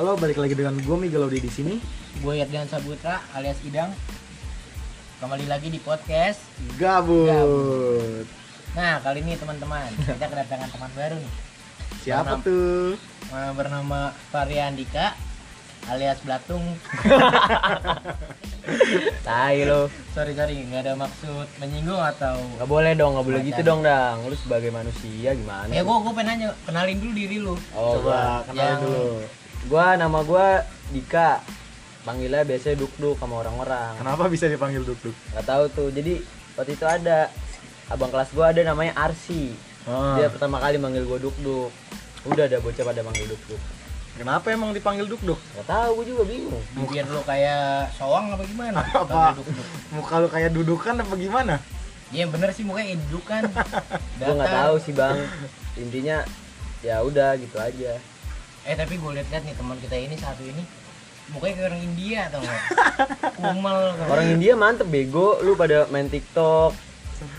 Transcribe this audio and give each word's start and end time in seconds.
Halo, 0.00 0.16
balik 0.16 0.40
lagi 0.40 0.56
dengan 0.56 0.80
gue 0.80 0.96
Miguel 0.96 1.28
Audi 1.28 1.44
di 1.44 1.52
sini. 1.52 1.76
Gue 2.24 2.40
Yerdian 2.40 2.64
Sabutra 2.64 3.20
alias 3.36 3.60
Idang. 3.60 3.92
Kembali 5.20 5.44
lagi 5.44 5.68
di 5.68 5.76
podcast. 5.76 6.40
Gabut. 6.80 8.24
Nah, 8.72 8.96
kali 9.04 9.20
ini 9.20 9.36
teman-teman, 9.36 9.92
kita 10.08 10.24
kedatangan 10.24 10.72
teman 10.72 10.88
baru 10.96 11.20
nih. 11.20 11.32
Siapa 12.00 12.40
Bernama- 12.40 12.44
tuh? 12.48 12.96
Bernama 13.52 14.00
Varian 14.32 14.72
Dika 14.72 15.12
alias 15.92 16.24
Blatung. 16.24 16.64
Tai 19.28 19.60
lo. 19.68 19.92
Sorry, 20.16 20.32
sorry, 20.32 20.64
nggak 20.64 20.80
ada 20.80 20.96
maksud 20.96 21.44
menyinggung 21.60 22.00
atau 22.00 22.40
Gak 22.56 22.68
boleh 22.68 22.96
dong, 22.96 23.20
gak 23.20 23.26
boleh 23.28 23.40
Macam. 23.44 23.50
gitu 23.52 23.60
dong, 23.60 23.80
Dang. 23.84 24.24
Lu 24.24 24.32
sebagai 24.32 24.72
manusia 24.72 25.36
gimana? 25.36 25.68
Ya 25.68 25.84
gue 25.84 25.92
gue 25.92 26.12
pengen 26.16 26.40
nanya, 26.40 26.48
kenalin 26.64 26.96
dulu 26.96 27.12
diri 27.12 27.36
lu. 27.36 27.52
Oh, 27.76 28.00
Coba 28.00 28.48
kenalin 28.48 28.64
yang- 28.64 28.80
dulu. 28.80 29.12
Gua 29.68 29.98
nama 29.98 30.24
gua 30.24 30.64
Dika. 30.94 31.42
Panggilnya 32.00 32.48
biasanya 32.48 32.80
Duk-Duk 32.80 33.20
sama 33.20 33.44
orang-orang. 33.44 33.92
Kenapa 34.00 34.24
bisa 34.32 34.48
dipanggil 34.48 34.80
Duk 34.80 34.96
Duk? 35.04 35.16
Gak 35.36 35.44
tahu 35.44 35.64
tuh. 35.68 35.88
Jadi 35.92 36.24
waktu 36.56 36.72
itu 36.72 36.86
ada 36.88 37.28
abang 37.92 38.08
kelas 38.08 38.32
gua 38.32 38.56
ada 38.56 38.64
namanya 38.64 38.96
Arsi. 38.96 39.52
Ah. 39.84 40.16
Dia 40.16 40.32
pertama 40.32 40.56
kali 40.64 40.80
manggil 40.80 41.04
gua 41.04 41.20
Duk-Duk. 41.20 41.68
Udah 42.24 42.48
ada 42.48 42.56
bocah 42.64 42.84
pada 42.88 43.04
manggil 43.04 43.28
Duk-Duk. 43.28 43.60
Kenapa 44.16 44.52
emang 44.52 44.72
dipanggil 44.72 45.04
Duk 45.04 45.20
Duk? 45.20 45.40
Gak 45.60 45.68
tahu, 45.68 46.00
gua 46.00 46.04
juga 46.08 46.22
bingung. 46.24 46.64
Biar 46.88 47.04
lu 47.04 47.20
kayak 47.20 47.92
soang 47.92 48.32
apa 48.32 48.44
gimana? 48.48 48.80
Apa? 48.96 49.04
Panggil 49.04 49.36
duk-duk. 49.44 49.66
Muka 49.92 50.14
lu 50.24 50.28
kayak 50.32 50.50
dudukan 50.56 50.94
apa 51.04 51.14
gimana? 51.20 51.54
Iya 52.10 52.26
bener 52.26 52.50
sih 52.50 52.66
mukanya 52.66 52.98
indukan. 52.98 53.46
Gua 54.18 54.34
nggak 54.34 54.50
tahu 54.50 54.74
sih, 54.82 54.92
Bang. 54.96 55.20
Intinya 55.78 56.26
ya 56.82 57.04
udah 57.06 57.38
gitu 57.38 57.54
aja. 57.60 58.02
Eh 58.68 58.74
tapi 58.76 58.94
gue 59.00 59.10
liat-liat 59.16 59.42
nih 59.44 59.54
teman 59.56 59.76
kita 59.80 59.96
ini 59.96 60.16
satu 60.20 60.42
ini 60.44 60.62
mukanya 61.30 61.54
kayak 61.62 61.68
orang 61.70 61.82
India 61.82 62.18
atau 62.26 62.38
enggak? 62.42 62.62
Kumel 63.38 63.78
kan. 63.94 64.06
Orang 64.10 64.26
India 64.34 64.52
mantep 64.58 64.88
bego, 64.90 65.38
lu 65.40 65.54
pada 65.54 65.86
main 65.88 66.10
TikTok. 66.10 66.74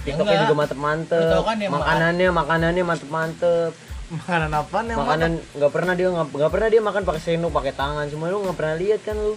TikToknya 0.08 0.32
enggak. 0.32 0.44
juga 0.48 0.56
mantep-mantep. 0.56 1.42
Kan 1.44 1.58
makanannya, 1.60 2.30
makanannya 2.32 2.84
mantep-mantep. 2.88 3.72
Makanan 4.12 4.52
apaan 4.52 4.86
yang 4.92 5.00
Makanan 5.00 5.32
nggak 5.56 5.72
pernah 5.72 5.94
dia 5.96 6.08
nggak 6.12 6.52
pernah 6.52 6.68
dia 6.68 6.82
makan 6.84 7.02
pakai 7.08 7.22
sendok, 7.22 7.52
pakai 7.52 7.74
tangan. 7.76 8.06
Cuma 8.12 8.28
lu 8.28 8.44
nggak 8.44 8.58
pernah 8.60 8.76
lihat 8.76 9.02
kan 9.04 9.16
lu. 9.16 9.36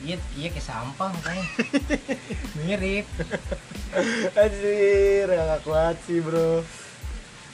Iya, 0.00 0.16
iya 0.32 0.48
kayak 0.48 0.64
sampah 0.64 1.08
mukanya. 1.12 1.44
Mirip. 2.64 3.06
Anjir, 4.32 5.28
gak 5.28 5.60
kuat 5.60 5.96
sih 6.08 6.24
bro. 6.24 6.64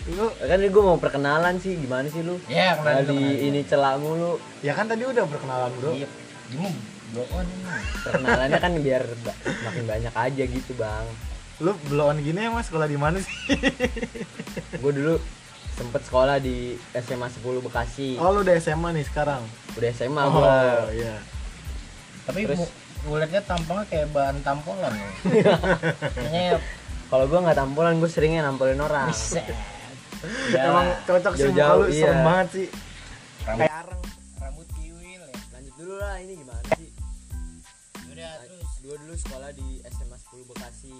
Lu, 0.06 0.26
Kan 0.38 0.60
gue 0.60 0.82
mau 0.84 0.96
perkenalan 0.96 1.56
sih, 1.56 1.74
gimana 1.74 2.06
sih 2.06 2.20
lu? 2.20 2.38
Ya, 2.46 2.76
Nah, 2.76 2.94
kenalin 2.94 3.02
dulu, 3.02 3.10
di 3.10 3.24
kenalin. 3.26 3.48
ini 3.48 3.60
celak 3.64 3.94
mulu. 3.98 4.32
ya 4.60 4.72
kan 4.72 4.84
tadi 4.84 5.02
udah 5.02 5.24
perkenalan 5.24 5.70
bro. 5.74 5.90
Iya. 5.92 6.08
Gimana? 6.48 6.78
Blow 7.08 7.26
on 7.32 7.44
ini. 7.44 7.64
Perkenalannya 8.02 8.58
kan 8.58 8.72
biar 8.76 9.02
ba- 9.20 9.38
makin 9.64 9.84
banyak 9.84 10.14
aja 10.14 10.42
gitu, 10.44 10.72
Bang. 10.74 11.06
Lu 11.56 11.72
blowan 11.84 12.18
gini 12.18 12.36
emang 12.42 12.60
sekolah 12.60 12.84
di 12.84 12.94
mana 12.94 13.16
sih? 13.16 13.32
Gue 14.82 14.92
dulu 14.92 15.14
sempet 15.72 16.02
sekolah 16.02 16.36
di 16.36 16.72
SMA 16.94 17.26
10 17.26 17.40
Bekasi. 17.60 18.16
Oh 18.16 18.30
lu 18.30 18.40
udah 18.40 18.54
SMA 18.56 18.92
nih 18.92 19.04
sekarang. 19.04 19.40
Udah 19.72 19.88
SMA 19.90 20.22
Oh 20.22 20.30
gua. 20.34 20.86
iya. 20.90 21.16
Tapi 22.22 22.44
Terus? 22.44 22.68
gue 23.00 23.16
liatnya 23.16 23.40
tampangnya 23.40 23.86
kayak 23.86 24.08
bahan 24.10 24.36
tampolan. 24.40 24.92
Kayaknya 26.16 26.58
Kalau 27.06 27.24
gua 27.24 27.38
nggak 27.40 27.54
tampolan, 27.56 27.96
gue 27.96 28.08
seringnya 28.08 28.42
nampolin 28.42 28.76
orang. 28.78 29.08
bisa. 29.08 29.40
Emang 30.52 30.86
cocok 31.02 31.32
sih 31.34 31.48
muka 31.48 31.66
lu 31.74 31.84
iya. 31.86 32.00
serem 32.02 32.20
banget 32.22 32.48
sih. 32.50 32.66
rambut, 32.68 33.60
Kayak 33.60 33.74
areng. 33.78 34.02
rambut 34.36 34.68
kiwil 34.72 35.22
ya. 35.22 35.36
Lanjut 35.50 35.74
dulu 35.76 35.94
lah, 35.96 36.14
ini 36.18 36.32
gimana 36.34 36.62
sih? 36.74 36.90
Udah 38.06 38.32
terus 38.42 38.68
Gue 38.78 38.96
dulu 38.96 39.14
sekolah 39.14 39.50
di 39.50 39.68
SMA 39.84 40.16
10 40.16 40.46
Bekasi. 40.46 40.98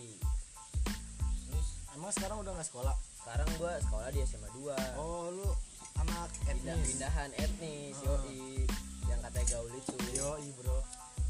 terus 1.46 1.66
Emang 1.92 2.10
sekarang 2.10 2.36
udah 2.40 2.52
gak 2.52 2.66
sekolah? 2.66 2.94
Sekarang 3.16 3.48
gua 3.56 3.72
sekolah 3.80 4.08
di 4.10 4.20
SMA 4.22 4.48
2. 4.52 4.74
Oh 4.96 5.30
lu 5.30 5.48
anak 5.96 6.30
etnis. 6.46 6.82
pindahan 6.84 7.30
etnis, 7.34 7.94
Oh. 8.04 8.20
yoi. 8.20 8.66
Yang 9.06 9.20
katanya 9.24 9.46
gaul 9.48 9.72
itu. 9.72 9.94
Yoi 10.14 10.46
bro. 10.54 10.78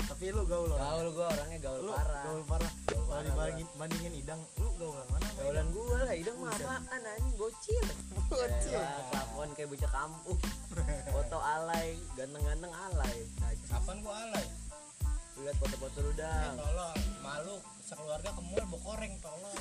Tapi 0.06 0.24
lu 0.30 0.42
gaul 0.44 0.70
orang. 0.70 0.80
Gaul 0.80 1.06
gua 1.12 1.26
orangnya 1.28 1.58
gaul 1.60 1.80
Lu 1.80 1.92
parah. 1.92 2.22
gaul 2.24 2.42
parah. 2.46 2.72
Gaul 2.86 3.04
Kalau 3.06 3.22
dibandingin 3.22 3.66
bandingin 3.74 4.14
idang, 4.14 4.40
lu 4.56 4.68
gaul 4.76 4.94
yang 4.94 5.10
mana? 5.10 5.28
Gaulan 5.36 5.66
gua 5.70 5.98
lah, 6.00 6.14
idang 6.14 6.36
mah 6.38 6.52
apaan 6.52 7.02
anjing 7.04 7.34
bocil. 7.34 7.84
Bocil. 8.26 8.72
Ya, 8.72 8.86
kelakuan 9.06 9.48
kayak 9.52 9.68
bocah 9.68 9.90
kampung. 9.90 10.38
Foto 11.14 11.38
alay, 11.38 11.88
ganteng-ganteng 12.14 12.72
alay. 12.72 13.16
Najis. 13.40 13.68
kapan 13.68 13.96
gua 14.00 14.14
alay? 14.20 14.46
Lihat 15.36 15.56
foto-foto 15.58 15.98
lu 16.00 16.08
Eh, 16.08 16.16
dang. 16.16 16.54
tolong, 16.56 16.96
malu 17.20 17.54
sekeluarga 17.80 18.30
ke 18.30 18.42
mall 18.42 18.64
bokoreng 18.68 19.14
tolong. 19.20 19.56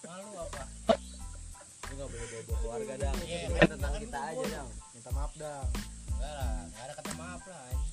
Malu 0.00 0.30
apa? 0.38 0.62
Lu 1.82 1.92
gak 1.92 2.06
boleh 2.06 2.26
bawa 2.30 2.56
keluarga 2.56 2.94
dang. 3.00 3.16
Iya, 3.20 3.38
Itu 3.42 3.52
kan, 3.52 3.68
tentang 3.68 3.92
kita 3.98 4.18
aja 4.22 4.44
dang. 4.52 4.68
Minta 4.94 5.10
maaf 5.10 5.32
dang. 5.34 5.66
Enggak 6.12 6.32
lah, 6.32 6.54
enggak 6.62 6.82
ada 6.82 6.92
kata 6.94 7.12
maaf 7.14 7.42
lah 7.42 7.60
anjing. 7.66 7.91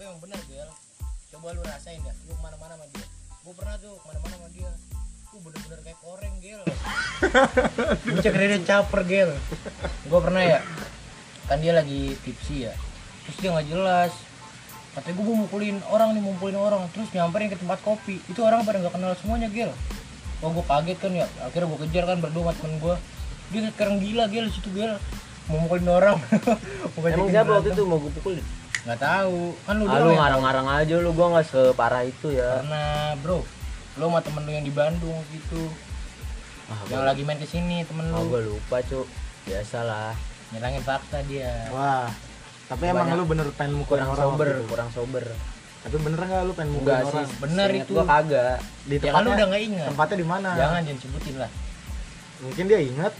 Tapi 0.00 0.08
emang 0.08 0.24
benar 0.24 0.40
Gel. 0.48 0.70
Coba 1.28 1.52
lu 1.52 1.60
rasain 1.60 2.00
dah, 2.00 2.16
lu 2.24 2.32
ke 2.32 2.40
mana-mana 2.40 2.72
sama 2.72 2.88
dia. 2.88 3.04
Gua 3.44 3.52
pernah 3.52 3.76
tuh 3.76 4.00
ke 4.00 4.04
mana-mana 4.08 4.32
sama 4.32 4.48
dia. 4.48 4.70
Gua 5.28 5.40
bener-bener 5.44 5.80
kayak 5.84 5.98
koreng 6.00 6.34
Gel. 6.40 6.62
Bucek 8.08 8.32
dia 8.32 8.58
caper 8.64 9.00
Gel. 9.04 9.30
Gua 10.08 10.20
pernah 10.24 10.40
ya, 10.40 10.64
kan 11.52 11.60
dia 11.60 11.76
lagi 11.76 12.16
tipsi 12.24 12.64
ya. 12.64 12.72
Terus 13.28 13.36
dia 13.44 13.48
nggak 13.52 13.68
jelas. 13.68 14.12
Katanya 14.96 15.14
gue 15.20 15.24
mau 15.28 15.38
mukulin 15.44 15.76
orang 15.92 16.16
nih, 16.16 16.22
mukulin 16.24 16.56
orang. 16.56 16.82
Terus 16.96 17.12
nyamperin 17.12 17.52
ke 17.52 17.60
tempat 17.60 17.84
kopi. 17.84 18.24
Itu 18.24 18.40
orang 18.40 18.64
pada 18.64 18.80
nggak 18.80 18.96
kenal 18.96 19.12
semuanya 19.20 19.52
Gel. 19.52 19.68
Wah 20.40 20.48
gue 20.48 20.64
kaget 20.64 20.96
kan 20.96 21.12
ya. 21.12 21.28
Akhirnya 21.44 21.76
gue 21.76 21.80
kejar 21.84 22.08
kan 22.08 22.24
berdua 22.24 22.48
sama 22.48 22.52
temen 22.56 22.80
gue. 22.80 22.96
Dia 23.52 23.68
sekarang 23.76 24.00
gila 24.00 24.32
Gel 24.32 24.48
situ 24.48 24.72
Gel. 24.72 24.96
Mau 25.52 25.60
mukulin 25.60 25.92
orang. 25.92 26.16
Emang 26.96 27.28
siapa 27.28 27.52
waktu 27.60 27.76
itu 27.76 27.84
mau 27.84 28.00
gue 28.00 28.08
pukulin? 28.16 28.59
Nggak 28.82 28.98
tahu. 28.98 29.40
Kan 29.62 29.74
lu 29.76 29.84
Ah, 29.84 29.92
doang 29.94 30.06
lu 30.06 30.12
ngarang-ngarang 30.16 30.68
aja 30.74 30.94
lu, 30.96 31.10
gua 31.12 31.26
gak 31.34 31.46
separah 31.46 32.02
itu 32.02 32.28
ya. 32.30 32.60
Karena 32.60 32.82
bro, 33.18 33.44
lu 33.94 34.04
sama 34.06 34.20
temen 34.20 34.42
lu 34.42 34.50
yang 34.50 34.62
di 34.62 34.72
Bandung 34.72 35.20
gitu. 35.30 35.68
Ah, 36.66 36.80
Yang 36.88 37.02
lagi 37.04 37.22
main 37.22 37.36
ke 37.36 37.44
sini 37.44 37.82
temen 37.82 38.08
ah, 38.08 38.16
lu. 38.16 38.26
gua 38.26 38.40
lupa 38.42 38.80
cuk. 38.80 39.04
Biasalah. 39.44 40.16
Nyerangin 40.50 40.80
fakta 40.80 41.20
dia. 41.22 41.68
Wah. 41.68 42.08
Tapi 42.66 42.86
emang 42.86 43.04
Banyak. 43.04 43.18
lu 43.18 43.24
bener 43.26 43.46
pengen 43.52 43.74
mukulin 43.76 44.00
Kurang 44.00 44.10
orang 44.12 44.26
sober, 44.30 44.46
waktu 44.46 44.56
itu? 44.56 44.70
kurang 44.70 44.90
sober. 44.90 45.24
Tapi 45.80 45.96
bener 45.96 46.20
gak 46.20 46.42
lu 46.42 46.52
pengen 46.52 46.70
mukulin 46.72 46.86
Enggak 46.86 47.00
sih. 47.02 47.16
orang? 47.16 47.28
Bener 47.40 47.68
itu. 47.74 47.92
Gua 47.92 48.04
kagak. 48.06 48.56
Di 48.82 48.94
Ya 48.96 49.10
kan 49.10 49.20
lu 49.20 49.30
udah 49.30 49.46
nggak 49.46 49.62
ingat. 49.64 49.86
tempatnya 49.90 50.16
di 50.16 50.26
mana? 50.26 50.48
Jangan 50.54 50.80
jangan 50.82 51.00
sebutin 51.00 51.34
lah. 51.36 51.50
Mungkin 52.40 52.64
dia 52.64 52.80
inget. 52.80 53.12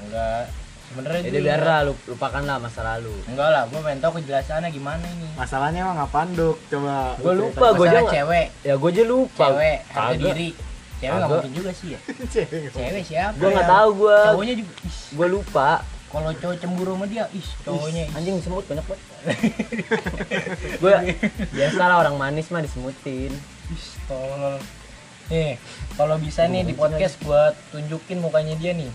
Enggak. 0.00 0.44
Sebenarnya 0.90 1.22
Jadi 1.22 1.38
biar 1.38 1.62
lah 1.62 1.78
lu 1.86 1.94
lupakan 2.10 2.42
lah 2.42 2.58
masa 2.58 2.82
lalu. 2.82 3.14
Enggak 3.30 3.48
lah, 3.54 3.62
gua 3.70 3.78
pengen 3.86 4.02
tahu 4.02 4.12
kejelasannya 4.18 4.74
gimana 4.74 5.06
ini. 5.06 5.28
Masalahnya 5.38 5.86
emang 5.86 6.02
apaan 6.02 6.34
Duk? 6.34 6.58
Coba. 6.66 7.14
Gua 7.22 7.32
lu 7.38 7.46
lupa, 7.46 7.66
gua 7.78 7.86
Masalah 7.86 8.02
aja 8.02 8.10
cewek, 8.10 8.46
Ya 8.66 8.74
gua 8.74 8.90
aja 8.90 9.04
lupa. 9.06 9.46
cewek, 9.54 9.78
harga 9.86 10.16
diri. 10.18 10.50
Cewek 10.98 11.14
nggak 11.14 11.30
mungkin 11.30 11.52
juga 11.54 11.70
sih 11.70 11.88
ya. 11.94 12.00
Cewek 12.74 13.02
siapa? 13.06 13.38
Gua 13.38 13.48
nggak 13.54 13.68
ya? 13.70 13.74
tahu 13.78 13.88
gua. 14.02 14.18
Cowoknya 14.34 14.54
juga. 14.58 14.72
Gua 15.14 15.28
lupa. 15.30 15.70
kalau 16.10 16.34
cowok 16.34 16.56
cemburu 16.58 16.98
sama 16.98 17.06
dia, 17.06 17.24
ih 17.30 17.48
cowoknya. 17.62 18.04
ih. 18.10 18.16
Anjing 18.18 18.42
semut 18.42 18.66
banyak 18.66 18.82
banget. 18.82 19.06
gua 20.82 20.96
biasa 21.54 21.82
lah 21.86 21.96
orang 22.02 22.18
manis 22.18 22.50
mah 22.50 22.66
disemutin. 22.66 23.30
Ih, 23.70 23.86
tolol. 24.10 24.58
Nih, 25.30 25.54
kalau 25.94 26.18
bisa 26.18 26.50
nih 26.50 26.66
di 26.66 26.74
podcast 26.74 27.14
buat 27.22 27.54
tunjukin 27.70 28.18
mukanya 28.18 28.58
dia 28.58 28.74
nih. 28.74 28.90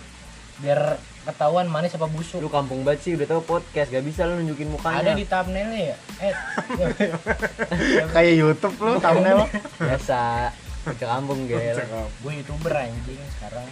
Biar 0.59 1.00
ketahuan 1.25 1.66
manis 1.66 1.92
apa 1.92 2.06
busuk. 2.06 2.38
Lu 2.38 2.48
kampung 2.48 2.81
banget 2.81 3.01
sih 3.01 3.12
udah 3.13 3.25
tau 3.25 3.42
podcast 3.42 3.89
gak 3.89 4.01
bisa 4.01 4.24
lu 4.24 4.38
nunjukin 4.38 4.69
mukanya. 4.69 5.01
Ada 5.01 5.12
di 5.13 5.25
thumbnailnya 5.25 5.81
ya? 5.83 5.95
Eh, 6.22 6.33
Kayak 8.13 8.33
YouTube 8.36 8.75
lu 8.77 8.98
thumbnail. 8.98 9.45
biasa. 9.75 10.22
Ke 10.86 11.01
kampung 11.01 11.45
gel. 11.45 11.81
gue 12.22 12.31
youtuber 12.36 12.74
anjing 12.75 13.18
sekarang. 13.33 13.66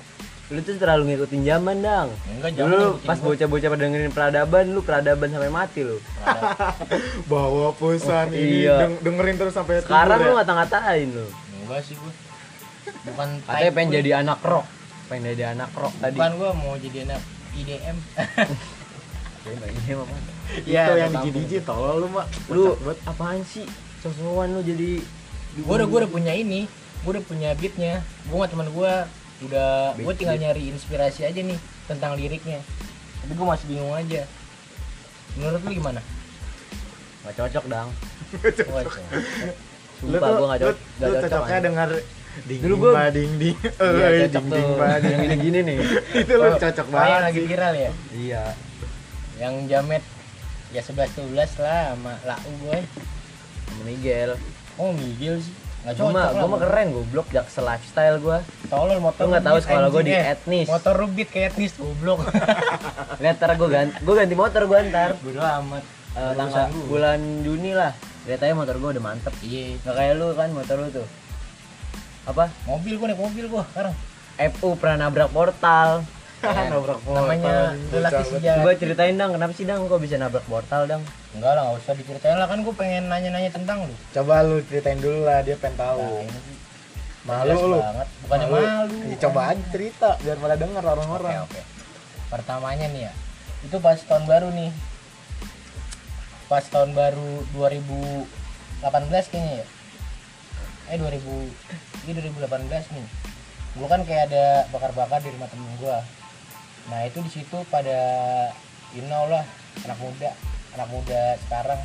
Lu 0.49 0.59
tuh 0.59 0.75
terlalu 0.75 1.03
ngikutin 1.07 1.41
zaman 1.43 1.77
dang. 1.79 2.09
Enggak 2.27 2.49
Dulu 2.55 2.73
ngikutin 2.97 3.05
pas 3.05 3.17
gua. 3.17 3.25
bocah-bocah 3.31 3.69
pada 3.69 3.81
dengerin 3.81 4.11
peradaban, 4.11 4.65
lu 4.67 4.81
peradaban 4.81 5.29
sampai 5.29 5.49
mati 5.49 5.81
lu. 5.81 5.97
Bawa 7.29 7.69
pulsa 7.71 8.25
Oh, 8.25 8.33
ini 8.33 8.65
iya. 8.65 8.81
deng- 8.81 8.99
dengerin 8.99 9.35
terus 9.35 9.53
sampai 9.53 9.79
Sekarang 9.79 10.17
tidur 10.17 10.25
lu 10.25 10.31
ya? 10.31 10.37
ngata-ngatain 10.39 11.07
lu. 11.07 11.27
Enggak 11.63 11.81
sih 11.85 11.95
gue. 11.95 12.11
Bukan 13.05 13.27
Katanya 13.41 13.71
pengen 13.71 13.87
gue. 13.87 13.97
jadi 13.99 14.09
anak 14.19 14.39
rock. 14.41 14.65
Pengen 15.05 15.23
jadi 15.31 15.43
anak 15.53 15.69
rock 15.71 15.93
tadi. 15.95 16.17
Bukan 16.17 16.31
gue 16.35 16.51
mau 16.55 16.73
jadi 16.75 16.97
anak 17.05 17.21
IDM. 17.55 17.97
Ya, 19.43 19.53
ini 19.75 19.91
apa? 19.91 20.03
Iya, 20.63 20.83
Itu 20.83 20.93
yang 20.95 21.11
kampung. 21.11 21.23
diji-diji 21.29 21.57
tolol 21.63 21.95
lu, 21.99 22.07
Mak. 22.09 22.25
Lu 22.47 22.63
banget. 22.77 22.97
apaan 23.05 23.41
sih? 23.43 23.65
Sosokan 23.99 24.51
lu 24.51 24.61
jadi 24.61 24.99
gue 25.53 25.69
udah 25.69 25.85
gue 25.85 25.99
udah 26.01 26.11
punya 26.11 26.33
ini 26.33 26.65
gue 27.05 27.11
udah 27.13 27.23
punya 27.23 27.53
beatnya 27.53 28.01
gue 28.01 28.33
sama 28.33 28.49
teman 28.49 28.67
gue 28.73 28.93
udah 29.45 29.93
gue 29.93 30.13
tinggal 30.17 30.33
beat. 30.33 30.43
nyari 30.49 30.63
inspirasi 30.73 31.29
aja 31.29 31.39
nih 31.39 31.55
tentang 31.85 32.17
liriknya 32.17 32.57
tapi 33.21 33.37
gue 33.37 33.45
masih 33.45 33.65
bingung 33.69 33.93
aja 33.93 34.25
menurut 35.37 35.61
lu 35.61 35.71
gimana 35.77 36.01
Gak 37.23 37.39
cocok 37.39 37.65
dang. 37.71 37.87
Wah, 38.67 38.83
cok. 38.83 38.97
lu 40.03 40.11
Sumpah 40.11 40.27
tuh 40.27 40.35
gue 40.35 40.47
gak 40.51 40.59
lu, 40.59 40.65
cocok. 40.67 40.75
Gak 40.75 41.07
lu 41.07 41.13
cocok. 41.15 41.23
cocoknya 41.23 41.55
anjing. 41.55 41.75
Ding 42.41 42.59
Dulu 42.59 42.69
ding 42.69 42.81
gua- 42.81 42.93
ba 42.93 43.05
ding 43.09 43.31
ding 43.37 43.57
Iya, 43.59 44.05
eh 44.05 44.27
ding 44.27 44.45
ding 44.45 44.47
ding 44.49 44.69
Yang 45.03 45.19
gini-gini 45.21 45.59
nih. 45.63 45.77
itu 46.21 46.33
lu 46.33 46.43
Oh, 46.43 46.55
cocok 46.55 46.85
oh, 46.85 46.91
banget 46.91 47.09
yang 47.09 47.23
lagi 47.23 47.39
viral 47.43 47.73
ya 47.75 47.91
Iya. 48.11 48.43
yang 49.35 49.53
jamet 49.65 50.03
ya 50.69 50.81
11 50.81 51.09
12 51.29 51.33
lah 51.59 51.81
sama 51.91 52.13
lau 52.23 52.37
gue 52.59 52.77
Sama 53.63 53.81
Miguel. 53.83 54.29
oh 54.75 54.89
Miguel 54.91 55.37
sih 55.37 55.53
nggak 55.83 55.95
cocok 55.99 56.31
gue 56.33 56.47
mah 56.47 56.59
keren 56.61 56.87
goblok 56.91 57.27
jaksa 57.29 57.59
lifestyle 57.59 58.15
gue. 58.17 58.37
tolol 58.65 58.97
motor 58.97 59.19
Lu 59.19 59.29
nggak 59.29 59.43
tahu 59.43 59.57
sekolah 59.59 59.87
gua 59.87 59.99
anjing, 59.99 60.07
di 60.07 60.15
eh. 60.17 60.31
etnis. 60.31 60.67
motor 60.67 60.93
rubit 60.95 61.27
kayak 61.27 61.51
etnis 61.51 61.75
goblok 61.75 62.23
Lihat 63.21 63.35
ntar 63.35 63.51
gue 63.53 63.67
ganti, 63.67 63.95
gue 63.99 64.15
ganti 64.15 64.31
motor 64.33 64.61
gue 64.63 64.79
ntar. 64.87 65.19
bodo 65.19 65.41
amat 65.43 65.83
tanggal 66.13 66.69
gua. 66.69 66.85
bulan 66.87 67.19
Juni 67.41 67.71
lah. 67.73 67.91
Lihat 68.23 68.39
aja 68.39 68.53
motor 68.53 68.77
gue 68.77 68.89
udah 68.91 69.03
mantep. 69.03 69.33
iya 69.41 69.75
Gak 69.77 69.91
kayak 69.91 70.13
lu 70.15 70.31
kan 70.31 70.49
motor 70.49 70.77
lu 70.77 70.87
tuh. 70.89 71.07
Apa? 72.23 72.51
mobil 72.65 72.93
gue 72.95 73.07
naik 73.11 73.19
mobil 73.19 73.45
gue 73.47 73.63
sekarang. 73.73 73.95
FU 74.57 74.75
pernah 74.79 75.07
nabrak 75.07 75.29
portal. 75.29 76.07
nabrak 76.71 76.99
namanya 77.07 77.71
portal, 77.71 77.93
lelaki 77.95 78.15
bocah 78.19 78.25
sejati 78.27 78.57
Coba 78.59 78.71
ceritain 78.75 79.15
dong, 79.15 79.31
kenapa 79.35 79.53
sih 79.55 79.65
dang? 79.67 79.79
Kok 79.87 79.99
bisa 80.01 80.15
nabrak 80.19 80.45
portal 80.47 80.81
dang? 80.87 81.03
enggak 81.33 81.51
lah 81.57 81.61
nggak 81.65 81.77
usah 81.81 81.93
diceritain 81.97 82.37
lah. 82.37 82.47
Kan 82.47 82.59
gue 82.61 82.73
pengen 82.75 83.03
nanya-nanya 83.09 83.51
tentang 83.51 83.87
lu. 83.87 83.95
Coba 84.11 84.43
lu 84.43 84.59
ceritain 84.67 84.99
dulu 84.99 85.25
lah 85.25 85.43
dia 85.43 85.55
pengen 85.59 85.75
tahu. 85.79 86.01
Nah, 86.03 86.21
ini 86.23 86.39
sih. 86.43 86.57
Malu 87.23 87.57
lu. 87.71 87.79
banget. 87.79 88.07
Bukannya 88.27 88.47
Malu. 88.51 88.65
malu. 88.67 88.97
Ya, 89.07 89.17
coba 89.23 89.39
aja 89.55 89.63
cerita 89.71 90.09
biar 90.19 90.37
pada 90.39 90.55
denger 90.59 90.83
oke 90.83 90.91
orang-orang. 90.95 91.33
Oke 91.47 91.61
pertamanya 92.33 92.89
nih 92.89 93.05
ya 93.05 93.13
itu 93.63 93.77
pas 93.79 93.95
tahun 93.95 94.25
baru 94.27 94.49
nih. 94.51 94.71
Pas 96.51 96.65
tahun 96.67 96.91
baru 96.91 97.47
2018 97.55 99.31
kayaknya 99.31 99.63
ya 99.63 99.65
eh 100.85 100.97
2000 100.97 101.19
ini 102.03 102.11
2018 102.11 102.69
nih 102.91 103.07
gua 103.73 103.87
kan 103.87 104.01
kayak 104.03 104.29
ada 104.29 104.45
bakar-bakar 104.69 105.19
di 105.19 105.29
rumah 105.29 105.47
temen 105.47 105.69
gua 105.77 106.03
nah 106.85 106.99
itu 107.01 107.19
di 107.19 107.31
situ 107.31 107.57
pada 107.67 107.99
you 108.91 109.03
know 109.05 109.25
lah 109.25 109.43
anak 109.81 109.97
muda 109.97 110.31
anak 110.73 110.87
muda 110.89 111.21
sekarang 111.41 111.79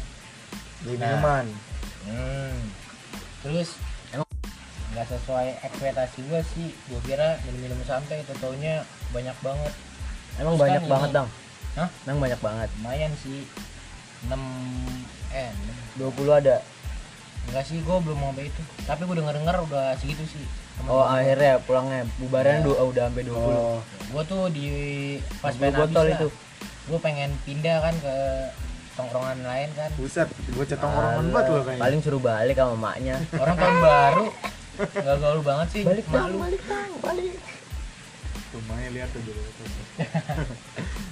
di 0.81 0.93
Nah. 0.93 0.99
minuman 1.05 1.47
hmm. 2.05 2.59
terus 3.41 3.79
emang 4.11 4.27
nggak 4.91 5.07
sesuai 5.09 5.49
ekspektasi 5.63 6.19
gua 6.27 6.41
sih 6.49 6.71
gua 6.87 7.01
kira 7.03 7.29
minum-minum 7.45 7.79
santai 7.83 8.21
itu 8.21 8.35
taunya 8.37 8.83
banyak 9.11 9.37
banget 9.39 9.75
Emang 10.37 10.55
Terus 10.55 10.63
banyak 10.63 10.81
kan 10.81 10.89
banget 10.89 11.09
ini- 11.09 11.17
dang? 11.17 11.29
Hah? 11.75 11.89
Emang 12.07 12.21
banyak 12.23 12.39
banget. 12.39 12.69
lumayan 12.79 13.13
sih 13.19 13.43
6 14.23 14.39
eh 15.33 15.51
20 15.95 16.15
ada. 16.33 16.63
Enggak 17.49 17.65
sih 17.65 17.81
gua 17.81 17.97
belum 17.99 18.17
mau 18.17 18.31
sampai 18.31 18.47
itu 18.47 18.63
tapi 18.85 19.03
gua 19.03 19.17
denger 19.17 19.35
denger 19.37 19.57
udah 19.65 19.87
segitu 19.95 20.25
sih 20.27 20.45
Temen 20.75 20.89
Oh 20.89 21.01
gua. 21.01 21.17
akhirnya 21.17 21.53
pulangnya 21.61 22.01
bubaran 22.17 22.61
du- 22.61 22.77
udah 22.77 23.05
sampai 23.07 23.25
20. 23.25 23.35
oh 23.35 23.79
gua 24.09 24.23
tuh 24.23 24.43
di 24.49 24.67
pas 25.39 25.51
20 25.51 25.59
pengen 25.59 25.75
habis 25.75 25.81
botol 25.87 26.05
lah, 26.05 26.15
itu. 26.15 26.29
gua 26.87 26.99
pengen 26.99 27.31
pindah 27.43 27.77
kan 27.81 27.95
ke 27.97 28.15
tongkrongan 28.95 29.39
lain 29.41 29.69
kan 29.73 29.91
buset 29.95 30.27
gue 30.27 30.65
cetong 30.65 30.91
orang 30.91 31.13
Alah, 31.15 31.23
banget 31.25 31.45
lo 31.47 31.61
kayaknya 31.63 31.81
Paling 31.81 32.01
suruh 32.01 32.19
balik 32.21 32.57
sama 32.57 32.75
maknya. 32.77 33.17
orang 33.33 33.57
tahun 33.57 33.77
baru 33.81 34.27
nggak 34.79 35.17
gaul 35.19 35.41
banget 35.41 35.69
sih 35.71 35.83
Balik 35.83 36.07
dong, 36.09 36.35
balik 36.37 36.63
dong, 36.65 36.93
balik. 37.01 37.35
rumahnya 38.49 38.89
lihat 38.93 39.09
tuh 39.09 39.23
dulu 39.23 39.39
tuh. 39.53 39.67
Nah, 39.95 40.47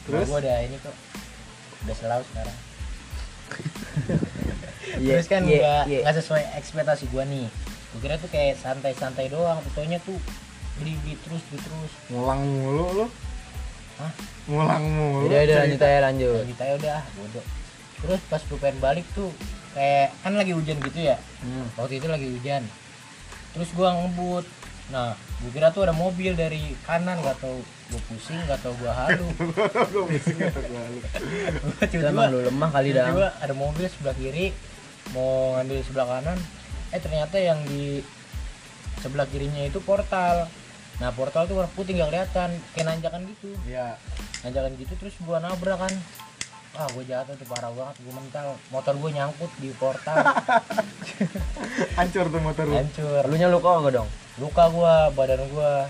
terus 0.03 0.27
gua 0.27 0.39
udah 0.41 0.57
ini 0.61 0.77
kok 0.77 0.95
udah 1.81 1.95
selalu 1.95 2.25
sekarang 2.27 2.57
Iya, 4.95 5.19
terus 5.19 5.27
kan 5.27 5.43
iya, 5.43 5.59
nggak 5.59 5.83
iya. 5.91 6.01
nggak 6.07 6.17
sesuai 6.23 6.43
ekspektasi 6.63 7.05
gua 7.11 7.27
nih. 7.27 7.51
Gua 7.91 7.99
kira 7.99 8.15
tuh 8.23 8.31
kayak 8.31 8.55
santai-santai 8.63 9.27
doang. 9.27 9.59
Fotonya 9.67 9.99
tuh 10.07 10.15
beli 10.79 10.95
beli 11.03 11.15
terus 11.27 11.43
beli 11.51 11.61
terus. 11.61 11.93
Ngulang 12.13 12.41
mulu 12.47 12.85
lu. 13.03 13.07
Hah? 13.97 14.13
ngulang 14.47 14.85
mulu 14.87 15.27
Udah 15.27 15.41
udah 15.43 15.57
lanjut 15.65 15.81
aja 15.83 15.99
lanjut. 16.05 16.43
kita 16.55 16.63
ya 16.63 16.75
udah 16.79 17.01
bodoh. 17.19 17.47
Terus 17.97 18.21
pas 18.29 18.43
gue 18.45 18.59
pengen 18.61 18.79
balik 18.79 19.07
tuh 19.17 19.31
kayak 19.75 20.15
kan 20.23 20.33
lagi 20.37 20.53
hujan 20.55 20.79
gitu 20.85 21.01
ya? 21.01 21.17
Hmm. 21.43 21.67
waktu 21.75 21.99
itu 21.99 22.07
lagi 22.07 22.27
hujan. 22.31 22.63
Terus 23.57 23.69
gua 23.75 23.97
ngebut. 23.97 24.47
Nah 24.95 25.19
gue 25.43 25.51
kira 25.51 25.75
tuh 25.75 25.83
ada 25.89 25.95
mobil 25.97 26.39
dari 26.39 26.79
kanan 26.87 27.19
gak 27.25 27.43
tau 27.43 27.59
gue 27.87 28.03
pusing 28.07 28.39
gak 28.47 28.61
tau 28.63 28.77
gue 28.79 28.93
halu. 28.93 29.27
Gua 29.91 30.05
pusing 30.07 30.39
ya, 30.39 30.53
gua 30.53 30.83
lu. 30.93 31.01
Itu 31.83 32.05
emang 32.07 32.31
lu 32.31 32.39
lemah 32.47 32.71
kali 32.71 32.95
tiba-tiba 32.95 33.29
ada 33.41 33.55
mobil 33.57 33.85
sebelah 33.91 34.15
kiri 34.15 34.55
mau 35.15 35.59
ngambil 35.59 35.79
sebelah 35.87 36.07
kanan 36.09 36.39
eh 36.95 37.01
ternyata 37.03 37.37
yang 37.39 37.59
di 37.67 38.01
sebelah 39.03 39.27
kirinya 39.29 39.63
itu 39.67 39.79
portal. 39.83 40.49
Nah 40.97 41.13
portal 41.13 41.45
tuh 41.45 41.61
warna 41.61 41.71
putih 41.77 41.99
nggak 41.99 42.11
kelihatan. 42.11 42.51
Kayak 42.73 42.87
nanjakan 42.91 43.21
gitu. 43.31 43.51
Iya. 43.69 44.01
nanjakan 44.45 44.73
gitu 44.79 44.95
terus 44.97 45.15
gua 45.27 45.43
nabrak 45.43 45.79
kan. 45.79 45.93
Ah 46.77 46.87
gue 46.93 47.05
jatuh 47.09 47.35
tuh 47.41 47.49
parah 47.49 47.73
banget. 47.73 47.97
Gue 48.05 48.15
mental. 48.15 48.47
Motor 48.69 48.95
gue 49.01 49.11
nyangkut 49.17 49.49
di 49.59 49.73
portal. 49.81 50.17
Hancur 51.99 52.29
tuh 52.29 52.41
motor 52.45 52.65
lu. 52.69 52.77
Hancur. 52.77 53.23
Lu 53.27 53.35
nya 53.41 53.49
luka 53.49 53.81
enggak 53.81 53.95
dong? 54.01 54.09
luka 54.37 54.69
gua 54.69 55.09
badan 55.17 55.49
gua 55.49 55.89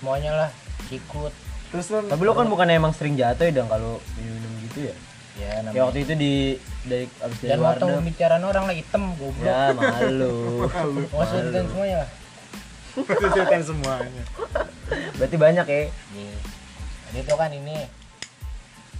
semuanya 0.00 0.32
lah 0.32 0.50
sikut 0.88 1.32
terus 1.68 1.92
lu 1.92 2.00
Tapi 2.08 2.22
lu 2.24 2.32
kan 2.32 2.48
bukan 2.48 2.68
emang 2.72 2.92
sering 2.96 3.20
jatuh 3.20 3.48
ya 3.48 3.52
dong 3.52 3.68
kalau 3.68 4.00
minum 4.16 4.52
gitu 4.68 4.88
ya? 4.88 4.94
ya 5.36 5.50
Ya 5.52 5.52
namanya 5.64 5.82
waktu 5.88 6.08
itu 6.08 6.12
di 6.16 6.34
dari 6.82 7.06
abis 7.06 7.36
dari 7.38 7.50
dan 7.54 7.58
Wardah. 7.62 7.86
pembicaraan 7.98 8.42
orang 8.42 8.64
lah 8.66 8.74
hitam 8.74 9.02
goblok 9.14 9.46
Ya 9.46 9.70
malu. 9.70 10.66
Usah 11.14 11.38
ceritain 11.38 11.66
semuanya 11.70 11.96
lah 12.02 12.08
Itu 12.98 13.26
ceritain 13.32 13.64
semuanya 13.64 14.22
Berarti 15.16 15.36
banyak 15.40 15.66
ya. 15.68 15.82
Nih, 15.88 16.34
Jadi 17.12 17.20
tuh 17.24 17.36
kan 17.40 17.50
ini 17.52 17.76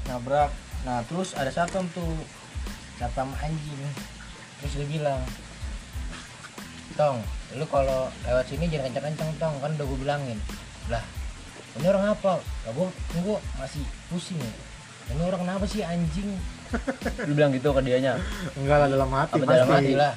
nabrak. 0.08 0.50
Nah 0.88 1.05
terus 1.06 1.37
ada 1.37 1.49
satpam 1.52 1.87
tuh, 1.93 2.08
satpam 2.99 3.31
anjing. 3.38 3.82
Terus 4.62 4.73
dia 4.78 4.87
bilang, 4.88 5.20
Tong, 6.93 7.25
lu 7.56 7.64
kalau 7.73 8.12
lewat 8.28 8.44
sini 8.46 8.69
jangan 8.69 8.93
kencang-kencang 8.93 9.31
tong, 9.40 9.55
kan 9.64 9.73
udah 9.75 9.87
gue 9.88 9.99
bilangin. 10.05 10.38
Lah, 10.93 11.00
ini 11.81 11.87
orang 11.88 12.12
apa? 12.12 12.37
Lah 12.40 12.73
gua, 12.76 12.88
gua 13.25 13.38
masih 13.57 13.80
pusing 14.12 14.37
ya. 14.37 14.52
Ini 15.16 15.23
orang 15.25 15.40
kenapa 15.49 15.64
sih 15.64 15.80
anjing? 15.80 16.37
Lu 17.29 17.33
bilang 17.37 17.52
gitu 17.55 17.71
ke 17.73 17.81
dianya. 17.85 18.19
enggak 18.59 18.76
lah 18.83 18.88
dalam 18.88 19.11
hati 19.12 19.38
Apa 19.41 19.47
pasti 19.47 19.59
Dalam 19.59 19.71
hati 19.73 19.95
lah. 19.95 20.12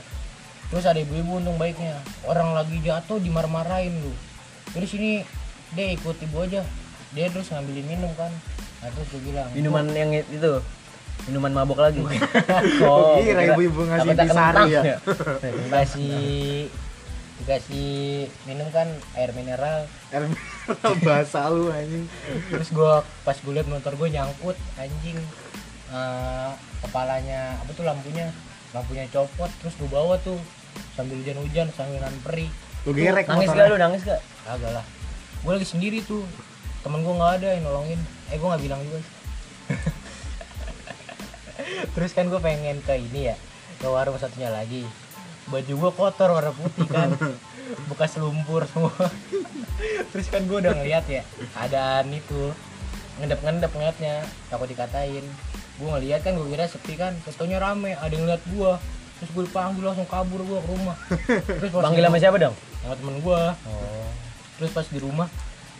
Terus 0.73 0.85
ada 0.89 0.99
ibu-ibu 0.99 1.31
untung 1.39 1.57
baiknya. 1.61 2.01
Orang 2.25 2.57
lagi 2.57 2.77
jatuh 2.81 3.21
dimarah-marahin 3.21 3.93
lu. 4.01 4.13
Jadi 4.73 4.85
sini 4.89 5.11
dia 5.77 5.93
ikut 5.93 6.15
ibu 6.19 6.37
aja. 6.41 6.61
Dia 7.13 7.25
terus 7.31 7.47
ngambilin 7.53 7.85
minum 7.85 8.11
kan. 8.17 8.31
Nah, 8.83 8.89
terus 8.91 9.07
gue 9.13 9.21
bilang, 9.23 9.47
Minuman 9.55 9.85
yang 9.95 10.11
itu 10.11 10.51
minuman 11.29 11.51
mabok 11.53 11.79
lagi. 11.79 12.01
Oh, 12.85 13.21
kira 13.23 13.55
ibu-ibu 13.55 13.87
ngasih 13.87 14.09
bisari 14.13 14.29
kentang 14.29 14.69
ya. 14.69 14.95
dikasih 15.39 16.67
dikasih 17.35 18.31
minum 18.47 18.67
kan 18.71 18.87
air 19.19 19.29
mineral 19.35 19.85
Air 20.09 20.23
mineral 20.31 20.95
bahasa 21.03 21.51
lu 21.51 21.67
anjing 21.67 22.07
terus 22.47 22.71
gua 22.71 23.03
pas 23.27 23.35
gue 23.35 23.53
liat 23.53 23.67
motor 23.67 23.93
gue 23.99 24.07
nyangkut 24.07 24.55
anjing 24.79 25.19
Eh, 25.85 26.49
kepalanya 26.81 27.61
apa 27.61 27.69
tuh 27.77 27.85
lampunya 27.85 28.33
lampunya 28.73 29.05
copot 29.13 29.45
terus 29.61 29.77
gue 29.77 29.85
bawa 29.85 30.17
tuh 30.25 30.33
sambil 30.97 31.21
hujan-hujan 31.21 31.69
sambil 31.77 32.01
nahan 32.01 32.17
perih 32.25 32.49
lu 32.89 32.91
gerek 32.97 33.29
Nangis 33.29 33.53
gak 33.53 33.69
lu? 33.69 33.77
Nangis 33.77 34.01
gak? 34.01 34.17
agak 34.49 34.81
lah. 34.81 34.85
Gue 35.45 35.61
lagi 35.61 35.67
sendiri 35.69 36.01
tuh 36.01 36.25
temen 36.81 37.05
gue 37.05 37.13
nggak 37.13 37.33
ada 37.41 37.49
yang 37.57 37.65
nolongin. 37.65 37.97
Eh 38.29 38.37
gue 38.37 38.47
nggak 38.49 38.63
bilang 38.65 38.81
juga 38.81 38.97
sih. 39.01 39.13
terus 41.97 42.11
kan 42.17 42.25
gue 42.33 42.41
pengen 42.41 42.81
ke 42.81 42.93
ini 42.97 43.33
ya 43.33 43.35
ke 43.77 43.85
warung 43.85 44.17
satunya 44.17 44.49
lagi. 44.49 44.89
Baju 45.49 45.69
gue 45.69 45.91
kotor 45.93 46.33
warna 46.33 46.53
putih 46.53 46.89
kan. 46.89 47.13
Bekas 47.93 48.17
lumpur 48.17 48.65
semua. 48.69 48.93
Terus 50.13 50.29
kan 50.29 50.45
gue 50.45 50.57
udah 50.61 50.77
ngeliat 50.77 51.05
ya 51.09 51.25
adaan 51.57 52.13
itu. 52.13 52.53
Ngendep-ngendep 53.17 53.73
ngeliatnya 53.73 54.21
takut 54.53 54.69
dikatain 54.69 55.25
gue 55.75 55.87
ngeliat 55.87 56.21
kan 56.21 56.33
gue 56.33 56.47
kira 56.47 56.65
sepi 56.65 56.93
kan. 56.93 57.13
Fotonya 57.21 57.57
rame 57.57 57.93
ada 57.93 58.07
yang 58.07 58.23
ngeliat 58.23 58.43
gue 58.45 58.71
terus 59.15 59.31
gue 59.31 59.43
panggil 59.47 59.79
langsung 59.81 60.03
kabur 60.05 60.41
gue 60.41 60.57
ke 60.57 60.67
rumah. 60.67 60.95
Terus 61.59 61.71
Panggil 61.71 62.03
sama 62.03 62.19
siapa 62.19 62.37
dong? 62.37 62.55
sama 62.79 62.95
temen 62.95 63.17
gue 63.17 63.41
Oh. 63.65 64.07
terus 64.55 64.71
pas 64.71 64.85
di 64.85 64.99
rumah 64.99 65.27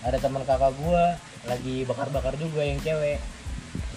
ada 0.01 0.15
teman 0.15 0.41
kakak 0.41 0.71
gua. 0.77 1.15
Lagi 1.43 1.83
bakar-bakar 1.83 2.33
juga 2.35 2.61
yang 2.61 2.79
cewek. 2.79 3.19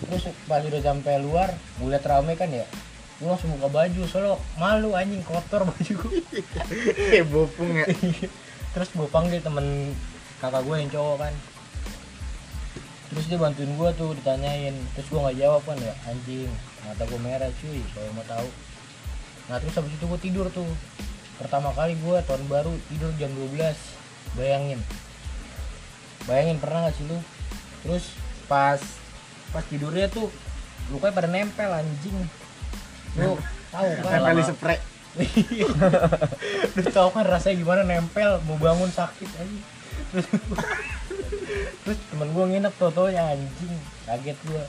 Terus 0.01 0.23
pas 0.45 0.61
udah 0.61 0.81
sampai 0.81 1.19
luar 1.19 1.49
gue 1.79 1.87
liat 1.87 2.03
rame 2.03 2.35
kan 2.35 2.51
ya? 2.51 2.67
Gue 3.19 3.29
langsung 3.29 3.55
buka 3.55 3.67
baju 3.69 4.01
soalnya 4.05 4.35
malu 4.55 4.91
anjing 4.93 5.23
kotor 5.23 5.63
baju 5.69 5.95
kayak 7.09 7.27
bopung 7.33 7.71
ya. 7.73 7.87
Terus 8.71 8.89
gue 8.91 9.09
panggil 9.09 9.39
temen 9.39 9.95
kakak 10.39 10.63
gue 10.63 10.75
yang 10.77 10.91
cowok 10.93 11.17
kan 11.21 11.35
terus 13.09 13.25
dia 13.25 13.39
bantuin 13.41 13.73
gue 13.73 13.91
tuh 13.97 14.13
ditanyain. 14.17 14.77
Terus 14.97 15.07
gue 15.09 15.21
nggak 15.21 15.39
jawab 15.41 15.63
kan 15.65 15.79
ya 15.81 15.95
anjing 16.09 16.51
mata 16.85 17.03
gue 17.05 17.21
merah 17.21 17.51
cuy 17.61 17.81
kalau 17.97 18.11
mau 18.13 18.27
tahu. 18.29 18.49
Nah 19.49 19.57
terus 19.61 19.75
habis 19.77 19.93
itu 19.97 20.05
gue 20.05 20.21
tidur 20.21 20.47
tuh. 20.53 20.69
Pertama 21.41 21.73
kali 21.73 21.97
gue 21.97 22.17
tahun 22.29 22.45
baru 22.51 22.73
tidur 22.93 23.11
jam 23.17 23.33
12 23.33 24.37
bayangin. 24.37 24.81
Bayangin 26.29 26.59
pernah 26.61 26.89
gak 26.89 26.95
sih 27.01 27.05
lu? 27.09 27.19
Terus 27.87 28.05
pas 28.45 28.81
pas 29.49 29.65
tidurnya 29.65 30.13
tuh 30.13 30.29
lukanya 30.93 31.15
pada 31.17 31.29
nempel 31.29 31.71
anjing. 31.73 32.17
Lu 33.17 33.41
tahu 33.73 33.91
kan? 34.05 34.13
Nempel 34.21 34.37
di 34.37 34.45
spray. 34.45 34.79
lu 36.77 36.83
tahu 36.93 37.09
kan 37.17 37.25
rasanya 37.25 37.57
gimana? 37.57 37.83
Nempel 37.89 38.45
mau 38.45 38.61
bangun 38.61 38.93
sakit 38.93 39.31
aja 39.41 39.59
terus, 41.79 41.99
temen 42.07 42.29
gue 42.29 42.45
nginep 42.47 42.75
tuh 42.75 43.07
ya 43.09 43.23
anjing 43.29 43.75
kaget 44.05 44.39
gue 44.45 44.65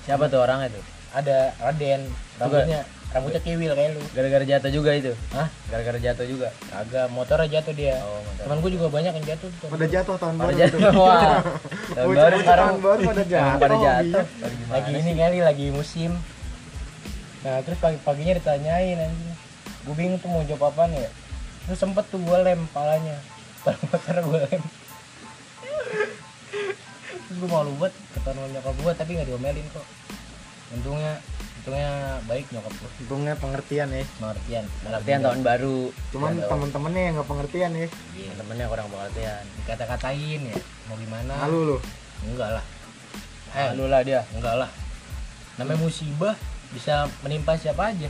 Siapa 0.00 0.24
tuh 0.26 0.40
orangnya 0.40 0.68
tuh? 0.70 0.84
ada 1.10 1.50
Raden 1.58 2.06
rambutnya 2.38 2.80
rambutnya 3.10 3.40
kiwil 3.42 3.74
kayak 3.74 3.90
lu 3.92 4.02
Gara-gara 4.10 4.44
jatuh 4.44 4.70
juga 4.70 4.90
itu. 4.92 5.10
Hah? 5.30 5.50
Gara-gara 5.66 5.98
jatuh 5.98 6.22
juga. 6.24 6.48
agak 6.70 7.10
motornya 7.10 7.50
jatuh 7.50 7.74
dia 7.74 7.98
Oh, 7.98 8.22
motor. 8.22 8.40
temen 8.40 8.56
gue 8.62 8.70
juga 8.70 8.86
banyak 8.88 9.12
yang 9.12 9.26
jatuh 9.28 9.48
tuh 9.52 9.66
Pada 9.68 9.86
jatuh 9.86 10.14
tahun 10.16 10.34
Pada 10.34 10.46
baru. 10.46 10.56
jatuh. 10.56 10.78
tuh. 10.78 10.92
Wah. 10.96 11.34
Tahun 11.98 12.08
baru 12.14 12.36
sekarang 12.38 12.66
tahun 12.70 12.80
baru 12.80 13.00
pada 13.02 13.24
jatuh. 13.24 13.58
pada 13.58 13.76
jatuh. 13.76 14.06
iya. 14.06 14.22
Lagi 14.38 14.54
gimana 14.56 14.74
lagi 14.76 14.90
ini 14.96 15.12
kali 15.12 15.38
lagi 15.42 15.66
musim 15.70 16.12
nah 17.40 17.56
terus 17.60 17.80
pagi-paginya 17.80 18.36
ditanyain 18.36 19.00
anjing 19.00 19.32
gue 19.80 19.94
bingung 19.96 20.20
tuh 20.20 20.28
mau 20.28 20.44
jawab 20.44 20.70
apaan 20.70 20.92
ya 20.92 21.08
terus 21.64 21.80
sempet 21.80 22.04
tuh 22.06 22.20
gue 22.20 22.38
lem 22.38 22.60
palanya 22.70 23.16
pala 23.58 23.80
motor 23.88 24.16
gue 24.22 24.38
lem 24.46 24.62
terus 25.90 27.36
gue 27.36 27.48
malu 27.48 27.72
banget 27.76 27.94
ketahuan 28.12 28.50
nyokap 28.50 28.74
gue 28.76 28.92
tapi 28.94 29.10
nggak 29.12 29.28
diomelin 29.28 29.66
kok 29.70 29.86
untungnya 30.70 31.14
untungnya 31.60 31.92
baik 32.24 32.46
nyokap 32.48 32.72
gue 32.72 32.90
Untungnya 33.00 33.34
pengertian 33.34 33.88
ya. 33.90 34.04
pengertian 34.16 34.64
Pengertian 34.80 35.20
tahun 35.20 35.40
baru. 35.42 35.78
Cuman 36.08 36.32
Iya, 36.34 36.46
temen-temennya 36.46 37.02
yang 37.02 37.14
nggak 37.16 37.28
pengertian 37.28 37.70
ya. 37.74 37.88
Iya, 38.14 38.30
temennya 38.34 38.66
kurang 38.66 38.88
pengertian. 38.88 39.42
dikata-katain 39.58 40.40
ya 40.46 40.56
mau 40.86 40.96
gimana 40.96 41.32
Malu 41.38 41.58
lu. 41.66 41.76
enggak 42.24 42.50
lah 42.54 42.64
eh 43.52 43.70
Lu 43.74 43.86
lah 43.86 44.00
dia. 44.00 44.24
enggak 44.32 44.54
lah 44.56 44.70
namanya 45.56 45.78
musibah 45.78 46.34
bisa 46.70 47.04
menimpa 47.20 47.52
siapa 47.54 47.90
aja 47.90 48.08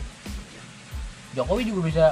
Jokowi 1.33 1.63
juga 1.65 1.81
bisa 1.83 2.05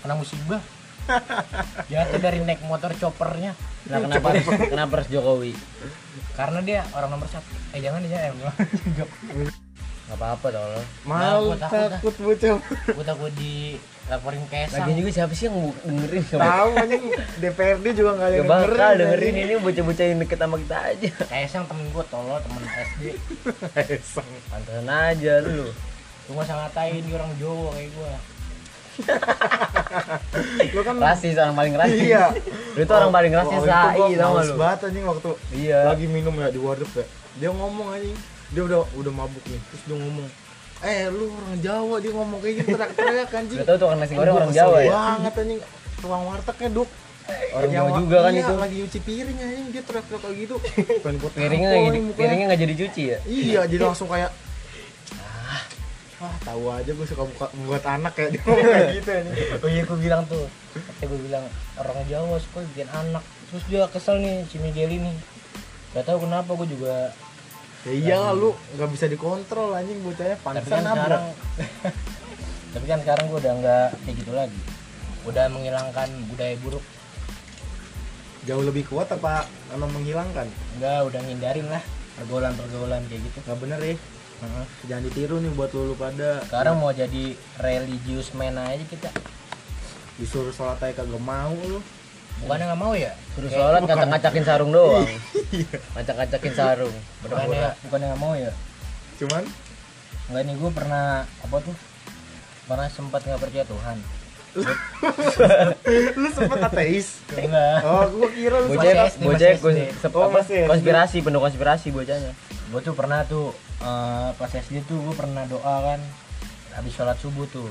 kena 0.00 0.14
musibah 0.14 0.62
jatuh 1.90 2.18
dari 2.18 2.40
naik 2.40 2.62
motor 2.62 2.90
choppernya 2.94 3.52
Nah, 3.86 3.98
kenapa 4.02 4.26
harus, 4.34 4.46
kenapa 4.66 4.92
harus 4.98 5.08
Jokowi? 5.10 5.52
karena 6.36 6.60
dia 6.60 6.80
orang 6.92 7.16
nomor 7.16 7.28
satu 7.32 7.48
eh 7.72 7.80
jangan 7.80 8.04
dia 8.04 8.28
em 8.28 8.36
Gak 10.06 10.22
apa-apa 10.22 10.46
tolong. 10.54 10.86
Malu 11.02 11.50
gua 11.50 11.66
takut 11.66 12.14
bocah. 12.22 12.62
gue 12.62 13.04
takut 13.10 13.32
dilaporin 13.34 14.46
kesang 14.46 14.86
Lagi 14.86 15.02
juga 15.02 15.10
siapa 15.10 15.34
sih 15.34 15.50
yang 15.50 15.74
dengerin? 15.82 16.22
Gak 16.30 16.38
Tahu 16.38 16.70
anjing 16.78 17.04
DPRD 17.42 17.86
juga 17.90 18.10
nggak 18.14 18.28
ada 18.30 18.36
yang 18.38 18.46
bakal 18.46 18.90
dengerin 19.02 19.34
ini 19.34 19.52
bocah-bocah 19.58 20.04
yang 20.06 20.18
deket 20.22 20.38
sama 20.38 20.56
kita 20.62 20.78
aja. 20.78 21.10
kesang 21.26 21.64
temen 21.66 21.90
gue 21.90 22.04
tolol 22.06 22.38
temen 22.38 22.62
SD 22.62 23.02
Esang. 23.82 24.30
Pantesan 24.54 24.86
aja 24.86 25.32
lu. 25.42 25.74
lu 26.26 26.30
gak 26.38 26.46
usah 26.46 26.56
ngatain 26.62 27.02
dia 27.02 27.14
orang 27.18 27.32
Jawa 27.42 27.68
kayak 27.74 27.90
gue 27.90 28.10
Lu 30.74 30.80
kan 30.82 30.94
Rasis 30.96 31.36
orang 31.36 31.56
paling 31.56 31.74
rasis. 31.76 32.00
Iya. 32.00 32.24
Lu 32.76 32.80
itu 32.80 32.92
orang 32.92 33.12
paling 33.12 33.32
rasis 33.32 33.56
Oh, 33.56 33.64
sai 33.64 33.96
tau 34.14 34.36
lu? 34.36 34.54
banget 34.56 34.78
anjing 34.86 35.04
waktu 35.04 35.30
Iya. 35.54 35.78
lagi 35.88 36.06
minum 36.06 36.34
ya 36.36 36.48
di 36.48 36.60
warteg 36.60 36.90
ya. 36.92 37.04
Dia 37.36 37.50
ngomong 37.52 37.86
anjing. 37.92 38.16
Dia 38.52 38.62
udah 38.62 38.80
udah 38.94 39.12
mabuk 39.12 39.44
nih. 39.44 39.60
Terus 39.72 39.82
dia 39.84 39.96
ngomong, 39.96 40.26
"Eh, 40.82 41.00
lu 41.08 41.24
orang 41.28 41.56
Jawa." 41.60 41.96
Dia 41.98 42.12
ngomong 42.12 42.38
kayak 42.40 42.54
gitu 42.56 42.68
teriak-teriak 42.72 43.30
anjing. 43.32 43.58
Gak 43.58 43.66
tau 43.66 43.76
tuh 43.76 43.86
orang 43.88 44.00
nasi 44.00 44.12
goreng 44.14 44.34
orang 44.34 44.52
Jawa 44.52 44.78
ya. 44.78 44.90
Banget 44.92 45.34
anjing. 45.36 45.60
Tukang 45.96 46.22
wartegnya, 46.24 46.68
Duk. 46.70 46.88
Orang 47.26 47.70
Jawa 47.74 47.88
juga 47.98 48.16
kan 48.22 48.30
iya, 48.30 48.42
itu. 48.46 48.54
lagi 48.54 48.74
nyuci 48.78 48.98
piring 49.02 49.38
anjing 49.40 49.66
dia 49.74 49.82
teriak-teriak 49.82 50.22
kayak 50.22 50.36
gitu. 50.46 50.54
Pengen 51.04 51.18
Piringnya 51.26 51.70
piringnya 52.14 52.44
nggak 52.46 52.60
jadi 52.62 52.74
cuci 52.76 53.02
ya. 53.02 53.18
Iya, 53.26 53.60
jadi 53.66 53.82
langsung 53.82 54.06
kayak 54.06 54.30
ah, 56.20 56.36
tahu 56.44 56.72
aja 56.72 56.90
gue 56.90 57.06
suka 57.06 57.24
buka 57.28 57.46
buat 57.68 57.84
anak 57.84 58.12
kayak 58.16 58.30
dia 58.36 58.42
ngomong 58.44 58.68
kayak 58.72 58.94
gitu 58.96 59.10
anjing. 59.12 59.36
oh 59.60 59.68
iya 59.68 59.82
gue 59.84 59.98
bilang 60.00 60.22
tuh. 60.24 60.46
Katanya 60.72 61.06
gue 61.12 61.20
bilang 61.28 61.44
orang 61.76 61.98
Jawa 62.08 62.36
suka 62.40 62.58
bikin 62.72 62.88
anak. 62.88 63.24
Terus 63.52 63.64
dia 63.68 63.82
kesel 63.92 64.16
nih 64.24 64.36
si 64.48 64.56
Miguel 64.58 64.96
ini. 64.96 65.12
Gak 65.92 66.08
tahu 66.08 66.24
kenapa 66.24 66.50
gue 66.56 66.68
juga 66.72 67.12
Ya 67.86 67.94
iya 67.94 68.18
lu 68.34 68.50
nggak 68.74 68.90
bisa 68.90 69.06
dikontrol 69.06 69.70
anjing 69.70 70.02
bocahnya 70.02 70.34
tapi 70.42 70.58
kan 70.66 70.82
sekarang 70.82 71.24
tapi 72.74 72.84
kan 72.90 72.98
sekarang 73.06 73.24
gue 73.30 73.38
udah 73.38 73.54
nggak 73.62 73.88
kayak 74.02 74.16
gitu 74.18 74.32
lagi. 74.34 74.60
Udah 75.22 75.46
menghilangkan 75.54 76.08
budaya 76.26 76.58
buruk. 76.66 76.82
Jauh 78.42 78.64
lebih 78.66 78.90
kuat 78.90 79.06
apa 79.14 79.46
karena 79.70 79.86
menghilangkan? 79.86 80.46
enggak 80.78 80.98
udah 81.06 81.20
ngindarin 81.30 81.66
lah 81.70 81.82
pergaulan 82.18 82.58
pergaulan 82.58 83.02
kayak 83.06 83.22
gitu. 83.22 83.38
Nggak 83.46 83.58
bener 83.62 83.78
ya. 83.78 83.94
Heeh. 84.42 84.64
Jangan 84.90 85.02
ditiru 85.08 85.36
nih 85.40 85.52
buat 85.56 85.70
lu, 85.72 85.92
lu 85.92 85.94
pada. 85.96 86.44
Sekarang 86.44 86.80
mau 86.80 86.92
jadi 86.92 87.36
religius 87.60 88.32
man 88.36 88.56
aja 88.60 88.84
kita. 88.84 89.10
Disuruh 90.20 90.52
sholat 90.52 90.80
aja 90.82 91.04
kagak 91.04 91.22
mau 91.22 91.54
lu. 91.54 91.80
bukannya 92.36 92.68
nggak 92.68 92.80
mau 92.84 92.92
ya? 92.92 93.16
Suruh 93.32 93.48
sholat 93.48 93.80
ngacak-ngacakin 93.80 94.44
sarung 94.44 94.68
doang. 94.68 95.08
Ngacak-ngacakin 95.96 96.52
sarung. 96.52 96.96
bukannya 97.24 97.72
bukannya 97.88 98.06
nggak 98.12 98.22
mau 98.22 98.34
ya? 98.36 98.52
Cuman? 99.16 99.42
Enggak 100.28 100.42
nih 100.44 100.54
gue 100.60 100.70
pernah 100.76 101.24
apa 101.24 101.56
tuh? 101.64 101.76
Pernah 102.68 102.88
sempat 102.92 103.24
nggak 103.24 103.40
percaya 103.40 103.64
Tuhan 103.64 103.98
lu 106.16 106.28
sempet 106.30 106.60
ateis. 106.62 107.20
enggak 107.30 107.78
Oh, 107.82 108.04
gua 108.10 108.28
kira 108.30 108.56
lu 108.58 108.66
Bocah 108.70 108.92
Masih 109.04 109.20
bocah 109.20 109.50
Oh, 110.10 110.20
apa, 110.22 110.34
masih 110.34 110.56
SD. 110.58 110.68
konspirasi 110.68 111.16
penuh 111.20 111.40
konspirasi 111.40 111.88
bocahnya. 111.90 112.32
gue 112.66 112.80
tuh 112.82 112.94
pernah 112.94 113.22
tuh 113.22 113.54
eh, 113.78 114.28
pas 114.32 114.50
SD 114.50 114.82
tuh 114.84 114.98
gue 115.00 115.14
pernah 115.14 115.44
doa 115.44 115.76
kan 115.86 116.00
habis 116.72 116.92
sholat 116.92 117.14
subuh 117.16 117.46
tuh 117.46 117.70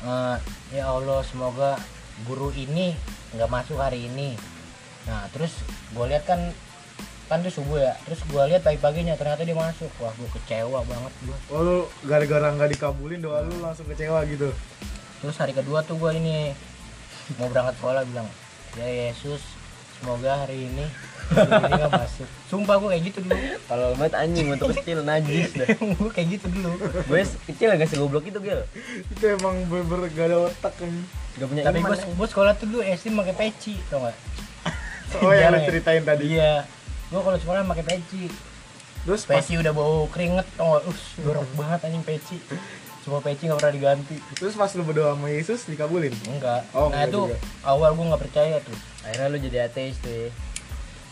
Eh, 0.00 0.36
ya 0.72 0.88
Allah 0.88 1.20
semoga 1.22 1.76
guru 2.22 2.48
ini 2.50 2.96
nggak 3.30 3.46
masuk 3.48 3.76
hari 3.76 4.08
ini 4.08 4.32
nah 5.02 5.28
terus 5.30 5.52
gue 5.90 6.04
lihat 6.06 6.24
kan 6.24 6.40
kan 7.26 7.40
tuh 7.40 7.52
subuh 7.52 7.78
ya 7.78 7.92
terus 8.02 8.18
gue 8.22 8.42
lihat 8.44 8.60
pagi-paginya 8.60 9.14
ternyata 9.14 9.44
dia 9.44 9.52
masuk 9.52 9.92
wah 9.96 10.10
gue 10.10 10.28
kecewa 10.34 10.80
banget 10.82 11.12
gue 11.22 11.36
Oh, 11.48 11.60
lu 11.60 11.76
gara-gara 12.02 12.48
nggak 12.50 12.74
dikabulin 12.74 13.20
doa 13.20 13.40
lu 13.42 13.60
langsung 13.60 13.84
kecewa 13.86 14.24
gitu. 14.26 14.48
Terus 15.20 15.36
hari 15.36 15.52
kedua 15.52 15.84
tuh 15.84 16.00
gue 16.00 16.10
ini 16.16 16.56
mau 17.36 17.46
berangkat 17.52 17.76
sekolah 17.76 18.02
bilang 18.08 18.28
ya 18.74 18.86
Yesus 18.86 19.40
semoga 20.00 20.44
hari 20.48 20.66
ini 20.72 20.84
nggak 21.30 21.92
masuk 21.94 22.26
sumpah 22.50 22.74
gue 22.82 22.88
kayak 22.90 23.04
gitu 23.12 23.18
dulu 23.22 23.36
Kalau 23.70 23.86
banget 23.94 24.14
anjing 24.18 24.46
untuk 24.50 24.74
kecil 24.74 24.98
najis 25.06 25.54
dah. 25.54 25.68
gue 26.02 26.10
kayak 26.10 26.28
gitu 26.34 26.46
dulu 26.50 26.74
Gue 27.06 27.22
kecil 27.46 27.70
gak 27.78 27.86
segoblok 27.86 28.26
itu 28.26 28.38
gil. 28.42 28.66
Itu 29.14 29.24
emang 29.38 29.62
bener-bener 29.70 30.10
gak 30.10 30.26
ada 30.26 30.36
otak 30.50 30.74
kan. 30.74 30.90
Gak 31.38 31.46
punya 31.46 31.62
tapi 31.62 31.78
gue 31.86 31.96
gue 32.18 32.28
sekolah 32.34 32.52
tuh 32.58 32.66
dulu 32.66 32.82
SD 32.82 33.14
pakai 33.14 33.34
peci 33.38 33.78
tau 33.86 34.02
gak 34.02 34.16
Oh 35.22 35.30
yang 35.30 35.54
lu 35.54 35.62
ya? 35.62 35.66
ceritain 35.70 36.02
tadi. 36.02 36.24
iya 36.34 36.66
gue 37.10 37.20
kalau 37.22 37.38
sekolah 37.38 37.62
pakai 37.66 37.84
peci 37.86 38.26
Terus 39.00 39.22
pas 39.24 39.38
peci 39.38 39.54
udah 39.56 39.72
bau 39.72 40.10
keringet 40.10 40.46
tau 40.58 40.74
gak 40.74 40.90
us 40.90 41.00
jorok 41.22 41.46
banget 41.54 41.78
anjing 41.86 42.02
peci 42.02 42.36
cuma 43.10 43.18
peci 43.20 43.50
nggak 43.50 43.58
pernah 43.58 43.74
diganti 43.74 44.16
terus 44.38 44.54
pas 44.54 44.70
lu 44.70 44.86
berdoa 44.86 45.18
sama 45.18 45.26
Yesus 45.28 45.66
dikabulin. 45.66 46.14
enggak 46.30 46.62
Oh, 46.70 46.86
nah 46.88 47.02
enggak 47.02 47.10
itu 47.10 47.20
juga. 47.26 47.36
awal 47.66 47.90
gue 47.92 48.06
nggak 48.06 48.22
percaya 48.22 48.56
tuh 48.62 48.78
Akhirnya 49.00 49.26
lu 49.26 49.38
jadi 49.40 49.58
ateis 49.66 49.96
tuh. 49.98 50.12
ya. 50.12 50.28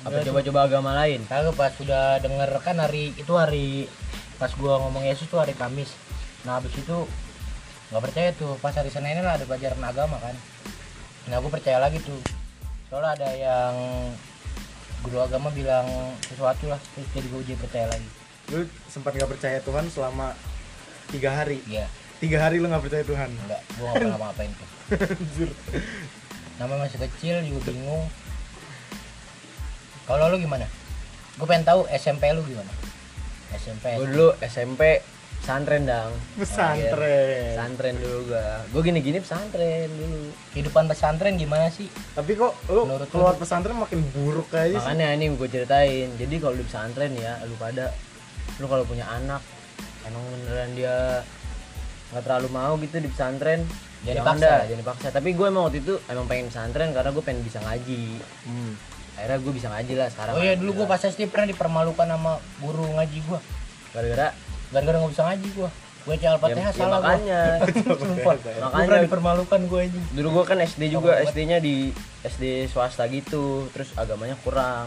Apa 0.07 0.15
Enggak, 0.15 0.25
coba-coba 0.31 0.61
agama 0.63 0.91
lain? 0.95 1.21
kagak 1.27 1.57
pas 1.59 1.73
sudah 1.75 2.23
denger 2.23 2.51
kan 2.63 2.77
hari 2.79 3.11
itu 3.19 3.33
hari 3.35 3.91
pas 4.39 4.55
gue 4.55 4.71
ngomong 4.71 5.03
Yesus 5.03 5.27
tuh 5.27 5.43
hari 5.43 5.59
Kamis 5.59 5.91
nah 6.47 6.63
habis 6.63 6.71
itu 6.71 6.97
nggak 7.91 8.03
percaya 8.07 8.31
tuh 8.39 8.55
pas 8.63 8.71
hari 8.71 8.95
Senin 8.95 9.19
lah 9.19 9.35
ada 9.35 9.43
pelajaran 9.43 9.83
agama 9.83 10.23
kan 10.23 10.39
nah 11.27 11.43
gue 11.43 11.51
percaya 11.51 11.83
lagi 11.83 11.99
tuh 11.99 12.15
soalnya 12.87 13.19
ada 13.19 13.29
yang 13.35 13.75
guru 15.03 15.19
agama 15.19 15.51
bilang 15.51 15.85
sesuatu 16.23 16.71
lah 16.71 16.79
terus 16.95 17.11
jadi 17.11 17.27
gue 17.27 17.41
jadi 17.43 17.59
percaya 17.59 17.87
lagi 17.91 18.09
Lu 18.49 18.65
sempat 18.87 19.13
nggak 19.13 19.29
percaya 19.29 19.59
Tuhan 19.61 19.91
selama 19.91 20.33
tiga 21.09 21.31
hari. 21.35 21.59
iya 21.65 21.87
Tiga 22.19 22.39
hari 22.41 22.59
lu 22.59 22.67
nggak 22.67 22.83
percaya 22.83 23.05
Tuhan. 23.05 23.31
enggak 23.31 23.63
gue 23.71 23.85
nggak 23.85 23.95
pernah 23.97 24.19
ngapain 24.21 24.51
tuh 24.51 24.69
Anjir. 25.15 25.51
namanya 26.57 26.79
masih 26.85 26.99
kecil 27.01 27.37
juga 27.45 27.61
bingung 27.69 28.05
kalau 30.05 30.27
lu 30.27 30.37
gimana 30.37 30.67
gue 31.35 31.47
pengen 31.47 31.65
tahu 31.65 31.87
SMP 31.89 32.33
lu 32.33 32.43
gimana 32.43 32.73
SMP 33.51 33.97
Gue 33.97 34.09
dulu 34.09 34.29
SMP 34.43 35.01
pesantren 35.39 35.87
dang. 35.87 36.13
Pesantren. 36.35 37.55
Pesantren 37.55 37.95
dulu 37.97 38.19
gua. 38.29 38.61
Gue 38.69 38.83
gini-gini 38.83 39.17
pesantren 39.19 39.89
dulu. 39.89 40.29
kehidupan 40.53 40.85
pesantren 40.85 41.35
gimana 41.35 41.71
sih 41.71 41.89
Tapi 42.13 42.35
kok 42.35 42.53
lu 42.69 42.85
Menurut 42.85 43.07
lu? 43.07 43.13
keluar 43.15 43.35
pesantren 43.39 43.79
makin 43.79 44.05
buruk 44.11 44.53
aja 44.53 44.69
sih. 44.69 44.77
Makanya 44.77 45.15
ini 45.15 45.33
gue 45.33 45.49
ceritain. 45.49 46.11
Jadi 46.13 46.35
kalau 46.37 46.53
di 46.53 46.65
pesantren 46.67 47.15
ya, 47.15 47.41
lu 47.43 47.55
pada 47.55 47.95
lu 48.59 48.67
kalau 48.67 48.85
punya 48.85 49.07
anak 49.07 49.41
emang 50.09 50.25
beneran 50.33 50.71
dia 50.73 50.97
nggak 52.09 52.25
terlalu 52.25 52.49
mau 52.49 52.73
gitu 52.81 52.97
di 52.99 53.09
pesantren. 53.13 53.61
Jangan 53.99 54.07
jangan 54.07 54.17
dipaksa. 54.23 54.47
dah. 54.47 54.61
jangan 54.65 54.81
dipaksa 54.81 55.07
tapi 55.11 55.29
gue 55.35 55.47
emang 55.51 55.63
waktu 55.69 55.79
itu 55.83 55.95
emang 56.09 56.27
pengen 56.31 56.47
pesantren 56.49 56.91
karena 56.95 57.11
gue 57.13 57.25
pengen 57.25 57.43
bisa 57.45 57.59
ngaji. 57.61 58.03
Hmm. 58.49 58.73
akhirnya 59.19 59.39
gue 59.43 59.53
bisa 59.59 59.69
ngaji 59.75 59.93
lah 59.99 60.09
sekarang. 60.15 60.35
Oh 60.39 60.43
iya 60.47 60.55
dulu 60.55 60.71
gua 60.79 60.87
pas 60.95 61.03
SD 61.03 61.27
pernah 61.27 61.51
dipermalukan 61.51 62.07
sama 62.07 62.39
guru 62.63 62.87
ngaji 62.95 63.19
gua. 63.27 63.43
Gara-gara? 63.91 64.31
Gara-gara 64.71 64.97
nggak 65.03 65.11
bisa 65.11 65.25
ngaji 65.27 65.49
gua. 65.59 65.71
Gue 66.07 66.15
baca 66.15 66.27
al-fatihah 66.39 66.63
ya, 66.63 66.71
ya 66.71 66.79
salah 66.79 66.99
gua. 67.03 67.03
makanya. 67.03 67.41
Sumpah. 67.99 68.35
Makanya. 68.63 68.87
pernah 68.87 69.03
dipermalukan 69.03 69.61
gua 69.67 69.81
aja 69.83 70.01
dulu 70.15 70.29
gue 70.39 70.45
kan 70.47 70.59
SD 70.63 70.83
juga 70.95 71.19
SD-nya 71.27 71.59
di 71.59 71.91
SD 72.23 72.71
swasta 72.71 73.11
gitu. 73.11 73.67
Terus 73.75 73.91
agamanya 73.99 74.39
kurang. 74.47 74.87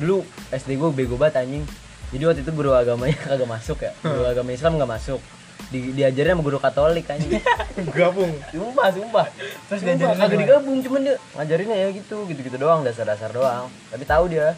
Dulu 0.00 0.24
SD 0.48 0.80
gue 0.80 0.88
bego 0.96 1.20
banget 1.20 1.44
anjing 1.44 1.68
jadi 2.08 2.22
waktu 2.24 2.40
itu 2.40 2.52
guru 2.52 2.72
agamanya 2.72 3.16
kagak 3.24 3.44
masuk 3.44 3.78
ya. 3.80 3.92
Guru 4.00 4.24
agama 4.24 4.50
Islam 4.50 4.76
nggak 4.76 4.88
masuk. 4.90 5.20
Di, 5.68 5.92
diajarin 5.92 6.32
sama 6.32 6.42
guru 6.42 6.56
Katolik 6.56 7.04
anjing. 7.06 7.36
Gabung. 7.96 8.32
sumpah 8.48 8.88
sumpah. 8.88 9.26
Terus 9.68 9.80
diajarin 9.82 10.16
kagak 10.16 10.38
digabung 10.38 10.78
cuman 10.80 11.00
dia 11.02 11.16
ngajarinnya 11.34 11.76
ya 11.76 11.88
gitu 11.92 12.24
gitu 12.24 12.40
gitu 12.42 12.56
doang 12.56 12.80
dasar 12.80 13.04
dasar 13.04 13.28
doang. 13.28 13.68
Tapi 13.90 14.04
tahu 14.04 14.24
dia. 14.28 14.56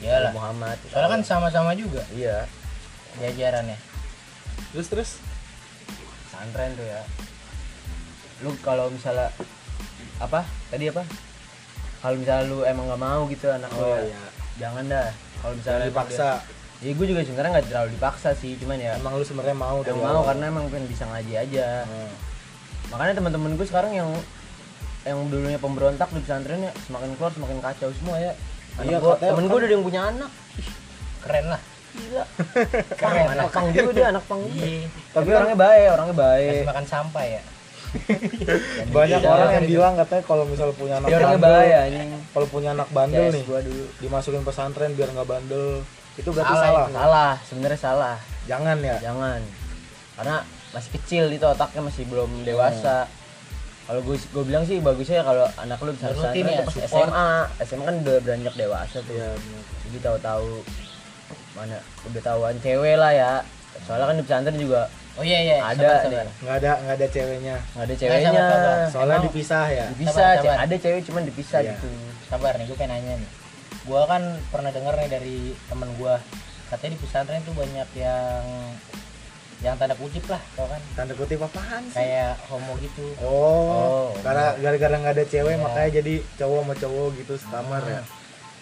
Iyalah. 0.00 0.32
Muhammad 0.32 0.74
soalnya 0.88 1.08
kan 1.10 1.20
sama-sama 1.22 1.76
juga. 1.76 2.00
Iya. 2.10 2.48
Diajarannya 3.14 3.76
Terus 4.72 4.88
terus. 4.88 5.10
pesantren 6.24 6.72
tuh 6.72 6.82
ya. 6.82 7.00
Lu 8.40 8.56
kalau 8.58 8.88
misalnya 8.88 9.28
apa? 10.18 10.42
Tadi 10.66 10.88
apa? 10.88 11.04
Kalau 12.00 12.16
misalnya 12.16 12.44
lu 12.48 12.58
emang 12.64 12.88
nggak 12.88 12.98
mau 13.00 13.22
gitu 13.28 13.46
anak 13.46 13.70
lu 13.70 13.78
Oh 13.78 13.94
ya, 13.94 14.02
iya. 14.08 14.22
jangan 14.58 14.84
dah. 14.88 15.08
Kalau 15.38 15.54
misalnya 15.54 15.86
dipaksa. 15.86 16.28
dia- 16.40 16.60
ya 16.82 16.90
gue 16.90 17.06
juga 17.06 17.22
sebenarnya 17.22 17.50
nggak 17.54 17.66
terlalu 17.68 17.88
dipaksa 17.94 18.34
sih 18.34 18.58
cuman 18.58 18.76
ya 18.76 18.92
Emang 18.96 19.14
lu 19.14 19.22
sebenarnya 19.22 19.54
mau 19.54 19.80
dari 19.80 19.94
mau 19.94 20.18
awal. 20.18 20.26
karena 20.28 20.44
emang 20.48 20.66
pengen 20.66 20.86
bisa 20.86 21.06
ngaji 21.06 21.34
aja. 21.36 21.66
Hmm. 21.84 22.10
makanya 22.90 23.14
teman-teman 23.16 23.54
gue 23.54 23.64
sekarang 23.64 23.92
yang 23.94 24.10
yang 25.02 25.18
dulunya 25.26 25.56
pemberontak 25.56 26.10
di 26.10 26.20
pesantren 26.20 26.60
ya 26.60 26.72
semakin 26.82 27.14
keluar 27.14 27.30
semakin 27.30 27.58
kacau 27.58 27.90
semua 27.92 28.16
ya. 28.16 28.32
Anak 28.74 28.84
Iya, 28.84 28.98
gua, 28.98 29.14
temen 29.16 29.34
kan- 29.36 29.46
gue 29.46 29.56
udah 29.56 29.64
ada 29.64 29.74
yang 29.74 29.84
punya 29.84 30.00
anak. 30.04 30.30
Keren 31.20 31.46
lah. 31.48 31.60
Gila. 31.92 32.24
Keren. 33.00 33.26
anak 33.30 33.48
pang 33.48 33.66
juga 33.68 33.90
dia 33.92 34.06
anak 34.08 34.24
pang 34.24 34.40
juga 34.42 34.64
iya. 34.64 34.88
Tapi 35.12 35.28
orangnya 35.30 35.58
baik 35.60 35.86
orangnya 35.88 36.16
baik. 36.18 36.48
Kasih 36.50 36.68
makan 36.68 36.86
sampah 36.86 37.24
ya? 37.24 37.42
Banyak 38.96 39.20
Iya, 39.20 39.28
orang 39.28 39.50
yang 39.52 39.66
bilang 39.68 39.94
katanya 39.96 40.22
kalau 40.24 40.44
misal 40.48 40.72
punya 40.72 40.96
anak 40.96 41.08
bandel, 41.12 41.52
kalau 42.32 42.46
punya 42.48 42.70
anak 42.72 42.88
bandel 42.88 43.22
Yes, 43.22 43.34
nih, 43.34 43.44
dulu. 43.44 43.84
dimasukin 44.00 44.42
pesantren 44.42 44.90
biar 44.92 45.08
nggak 45.10 45.28
bandel. 45.28 45.84
Itu 46.14 46.28
berarti 46.28 46.50
Salah 46.50 46.62
salah. 46.62 46.84
itu. 46.84 46.94
salah 46.94 47.32
sebenarnya 47.42 47.80
salah 47.80 48.16
Jangan 48.42 48.76
ya. 48.78 48.96
jangan 49.00 49.40
karena 50.12 50.36
masih 50.70 50.90
kecil 50.94 51.24
itu 51.28 51.44
otaknya 51.44 51.82
masih 51.82 52.04
belum 52.04 52.42
dewasa 52.42 53.08
kalau 53.82 54.00
gue 54.00 54.14
gue 54.14 54.44
bilang 54.44 54.62
sih 54.62 54.78
bagusnya 54.78 55.16
ya 55.16 55.24
kalau 55.24 55.44
anak 55.56 55.78
lu 55.78 55.90
bisa 55.90 56.12
ya. 56.32 56.64
SMA 56.84 57.28
SMA 57.60 57.82
kan 57.82 57.96
udah 57.98 58.16
beranjak 58.20 58.54
dewasa 58.54 58.98
tuh 59.00 59.12
Iya, 59.12 59.30
bener. 59.32 59.62
jadi 59.82 59.98
tahu-tahu 60.02 60.48
mana 61.52 61.76
udah 62.06 62.22
tahuan 62.22 62.56
cewek 62.58 62.94
lah 62.94 63.10
ya 63.10 63.32
soalnya 63.82 64.06
kan 64.06 64.16
di 64.16 64.22
pesantren 64.22 64.56
juga 64.56 64.82
oh 65.12 65.22
iya 65.22 65.38
iya 65.42 65.54
Ada 65.62 65.80
sabar, 65.82 66.00
sabar. 66.02 66.26
nggak 66.38 66.56
ada 66.56 66.70
nggak 66.78 66.94
ada 66.94 67.06
ceweknya. 67.08 67.56
nggak 67.58 67.82
ada 67.82 67.94
sabar, 67.94 68.00
ceweknya 68.02 68.30
sabar. 68.42 68.76
Soalnya 68.86 69.12
Emang- 69.14 69.26
dipisah 69.26 69.64
ya. 69.66 69.86
bisa 69.92 70.10
Sabar, 70.10 70.32
ce- 70.34 70.40
sabar. 70.42 70.56
ada 70.58 70.74
cewek 70.78 71.00
cuman 71.02 71.22
dipisah 71.22 71.58
Iya. 71.58 71.70
gitu 71.74 71.88
sabar 72.26 72.52
nih 72.54 72.64
gue 72.64 72.76
pengen 72.76 72.90
nanya 72.94 73.14
nih 73.18 73.30
gue 73.82 74.02
kan 74.04 74.22
pernah 74.48 74.70
denger 74.70 74.94
nih 74.96 75.10
dari 75.10 75.36
temen 75.66 75.90
gue 75.92 76.14
katanya 76.68 76.90
di 76.90 77.00
pesantren 77.00 77.42
tuh 77.42 77.52
banyak 77.52 77.88
yang 77.94 78.44
yang 79.60 79.74
tanda 79.76 79.94
kutip 79.94 80.26
lah 80.26 80.42
tau 80.52 80.66
kan 80.66 80.80
Tanda 80.92 81.14
kutip 81.14 81.38
apaan 81.38 81.82
sih? 81.84 81.94
kayak 81.94 82.34
homo 82.46 82.74
gitu 82.78 83.14
Oh, 83.18 83.30
Oh, 83.70 84.06
karena 84.20 84.54
gara-gara 84.56 84.96
nggak 84.96 85.14
ada 85.14 85.24
cewek 85.24 85.52
Iya. 85.52 85.62
makanya 85.62 85.90
jadi 85.94 86.14
cowok 86.36 86.58
sama 86.60 86.74
cowok 86.76 87.06
gitu 87.16 87.34
sekamar 87.36 87.82
ya. 87.84 88.02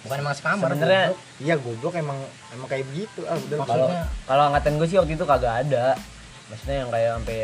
bukan 0.00 0.16
emang 0.18 0.35
sekamar 0.35 0.68
Sebenarnya- 0.70 1.09
goblok. 1.09 1.20
Iya 1.38 1.54
goblok 1.56 1.94
emang 1.94 2.18
emang 2.50 2.68
kayak 2.68 2.85
begitu. 2.87 3.20
Ah 3.22 3.37
udah 3.38 3.59
kalau 3.62 3.88
kalau 4.24 4.42
angkatan 4.46 4.72
gue 4.76 4.87
sih 4.87 4.96
waktu 4.96 5.12
itu 5.14 5.24
kagak 5.24 5.54
ada 5.62 5.85
maksudnya 6.46 6.76
yang 6.78 6.90
kayak 6.90 7.11
sampai 7.14 7.40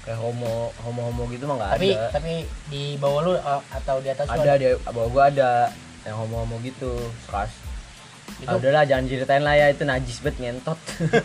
kayak 0.00 0.18
homo 0.18 0.54
homo 0.78 1.00
homo 1.04 1.22
gitu 1.28 1.44
mah 1.44 1.56
nggak 1.58 1.70
tapi 1.74 1.88
ada 1.90 2.08
tapi 2.10 2.32
di 2.68 2.82
bawah 2.96 3.20
lu 3.20 3.32
uh, 3.34 3.60
atau 3.68 3.96
di 3.98 4.08
atas 4.08 4.24
lu 4.26 4.36
ada 4.38 4.54
di 4.54 4.66
bawah 4.86 5.08
gua 5.10 5.24
ada 5.26 5.50
yang 6.08 6.16
homo 6.16 6.42
homo 6.42 6.56
gitu 6.60 6.90
keras 7.28 7.52
Itu- 8.38 8.44
Ah, 8.44 8.60
udahlah 8.60 8.84
jangan 8.84 9.08
ceritain 9.08 9.40
lah 9.40 9.56
ya 9.56 9.72
itu 9.72 9.88
najis 9.88 10.20
banget 10.20 10.36
ngentot. 10.38 10.76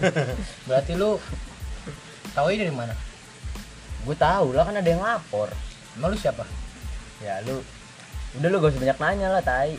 Berarti 0.72 0.96
lu 0.96 1.19
tahu 2.32 2.48
ini 2.50 2.63
dari 2.63 2.72
mana? 2.72 2.96
Gue 4.08 4.15
tahu 4.15 4.56
lah 4.56 4.63
kan 4.63 4.80
ada 4.80 4.88
yang 4.88 5.04
lapor. 5.04 5.52
Emang 5.93 6.15
lu 6.15 6.17
siapa? 6.17 6.48
Ya 7.19 7.43
lu. 7.43 7.60
Udah 8.39 8.48
lu 8.48 8.56
gak 8.58 8.72
usah 8.72 8.82
banyak 8.88 9.00
nanya 9.04 9.28
lah 9.30 9.43
tai. 9.43 9.76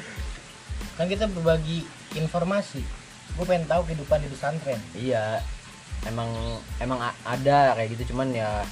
Kan 0.96 1.10
kita 1.10 1.26
berbagi 1.28 1.82
informasi. 2.14 2.80
Gue 3.34 3.44
pengen 3.44 3.66
tahu 3.66 3.82
kehidupan 3.84 4.22
di 4.22 4.30
pesantren. 4.30 4.80
Iya 4.94 5.42
emang 6.06 6.30
emang 6.78 7.02
ada 7.24 7.74
kayak 7.74 7.98
gitu 7.98 8.14
cuman 8.14 8.30
ya 8.30 8.62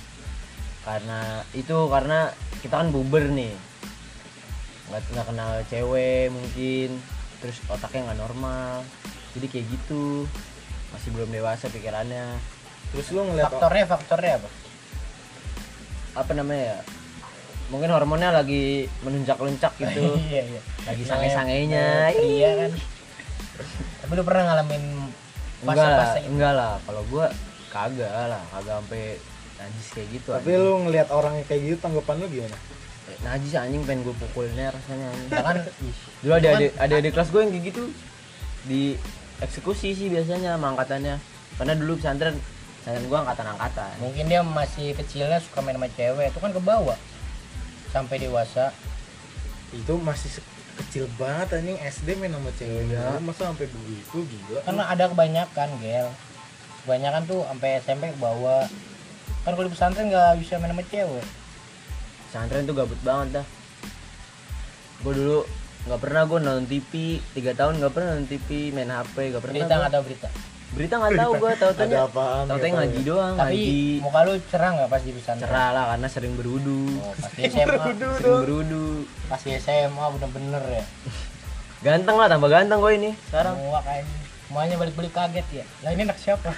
karena 0.87 1.43
itu 1.51 1.75
karena 1.89 2.31
kita 2.61 2.75
kan 2.77 2.89
buber 2.93 3.27
nih 3.27 3.51
nggak 4.91 5.01
nggak 5.17 5.27
kenal 5.33 5.51
cewek 5.73 6.29
mungkin 6.29 7.01
terus 7.41 7.57
otaknya 7.69 8.13
nggak 8.13 8.21
normal. 8.21 8.85
Jadi 9.37 9.47
kayak 9.51 9.67
gitu. 9.69 10.25
Masih 10.95 11.09
belum 11.11 11.29
dewasa 11.35 11.67
pikirannya. 11.69 12.39
Terus 12.95 13.07
lu 13.11 13.27
ngeliat 13.27 13.51
faktornya 13.51 13.85
faktornya 13.91 14.33
apa? 14.39 14.49
Apa 16.15 16.33
namanya 16.33 16.63
ya? 16.63 16.79
Mungkin 17.73 17.91
hormonnya 17.91 18.31
lagi 18.31 18.87
menuncak-luncak 19.03 19.73
gitu. 19.81 20.15
Iya 20.31 20.43
iya. 20.47 20.61
Lagi 20.87 21.03
sange-sangenya. 21.03 21.87
Namanya 22.13 22.17
pria 22.17 22.51
kan? 22.55 22.73
Tapi 24.05 24.13
lu 24.15 24.23
pernah 24.23 24.43
ngalamin 24.53 24.85
enggak 25.65 25.77
lah 25.81 25.97
fase-fase 25.97 26.19
itu 26.21 26.29
enggak 26.31 26.53
lah. 26.55 26.75
Kalau 26.87 27.03
gua 27.11 27.27
kagak 27.75 28.13
lah 28.31 28.43
kagak 28.55 28.75
sampai 28.79 29.05
najis 29.55 29.89
kayak 29.95 30.09
gitu 30.15 30.29
tapi 30.35 30.51
anjing. 30.55 30.67
lu 30.67 30.73
ngeliat 30.87 31.09
orang 31.11 31.35
kayak 31.47 31.63
gitu 31.63 31.77
tanggapan 31.83 32.17
lu 32.23 32.27
gimana? 32.31 32.59
Najis 33.23 33.55
anjing 33.55 33.83
pengen 33.87 34.03
gue 34.03 34.15
pukulnya 34.19 34.75
rasanya 34.75 35.07
anjing. 35.15 35.31
Ya 35.37 35.43
kan 35.45 35.57
dulu 36.25 36.33
ada 36.35 36.49
ada 36.57 36.67
ada 36.81 36.95
adik 36.99 37.13
kelas 37.15 37.29
gue 37.31 37.41
yang 37.45 37.53
kayak 37.55 37.65
gitu 37.71 37.83
di 38.65 38.83
eksekusi 39.39 39.93
sih 39.95 40.09
biasanya 40.11 40.57
sama 40.59 40.75
angkatannya. 40.75 41.17
Karena 41.55 41.73
dulu 41.79 42.01
pesantren 42.01 42.35
pesantren 42.83 43.05
gue 43.07 43.19
angkatan 43.19 43.47
angkatan 43.55 43.91
mungkin 44.03 44.25
dia 44.27 44.41
masih 44.43 44.93
kecilnya 44.99 45.39
suka 45.41 45.63
main 45.63 45.79
sama 45.79 45.89
cewek 45.93 46.33
itu 46.33 46.39
kan 46.43 46.51
ke 46.51 46.61
bawah. 46.65 46.99
Sampai 47.95 48.19
dewasa. 48.19 48.75
Itu 49.71 49.95
masih 50.03 50.43
kecil 50.75 51.07
banget 51.15 51.63
anjing. 51.63 51.79
SD 51.79 52.19
main 52.19 52.35
sama 52.35 52.51
cewek. 52.59 52.91
Lu 52.91 53.21
Masa 53.23 53.53
sampai 53.53 53.71
begitu 53.71 54.19
gila. 54.27 54.61
kan 54.67 54.75
ada 54.81 55.05
kebanyakan 55.07 55.69
gel. 55.79 56.09
Kebanyakan 56.85 57.23
tuh 57.25 57.41
sampai 57.47 57.79
SMP 57.79 58.11
ke 58.11 58.19
bawah. 58.19 58.67
Kan 59.45 59.53
kalau 59.55 59.69
di 59.69 59.73
pesantren 59.73 60.09
nggak 60.09 60.41
bisa 60.41 60.57
main 60.57 60.73
sama 60.73 60.85
cewek 60.89 61.44
pesantren 62.35 62.67
tuh 62.67 62.75
gabut 62.75 62.99
banget 63.07 63.39
dah. 63.39 63.47
Gue 65.07 65.15
dulu 65.15 65.39
nggak 65.87 66.01
pernah 66.03 66.23
gue 66.27 66.39
nonton 66.43 66.67
TV 66.67 67.23
tiga 67.31 67.55
tahun 67.55 67.79
nggak 67.79 67.93
pernah 67.95 68.09
nonton 68.19 68.27
TV 68.27 68.75
main 68.75 68.91
HP 68.91 69.31
nggak 69.31 69.43
pernah 69.47 69.55
berita 69.55 69.75
nggak 69.79 69.93
tahu 69.95 70.03
berita? 70.03 70.29
Berita 70.75 70.95
nggak 70.99 71.15
tahu 71.15 71.33
gue 71.39 71.53
tahu 71.55 71.71
Ada 71.79 71.99
apaan? 72.11 72.45
tahu 72.51 72.59
tahu 72.59 72.71
ngaji 72.75 72.99
ya. 72.99 73.07
doang 73.07 73.35
tapi 73.39 73.55
ngaji. 73.55 73.79
muka 74.03 74.19
lu 74.27 74.33
cerah 74.51 74.71
nggak 74.75 74.89
pas 74.91 75.03
di 75.07 75.13
pesantren? 75.15 75.47
Cerah 75.47 75.69
lah 75.71 75.85
karena 75.95 76.09
sering 76.11 76.35
berudu 76.35 76.83
oh, 76.99 77.15
pas 77.15 77.31
di 77.31 77.43
SMA 77.55 77.85
sering 78.19 78.39
berudu 78.43 78.87
pas 79.31 79.39
di 79.39 79.51
SMA 79.55 80.05
bener-bener 80.19 80.63
ya. 80.67 80.85
Ganteng 81.87 82.17
lah 82.19 82.27
tambah 82.27 82.51
ganteng 82.51 82.83
gue 82.83 82.93
ini. 82.99 83.11
Sekarang. 83.31 83.55
Muak 83.63 83.87
aja 83.87 84.03
semuanya 84.45 84.75
balik-balik 84.75 85.15
kaget 85.15 85.47
ya. 85.63 85.65
Lah 85.87 85.91
ini 85.95 86.03
anak 86.03 86.19
siapa? 86.19 86.51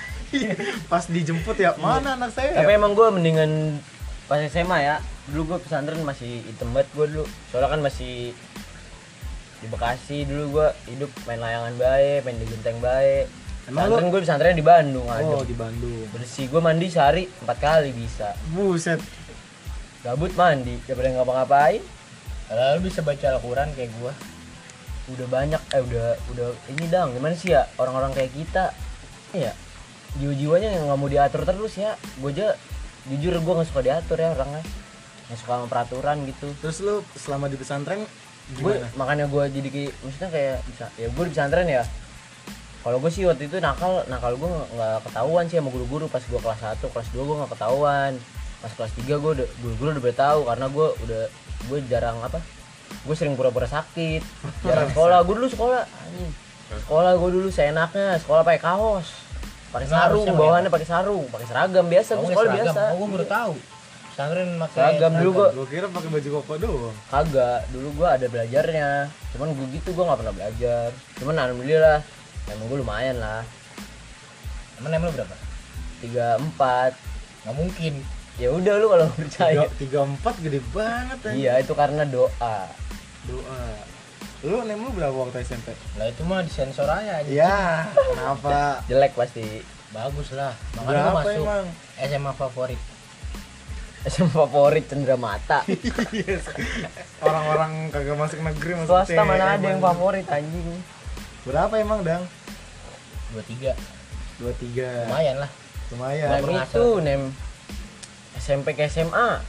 Pas 0.93 1.05
dijemput 1.07 1.57
ya, 1.57 1.73
mana 1.81 2.19
anak 2.19 2.35
saya? 2.35 2.53
tapi 2.59 2.75
ya? 2.75 2.77
emang 2.77 2.93
gue 2.99 3.09
mendingan 3.09 3.79
pas 4.27 4.43
SMA 4.43 4.83
ya 4.83 4.99
dulu 5.31 5.55
gue 5.55 5.59
pesantren 5.67 6.01
masih 6.07 6.43
hitam 6.47 6.71
banget 6.71 6.89
gue 6.95 7.07
dulu. 7.19 7.25
Soalnya 7.51 7.69
kan 7.75 7.81
masih 7.83 8.31
di 9.57 9.67
Bekasi 9.73 10.29
dulu 10.29 10.61
gue 10.61 10.69
hidup 10.93 11.11
main 11.25 11.41
layangan 11.41 11.75
baik 11.81 12.29
main 12.29 12.37
di 12.39 12.47
genteng 12.47 12.79
baik. 12.79 13.27
Emang 13.67 13.91
pesantren 13.91 14.09
gue 14.13 14.21
pesantren 14.23 14.55
di 14.55 14.63
Bandung 14.63 15.07
Oh, 15.11 15.17
aja 15.17 15.37
di 15.43 15.57
Bandung. 15.59 16.07
bersih 16.15 16.47
gue 16.47 16.61
mandi 16.63 16.87
sehari 16.87 17.27
empat 17.43 17.59
kali 17.59 17.91
bisa. 17.91 18.37
Buset. 18.55 19.03
gabut 20.07 20.31
mandi 20.39 20.79
daripada 20.87 21.19
ngapa-ngapain. 21.19 21.83
Kalau 22.47 22.79
bisa 22.79 23.03
baca 23.03 23.27
Al-Quran 23.27 23.75
kayak 23.75 23.91
gua. 23.99 24.15
Udah 25.11 25.27
banyak 25.27 25.59
eh 25.75 25.83
udah 25.83 26.07
udah 26.31 26.47
ini 26.71 26.87
dong 26.87 27.11
gimana 27.11 27.35
sih 27.35 27.51
ya 27.51 27.67
orang-orang 27.75 28.15
kayak 28.15 28.31
kita? 28.31 28.71
Iya. 29.35 29.51
Jiwa-jiwanya 30.23 30.79
yang 30.79 30.87
nggak 30.87 30.99
mau 31.03 31.11
diatur 31.11 31.43
terus 31.43 31.75
ya. 31.75 31.99
Gue 32.23 32.31
aja 32.39 32.55
jujur 33.11 33.35
gue 33.35 33.55
nggak 33.59 33.67
suka 33.67 33.83
diatur 33.83 34.19
ya 34.23 34.31
orangnya 34.31 34.63
nggak 35.27 35.39
suka 35.43 35.53
sama 35.59 35.67
peraturan 35.67 36.17
gitu. 36.27 36.49
Terus 36.63 36.77
lu 36.87 36.95
selama 37.19 37.51
di 37.51 37.59
pesantren 37.59 38.03
gue 38.47 38.79
makanya 38.95 39.27
gue 39.27 39.43
jadi 39.51 39.69
kayak 39.75 39.93
maksudnya 40.07 40.31
kayak 40.31 40.57
bisa 40.71 40.87
ya 40.95 41.11
gue 41.11 41.25
di 41.27 41.33
pesantren 41.35 41.67
ya. 41.67 41.83
Kalau 42.87 43.03
gue 43.03 43.11
sih 43.11 43.27
waktu 43.27 43.51
itu 43.51 43.59
nakal 43.59 44.07
nakal 44.07 44.39
gue 44.39 44.47
nggak 44.47 45.03
ketahuan 45.11 45.45
sih 45.51 45.59
sama 45.59 45.75
guru-guru. 45.75 46.07
Pas 46.07 46.23
gue 46.23 46.39
kelas 46.39 46.61
1 46.79 46.79
kelas 46.87 47.09
2 47.11 47.19
gue 47.19 47.37
nggak 47.43 47.53
ketahuan. 47.59 48.13
Pas 48.63 48.71
kelas 48.71 48.93
3 48.95 49.03
gue 49.11 49.33
udah 49.43 49.49
guru-guru 49.59 49.89
udah 49.99 50.05
ber 50.07 50.15
tahu 50.15 50.41
karena 50.47 50.67
gue 50.71 50.87
udah 51.03 51.23
gue 51.67 51.79
jarang 51.91 52.23
apa 52.23 52.39
gue 53.03 53.15
sering 53.19 53.35
pura-pura 53.35 53.67
sakit. 53.67 54.23
Jarang 54.63 54.95
sekolah 54.95 55.27
gue 55.27 55.35
dulu 55.35 55.49
sekolah 55.51 55.83
anjing. 55.83 56.31
Sekolah 56.87 57.13
gue 57.19 57.31
dulu 57.35 57.49
seenaknya 57.51 58.23
sekolah 58.23 58.47
pakai 58.47 58.63
kaos. 58.63 59.27
Pakai 59.75 59.91
sarung 59.91 60.31
bawahannya 60.31 60.71
pakai 60.71 60.87
sarung 60.87 61.27
pakai 61.27 61.47
seragam 61.51 61.91
biasa 61.91 62.15
gue 62.15 62.31
sekolah 62.31 62.51
seragam. 62.55 62.71
biasa. 62.71 62.83
Oh, 62.95 62.97
gue 63.03 63.09
baru 63.19 63.27
tahu. 63.27 63.55
Pesantren 64.17 64.57
pakai 64.57 64.97
Seragam 64.97 65.13
dulu 65.15 65.31
gua- 65.31 65.53
Gua 65.53 65.67
kira 65.69 65.87
pakai 65.87 66.09
baju 66.09 66.29
koko 66.35 66.55
doang. 66.57 66.97
kagak 67.07 67.61
dulu 67.69 67.89
gue 67.95 68.09
ada 68.09 68.27
belajarnya 68.27 68.89
cuman 69.29 69.49
gue 69.53 69.67
gitu 69.77 69.89
gue 69.93 70.01
nggak 70.03 70.19
pernah 70.19 70.33
belajar 70.33 70.89
cuman 71.15 71.35
alhamdulillah 71.37 71.99
emang 72.49 72.67
gue 72.67 72.79
lumayan 72.81 73.17
lah 73.17 73.45
Emang 74.77 74.93
lu 74.95 75.09
berapa? 75.11 75.37
tiga 75.99 76.27
empat 76.37 76.93
Gak 77.43 77.55
mungkin. 77.55 77.93
ya 78.37 78.49
udah 78.51 78.75
lu 78.75 78.87
kalau 78.89 79.05
nggak 79.07 79.21
percaya 79.23 79.61
Tiga, 79.77 80.01
empat 80.03 80.35
gede 80.41 80.61
banget 80.67 81.19
anjing. 81.23 81.37
iya 81.39 81.53
itu 81.57 81.73
karena 81.73 82.03
doa 82.05 82.57
Doa. 83.23 83.61
Lu 84.43 84.63
nem 84.63 84.79
lu 84.79 84.93
berapa 84.93 85.13
waktu 85.13 85.43
SMP? 85.43 85.77
Lah 85.95 86.07
itu 86.07 86.23
mah 86.23 86.41
disensor 86.41 86.87
aja. 86.87 87.19
anjing. 87.19 87.35
Ya, 87.35 87.85
kenapa? 87.91 88.57
jelek 88.89 89.13
pasti 89.13 89.61
Bagus 89.89 90.31
lah. 90.31 90.53
Makanya 90.75 90.89
Berapa 90.89 91.19
masuk 91.19 91.43
emang? 91.43 91.67
SMA 91.99 92.33
favorit. 92.33 92.81
SM 94.07 94.31
favorit 94.31 94.87
Cendera 94.87 95.19
Mata 95.19 95.67
Yes. 96.15 96.47
Orang-orang 97.19 97.91
kagak 97.91 98.15
masuk 98.15 98.39
negeri 98.39 98.73
masuk 98.79 98.95
swasta 98.95 99.23
mana 99.27 99.59
ada 99.59 99.67
yang 99.67 99.83
anjing. 99.83 99.83
favorit 99.83 100.27
anjing 100.31 100.69
Berapa 101.47 101.75
emang, 101.79 102.03
Dang? 102.03 102.27
23. 103.35 103.75
23. 104.43 105.07
Lumayan 105.07 105.37
lah. 105.43 105.51
Lumayan. 105.95 106.27
Nem 106.27 106.43
ngasal. 106.43 106.67
itu 106.67 106.85
nem 107.03 107.23
SMP 108.39 108.75
ke 108.75 108.91
SMA 108.91 109.43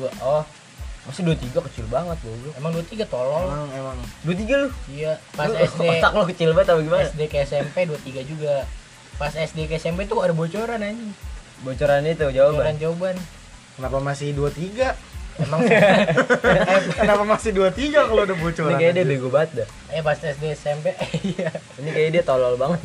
Gua 0.00 0.10
oh, 0.24 0.44
masih 1.04 1.24
23 1.24 1.66
kecil 1.68 1.84
banget 1.88 2.16
goblok 2.20 2.54
emang 2.60 2.72
23 2.76 3.08
tolol. 3.08 3.44
Emang 3.48 3.70
emang 3.72 3.96
23 4.28 4.62
lu 4.62 4.68
Iya, 4.92 5.12
pas 5.32 5.48
Lu 5.48 5.56
SD 5.56 5.80
otak 5.96 6.12
lu 6.12 6.24
kecil 6.28 6.48
banget 6.52 6.68
apa 6.76 6.80
gimana 6.84 7.04
SD 7.08 7.20
ke 7.32 7.36
SMP 7.48 7.76
23 7.88 8.28
juga. 8.28 8.54
Pas 9.16 9.32
SD 9.32 9.66
ke 9.66 9.80
SMP 9.80 10.04
tuh 10.04 10.20
ada 10.20 10.36
bocoran 10.36 10.80
anjing. 10.84 11.12
bocoran 11.64 12.06
itu 12.06 12.22
Bocoran 12.22 12.36
jawaban 12.36 12.74
jawaban. 12.78 13.16
Kenapa 13.78 13.98
masih 14.00 14.34
23? 14.34 14.90
Emang 15.38 15.62
kenapa 16.98 17.22
masih 17.24 17.50
23 17.52 17.78
kalau 18.02 18.22
udah 18.24 18.34
ini 18.34 18.42
bocoran? 18.42 18.74
kayak 18.74 18.90
dia 18.90 18.98
aja? 18.98 19.06
bego 19.08 19.28
banget 19.28 19.50
dah 19.54 19.68
eh 19.88 20.02
pas 20.02 20.18
SD 20.18 20.44
SMP 20.52 20.86
iya. 21.30 21.50
ini 21.78 21.88
kayak 21.88 22.10
dia 22.10 22.22
tolol 22.22 22.54
banget 22.54 22.82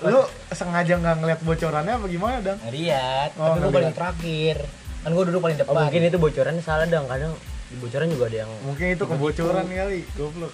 Lu 0.00 0.22
sengaja 0.48 0.94
nggak 0.94 1.16
ngeliat 1.18 1.40
bocorannya 1.42 1.92
apa 1.92 2.06
gimana, 2.06 2.36
Dang? 2.40 2.58
Lihat, 2.64 3.30
Oh, 3.34 3.42
tapi 3.44 3.58
gue 3.58 3.58
nggak 3.58 3.74
paling 3.74 3.82
lihat. 3.84 3.98
terakhir. 3.98 4.56
Kan 5.02 5.10
gue 5.12 5.24
duduk 5.24 5.40
paling 5.40 5.56
oh, 5.56 5.62
depan. 5.62 5.74
mungkin 5.82 6.02
itu 6.04 6.16
bocorannya 6.16 6.62
salah 6.62 6.86
dong 6.86 7.06
kadang 7.06 7.32
di 7.66 7.76
bocoran 7.76 8.06
juga 8.06 8.24
ada 8.24 8.36
yang 8.38 8.50
Mungkin 8.62 8.86
itu 8.88 9.04
kebocoran 9.04 9.66
kali, 9.66 10.00
goblok. 10.14 10.52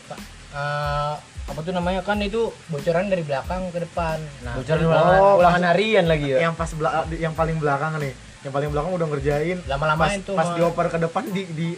Eh, 0.53 1.15
apa 1.43 1.61
tuh 1.61 1.73
namanya 1.73 2.01
kan 2.01 2.17
itu 2.19 2.41
bocoran 2.67 3.09
dari 3.09 3.21
belakang 3.21 3.69
ke 3.69 3.79
depan. 3.83 4.17
Nah, 4.41 4.55
bocoran 4.55 4.81
ulangan, 4.83 5.19
Oh, 5.19 5.35
ulangan 5.37 5.63
harian 5.67 6.05
lagi 6.07 6.27
ya 6.31 6.39
Yang 6.43 6.55
pas 6.55 6.71
bela- 6.73 7.05
yang 7.11 7.35
paling 7.35 7.57
belakang 7.57 7.93
nih. 7.99 8.13
Yang 8.43 8.53
paling 8.53 8.69
belakang 8.75 8.93
udah 8.99 9.07
ngerjain. 9.07 9.59
lama-lama 9.71 10.03
Pas, 10.03 10.19
itu 10.19 10.33
pas 10.35 10.47
mah 10.51 10.57
dioper 10.59 10.87
ke 10.91 10.99
depan 10.99 11.23
di, 11.31 11.43
di 11.55 11.69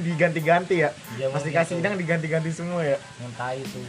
diganti-ganti 0.00 0.76
ya. 0.80 0.90
Iya, 1.20 1.28
Pas 1.28 1.44
mungkin 1.44 1.48
dikasih 1.52 1.74
tuh. 1.76 1.80
idang 1.84 1.94
diganti-ganti 2.00 2.50
semua 2.50 2.80
ya. 2.80 2.96
yang 3.20 3.32
tai 3.36 3.60
itu. 3.60 3.80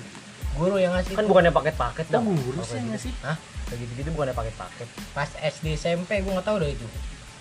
Guru 0.55 0.75
yang 0.79 0.91
ngasih 0.95 1.19
kan 1.19 1.25
bukannya 1.27 1.51
paket-paket 1.51 2.05
dong 2.07 2.31
guru 2.31 2.59
Kalau 2.59 2.63
sih 2.63 2.75
kayak 2.75 2.85
nggak 2.87 2.99
gitu. 2.99 3.07
sih? 3.11 3.13
Hah? 3.27 3.37
kayak 3.65 3.79
gitu-gitu 3.81 4.09
bukannya 4.13 4.35
paket-paket 4.37 4.87
Pas 5.11 5.29
SD 5.41 5.73
SMP 5.73 6.21
gue 6.21 6.31
nggak 6.31 6.47
tahu 6.47 6.57
dah 6.61 6.69
itu. 6.69 6.85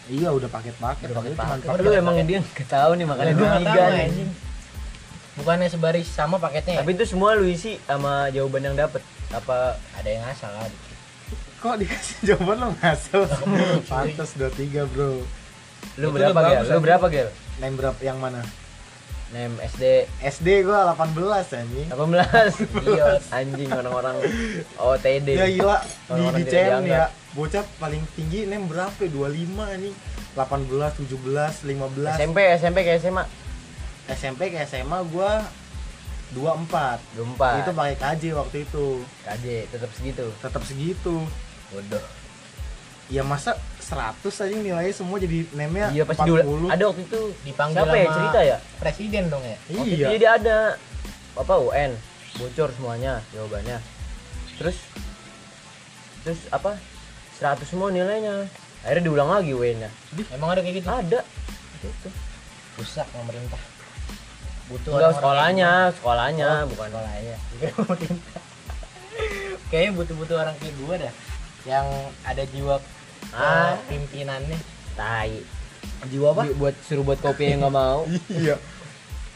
Iya 0.05 0.29
udah 0.35 0.49
paket-paket. 0.51 1.07
Udah 1.11 1.17
paket-paket. 1.23 1.69
lu 1.83 1.91
emang 1.95 2.15
dia 2.23 2.39
nggak 2.39 2.67
tahu 2.67 2.91
nih 2.95 3.07
makanya 3.07 3.33
nggak 3.35 3.61
tiga 3.63 3.85
nih. 3.93 4.09
Bukannya 5.35 5.67
sebaris 5.67 6.07
sama 6.07 6.39
paketnya. 6.39 6.79
ya? 6.79 6.81
tapi 6.87 6.95
itu 6.95 7.05
semua 7.11 7.35
lu 7.35 7.47
isi 7.51 7.83
sama 7.83 8.31
jawaban 8.31 8.71
yang 8.71 8.77
dapet 8.79 9.03
apa 9.35 9.75
ada 9.99 10.07
yang 10.11 10.23
asal 10.31 10.51
lah. 10.55 10.71
Kok 11.65 11.81
dikasih 11.81 12.17
jawaban 12.29 12.61
lo 12.61 12.69
ngasal? 12.77 13.25
Pantas 13.89 14.37
23 14.37 14.85
bro. 14.85 15.25
lu 15.97 16.07
Itu 16.07 16.13
berapa 16.13 16.41
gel 16.45 16.65
lu 16.69 16.81
berapa 16.81 17.07
gel 17.09 17.29
Name 17.57 17.77
berapa 17.81 17.97
yang 18.05 18.21
mana? 18.21 18.45
nem 19.33 19.51
SD 19.59 20.05
SD 20.23 20.63
gua 20.63 20.93
18 20.95 21.17
anjing. 21.57 21.89
18 21.91 22.87
Iya. 22.93 23.19
anjing 23.33 23.67
orang-orang 23.67 24.15
OTD 24.77 25.29
Ya 25.35 25.47
gila 25.49 25.79
di 26.13 26.23
di 26.39 26.43
CM 26.47 26.85
ya. 26.85 27.09
Bocah 27.33 27.65
paling 27.81 28.05
tinggi 28.15 28.45
name 28.45 28.69
berapa? 28.69 28.95
ya? 28.95 29.09
25 29.09 29.75
anjing. 29.75 29.97
18, 30.37 31.09
17, 31.09 31.65
15. 31.65 32.21
SMP 32.21 32.39
SMP 32.61 32.79
ke 32.85 32.93
SMA 33.01 33.25
SMP 34.13 34.53
ke 34.53 34.61
SMA 34.69 35.01
gua 35.09 35.41
24. 36.37 37.01
24 37.17 37.63
Itu 37.63 37.71
pakai 37.73 37.97
KJ 37.97 38.23
waktu 38.35 38.57
itu. 38.63 38.87
KJ 39.25 39.45
tetap 39.73 39.91
segitu 39.95 40.27
Tetap 40.39 40.63
segitu. 40.63 41.17
Bodoh 41.75 42.05
Ya 43.05 43.21
masa 43.21 43.53
100 43.79 44.17
aja 44.25 44.55
nilainya 44.55 44.89
semua 44.91 45.21
jadi 45.21 45.45
name-nya 45.53 45.93
iya 45.93 46.05
pasti 46.05 46.25
40. 46.25 46.41
dulu 46.41 46.67
ada 46.73 46.85
waktu 46.89 47.03
itu 47.05 47.21
Dipanggil 47.45 47.77
siapa 47.77 47.95
ya 47.95 48.09
cerita 48.09 48.41
ya 48.43 48.57
Presiden 48.81 49.25
dong 49.29 49.45
ya. 49.45 49.57
waktu 49.69 49.93
Iya. 49.93 50.07
jadi 50.11 50.27
ada 50.35 50.57
apa 51.35 51.55
UN 51.59 51.91
bocor 52.35 52.69
semuanya 52.73 53.13
jawabannya 53.31 53.77
terus 54.57 54.79
terus 56.23 56.41
apa 56.49 56.81
100 57.37 57.61
semua 57.63 57.91
nilainya 57.91 58.49
akhirnya 58.81 59.05
diulang 59.05 59.29
lagi 59.29 59.53
UN 59.53 59.77
nya 59.79 59.91
Emang 60.31 60.49
ada 60.49 60.61
kayak 60.61 60.77
gitu? 60.79 60.89
ada 60.89 61.21
itu 61.77 62.09
Rusak 62.75 63.07
pemerintah. 63.07 63.61
Butuh 64.67 64.91
enggak 64.91 65.13
orang-orang 65.13 65.15
sekolahnya 65.15 65.71
kayak 65.71 65.95
sekolahnya 65.95 66.49
Oh, 66.49 66.67
bukan 66.67 66.89
sekolahnya. 66.89 67.37
Pemerintah. 67.77 68.41
Kayaknya 69.69 69.93
butuh-butuh 69.95 70.37
orang 70.37 70.55
kayak 70.57 70.75
gue 70.75 70.95
dah. 70.99 71.13
Yang 71.65 71.87
ada 72.23 72.43
jiwa 72.47 72.77
Ah. 73.31 73.41
ah. 73.41 73.73
pimpinannya. 73.87 74.59
tai 74.95 75.43
Jiwa 76.07 76.31
apa? 76.31 76.43
Bu- 76.47 76.57
buat 76.61 76.75
suruh 76.81 77.03
buat 77.03 77.19
kopi 77.19 77.49
yang 77.49 77.61
nggak 77.61 77.73
mau 77.73 78.05
iya. 78.37 78.55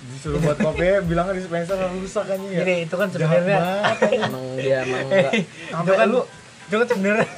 Disuruh 0.08 0.38
buat 0.38 0.54
kopi 0.56 0.86
bilangnya 1.02 1.34
dispenser 1.34 1.74
rusak 1.92 2.28
anjing 2.28 2.52
ya. 2.52 2.60
Jadi 2.62 2.74
itu 2.84 2.94
kan 2.94 3.08
sebenarnya 3.08 3.58
anjing. 3.90 4.20
emang 4.22 4.44
dia 4.56 4.76
emang 4.80 5.00
enggak 5.04 5.32
itu 5.34 5.50
Sampai 5.68 5.94
kan 5.94 6.06
lu 6.06 6.20
itu 6.62 6.76
kan 6.76 6.88
sebenarnya 6.88 7.28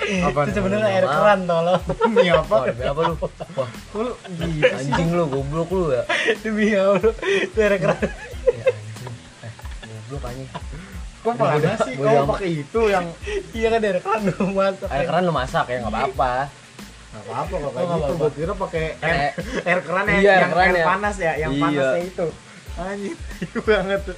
apa 0.00 0.38
itu 0.42 0.52
sebenarnya 0.56 0.88
air 0.88 1.04
maaf. 1.04 1.14
keran 1.14 1.40
tolong 1.44 1.82
Demi 2.00 2.28
apa? 2.32 2.56
Demi 2.66 2.84
apa 2.84 3.00
lu 3.04 3.14
wah 3.52 3.70
lu 3.94 4.12
anjing 4.72 5.08
lu 5.10 5.24
goblok 5.28 5.68
lu 5.70 5.84
ya 5.92 6.02
demi 6.40 6.72
allah 6.72 6.96
itu 6.96 7.58
air 7.58 7.74
keran 7.76 8.00
ya 8.48 8.64
anjing 8.64 9.14
eh 9.44 9.52
goblok 9.84 10.22
anjing 10.24 10.48
Kok 11.20 11.34
panas 11.34 11.78
sih? 11.84 11.94
Bodo 11.94 12.08
Kau 12.16 12.26
pakai 12.32 12.50
itu 12.56 12.80
yang 12.88 13.06
iya 13.52 13.68
kan 13.68 13.80
air 13.82 13.98
keran 14.00 14.20
lu 14.24 14.44
masak 14.50 14.88
air 14.88 15.04
keran 15.04 15.22
lu 15.22 15.32
masak 15.32 15.64
ya 15.66 15.76
nggak 15.80 15.92
apa-apa 15.92 16.34
Gak 17.10 17.22
apa-apa 17.26 17.54
kok 17.58 17.72
kayak 17.74 17.88
gitu. 17.90 18.12
Gue 18.14 18.30
kira 18.32 18.52
pakai 18.54 18.84
air, 18.96 19.34
air 19.66 19.80
keran 19.82 20.04
ya, 20.04 20.14
Iya, 20.14 20.30
air 20.30 20.40
yang 20.40 20.52
air 20.54 20.70
ya. 20.72 20.86
panas 20.86 21.16
ya, 21.18 21.32
yang 21.34 21.50
Iya. 21.50 21.62
panasnya 21.66 22.02
itu. 22.06 22.26
Anjing, 22.72 23.16
itu 23.42 23.58
banget 23.60 24.00
tuh. 24.06 24.16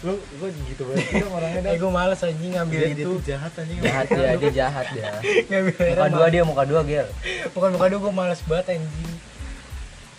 Lu 0.00 0.12
gue 0.16 0.48
gitu 0.66 0.82
banget 0.88 1.04
sih 1.04 1.20
orangnya 1.20 1.60
eh 1.60 1.64
dah. 1.68 1.72
gue 1.76 1.90
males 1.92 2.20
anjing 2.24 2.52
ngambil 2.56 2.80
dia 2.80 2.90
itu 2.96 3.04
tuh 3.04 3.16
jahat 3.20 3.52
anjing. 3.52 3.78
jahat 3.78 4.06
ya 4.08 4.32
dia 4.34 4.52
jahat 4.56 4.86
ya 4.90 5.10
ngambil 5.52 5.74
muka 5.76 6.08
dua 6.08 6.26
dia 6.32 6.42
muka 6.42 6.62
dua 6.64 6.80
gel 6.82 7.06
bukan 7.52 7.68
bukan 7.76 7.86
dua 7.92 8.00
gue 8.00 8.12
males 8.16 8.40
banget 8.48 8.66
anjing 8.72 9.12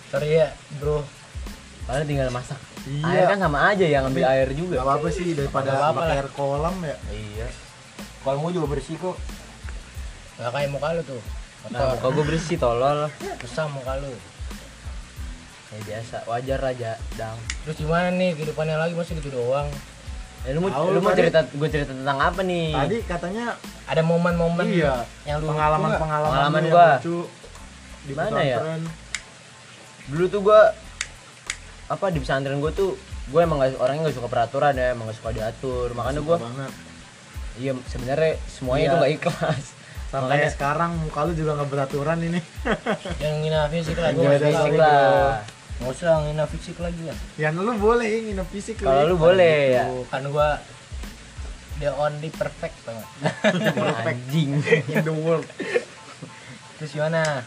sorry 0.07 0.29
ya 0.37 0.53
bro 0.77 1.01
Padahal 1.81 2.05
tinggal 2.05 2.29
masak 2.29 2.61
Iya. 2.81 3.05
air 3.05 3.25
kan 3.27 3.39
sama 3.39 3.59
aja 3.67 3.85
yang 3.85 4.03
ambil 4.05 4.25
air 4.25 4.47
Gak 4.47 4.57
juga 4.57 4.75
apa-apa 4.79 5.07
sih 5.07 5.31
daripada 5.31 5.69
lah. 5.71 5.93
air 6.09 6.27
kolam 6.31 6.75
ya. 6.81 6.97
iya 7.09 7.47
Kalau 8.21 8.37
mau 8.37 8.49
juga 8.49 8.67
bersih 8.69 8.95
kok. 8.95 9.17
gak 10.35 10.49
kayak 10.49 10.69
muka 10.69 10.87
lu 10.93 11.03
tuh 11.03 11.21
nah 11.69 11.93
muka 11.93 12.07
gue 12.09 12.25
bersih 12.25 12.57
tolol 12.57 13.05
susah 13.37 13.69
muka 13.69 13.93
lu 13.97 14.09
ya 15.69 15.77
biasa 15.85 16.25
wajar 16.25 16.59
aja 16.65 16.91
dang 17.13 17.37
terus 17.61 17.77
gimana 17.77 18.09
nih 18.09 18.33
kehidupannya 18.33 18.75
lagi 18.75 18.91
masih 18.91 19.13
gitu 19.15 19.29
doang 19.29 19.69
ya, 20.41 20.51
lu 20.51 20.65
mau 20.65 20.89
lu 20.89 20.97
mau 20.99 21.13
cerita 21.13 21.45
gue 21.45 21.69
cerita 21.69 21.93
tentang 21.93 22.17
apa 22.17 22.41
nih 22.41 22.73
Tadi 22.73 22.97
katanya 23.05 23.53
ada 23.85 24.01
momen-momen 24.01 24.65
iya 24.67 25.05
yang 25.23 25.37
lu 25.37 25.47
pengalaman-pengalaman 25.47 26.33
Pengalaman 26.33 26.59
lu 26.59 26.65
yang 26.65 26.73
gua. 26.73 26.89
di 28.01 28.13
Mana 28.17 28.41
ya? 28.41 28.57
dulu 30.09 30.25
tuh 30.27 30.41
gue 30.41 30.61
apa 31.91 32.07
di 32.07 32.23
pesantren 32.23 32.57
gue 32.57 32.71
tuh 32.71 32.95
gue 33.27 33.39
emang 33.39 33.59
gak, 33.59 33.75
orangnya 33.77 34.07
gak 34.07 34.15
suka 34.15 34.27
peraturan 34.27 34.73
ya 34.73 34.95
emang 34.95 35.11
gak 35.11 35.19
suka 35.19 35.31
diatur. 35.31 35.91
Makanya 35.91 36.21
gue 36.23 36.37
iya 37.59 37.71
sebenarnya 37.85 38.39
semuanya 38.47 38.79
Iya. 38.79 38.87
itu 38.87 38.95
gak 38.97 39.13
ikhlas. 39.19 39.65
Sampai 40.07 40.27
Makanya- 40.39 40.51
sekarang 40.51 40.91
muka 40.97 41.19
lu 41.23 41.33
juga 41.33 41.51
gak 41.55 41.69
beraturan 41.69 42.17
ini. 42.19 42.39
yang 43.23 43.35
ngina 43.39 43.67
fisik 43.67 43.95
lah 43.95 44.11
gue 44.11 44.23
fisik 44.23 44.55
lagi, 44.55 44.77
lah. 44.79 45.43
nggak 45.81 45.91
usah 45.91 46.13
ngina 46.21 46.45
fisik 46.45 46.77
lagi 46.77 47.01
lah. 47.03 47.17
Ya 47.35 47.49
lu 47.49 47.73
boleh 47.75 48.07
nginep 48.21 48.47
fisik 48.47 48.75
kalau 48.79 49.03
lu 49.03 49.15
boleh 49.17 49.57
ya. 49.73 49.83
Tuh, 49.85 50.05
kan 50.07 50.23
gua 50.27 50.61
the 51.81 51.89
only 51.91 52.29
perfect 52.29 52.77
banget 52.85 53.07
anjing. 54.05 54.61
in 54.87 55.01
the 55.01 55.09
world. 55.11 55.47
Terus 56.77 56.91
gimana? 56.93 57.41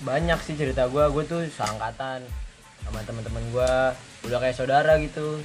Banyak 0.00 0.40
sih 0.40 0.56
cerita 0.56 0.88
gua. 0.88 1.06
Gue 1.08 1.22
tuh 1.22 1.44
seangkatan 1.44 2.24
sama 2.88 3.04
teman-teman 3.04 3.44
gua. 3.52 3.92
Udah 4.24 4.38
kayak 4.40 4.56
saudara 4.56 4.96
gitu. 4.98 5.38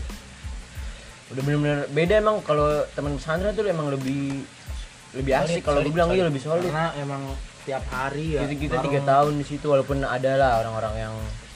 Udah 1.35 1.41
bener-bener 1.43 1.85
beda 1.91 2.23
emang 2.23 2.39
kalau 2.47 2.87
teman 2.95 3.19
pesantren 3.19 3.51
tuh 3.51 3.67
emang 3.67 3.91
lebih 3.91 4.47
lebih 5.13 5.31
Solid, 5.37 5.45
asik 5.45 5.61
kalau 5.61 5.79
gue 5.79 5.85
solid, 5.85 5.95
bilang 5.95 6.09
iya 6.15 6.23
lebih 6.25 6.41
solid. 6.41 6.71
Karena 6.71 6.89
emang 6.97 7.21
tiap 7.63 7.83
hari 7.93 8.35
ya 8.35 8.43
kita 8.43 8.55
kita 8.59 8.77
tiga 8.83 8.99
tahun 9.07 9.33
di 9.39 9.45
situ 9.47 9.65
walaupun 9.71 10.03
ada 10.03 10.31
lah 10.35 10.51
orang-orang 10.59 10.95
yang 10.99 11.13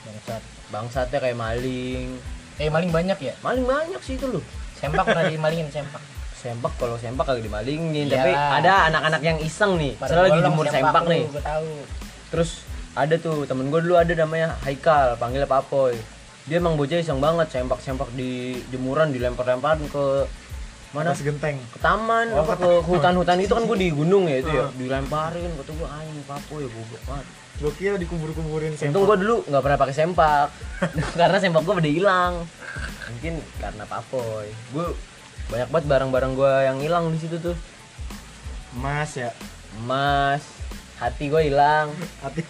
bangsat. 0.08 0.41
bangsatnya 0.69 1.19
kayak 1.19 1.38
maling. 1.38 2.15
Eh 2.58 2.69
maling 2.69 2.91
banyak 2.93 3.17
ya? 3.17 3.34
Maling 3.41 3.65
banyak 3.65 4.02
sih 4.02 4.15
itu 4.15 4.30
loh. 4.30 4.43
Sempak 4.78 5.04
pernah 5.10 5.26
dimalingin 5.26 5.67
sempak 5.73 6.02
sempak 6.38 6.69
kalau 6.78 6.95
sempak 7.02 7.26
kagak 7.26 7.50
dimalingin. 7.50 8.08
Iyalah. 8.08 8.23
tapi 8.23 8.32
ada 8.62 8.73
anak-anak 8.93 9.21
yang 9.26 9.38
iseng 9.41 9.73
nih. 9.82 9.97
Pada 9.97 10.13
misalnya 10.13 10.30
lagi 10.30 10.39
jemur 10.45 10.65
sempak 10.69 11.04
lu, 11.04 11.10
nih. 11.12 11.23
tahu. 11.41 11.69
Terus 12.30 12.50
ada 12.98 13.16
tuh 13.22 13.46
temen 13.46 13.70
gue 13.70 13.80
dulu 13.86 13.94
ada 13.94 14.10
namanya 14.18 14.58
Haikal 14.66 15.22
panggilnya 15.22 15.46
Papoy. 15.46 15.94
Dia 16.50 16.58
emang 16.58 16.74
bocah 16.74 16.98
iseng 16.98 17.22
banget 17.22 17.54
sempak 17.54 17.78
sempak 17.78 18.10
di 18.18 18.58
jemuran 18.74 19.14
dilempar-lemparin 19.14 19.86
ke 19.86 20.26
mana? 20.96 21.14
Atas 21.14 21.22
genteng. 21.22 21.62
Ke 21.70 21.78
taman 21.78 22.34
Oh, 22.34 22.42
apa 22.42 22.58
ke 22.58 22.70
hutan-hutan 22.90 23.38
itu 23.38 23.54
kan 23.54 23.70
gue 23.70 23.78
di 23.78 23.90
gunung 23.94 24.26
ya 24.26 24.42
itu 24.42 24.50
ya. 24.50 24.66
Ah. 24.66 24.70
dilemparin 24.74 25.52
kata 25.62 25.72
gue 25.78 25.88
anjing 25.88 26.26
Papoy 26.26 26.60
ya 26.66 26.70
goblok 26.74 27.04
banget. 27.06 27.28
Gue 27.58 27.72
kira 27.78 27.96
dikubur-kuburin 28.02 28.74
untung 28.74 29.04
gue 29.06 29.18
dulu 29.22 29.36
nggak 29.46 29.62
pernah 29.62 29.78
pakai 29.78 29.96
sempak. 29.96 30.48
Karena 31.20 31.38
sempak 31.38 31.62
gue 31.62 31.74
udah 31.78 31.94
hilang. 31.94 32.34
Mungkin 33.14 33.34
karena 33.62 33.84
Papoy. 33.86 34.50
Gue 34.74 34.88
banyak 35.48 35.70
banget 35.70 35.86
barang-barang 35.86 36.34
gue 36.34 36.54
yang 36.66 36.78
hilang 36.82 37.04
di 37.14 37.20
situ 37.22 37.38
tuh. 37.40 37.56
Mas 38.74 39.14
ya. 39.14 39.32
Emas 39.78 40.57
hati 40.98 41.30
gue 41.30 41.42
hilang. 41.54 41.94
Hati. 42.26 42.42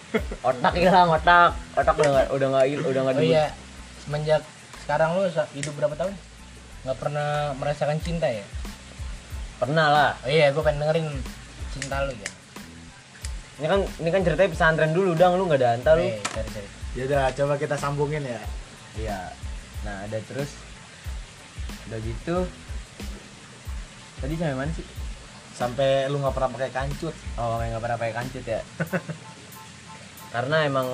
Otak 0.44 0.74
hilang 0.80 1.12
otak. 1.12 1.56
Otak 1.76 1.96
udah 2.00 2.12
nggak 2.12 2.28
udah 2.32 2.48
nggak 2.48 2.66
udah 2.88 3.02
nggak 3.08 3.16
oh 3.20 3.24
iya 3.24 3.46
semenjak 4.04 4.42
sekarang 4.88 5.20
lu 5.20 5.28
hidup 5.28 5.74
berapa 5.76 5.96
tahun? 6.00 6.14
Nggak 6.88 6.98
pernah 6.98 7.52
merasakan 7.60 8.00
cinta 8.00 8.28
ya? 8.32 8.46
Pernah 9.60 9.88
lah. 9.92 10.12
Oh 10.24 10.32
iya 10.32 10.56
gue 10.56 10.64
pengen 10.64 10.88
dengerin 10.88 11.08
cinta 11.76 12.08
lu 12.08 12.12
ya. 12.16 12.30
Ini 13.58 13.68
kan 13.68 13.80
ini 14.00 14.10
kan 14.14 14.22
ceritanya 14.24 14.52
pesantren 14.56 14.92
dulu 14.96 15.12
dang. 15.14 15.36
Lu 15.36 15.44
nggak 15.46 15.60
ada 15.60 15.70
anta 15.76 15.92
lu. 16.00 16.08
Eh 16.08 16.24
cari 16.32 16.50
cari. 16.56 16.70
Ya 16.96 17.04
udah 17.06 17.22
coba 17.36 17.54
kita 17.60 17.76
sambungin 17.76 18.24
ya. 18.24 18.42
Iya. 18.96 19.20
Nah 19.84 20.08
ada 20.08 20.18
terus. 20.24 20.56
Udah 21.92 22.00
gitu. 22.00 22.48
Tadi 24.18 24.34
sampai 24.34 24.58
mana 24.58 24.72
sih 24.74 24.97
sampai 25.58 26.06
lu 26.06 26.22
nggak 26.22 26.36
pernah 26.38 26.50
pakai 26.54 26.70
kancut. 26.70 27.16
Oh 27.42 27.58
kayak 27.58 27.70
nggak 27.74 27.84
pernah 27.84 27.98
pakai 27.98 28.14
kancut 28.14 28.44
ya? 28.46 28.62
Karena 30.34 30.58
emang 30.70 30.88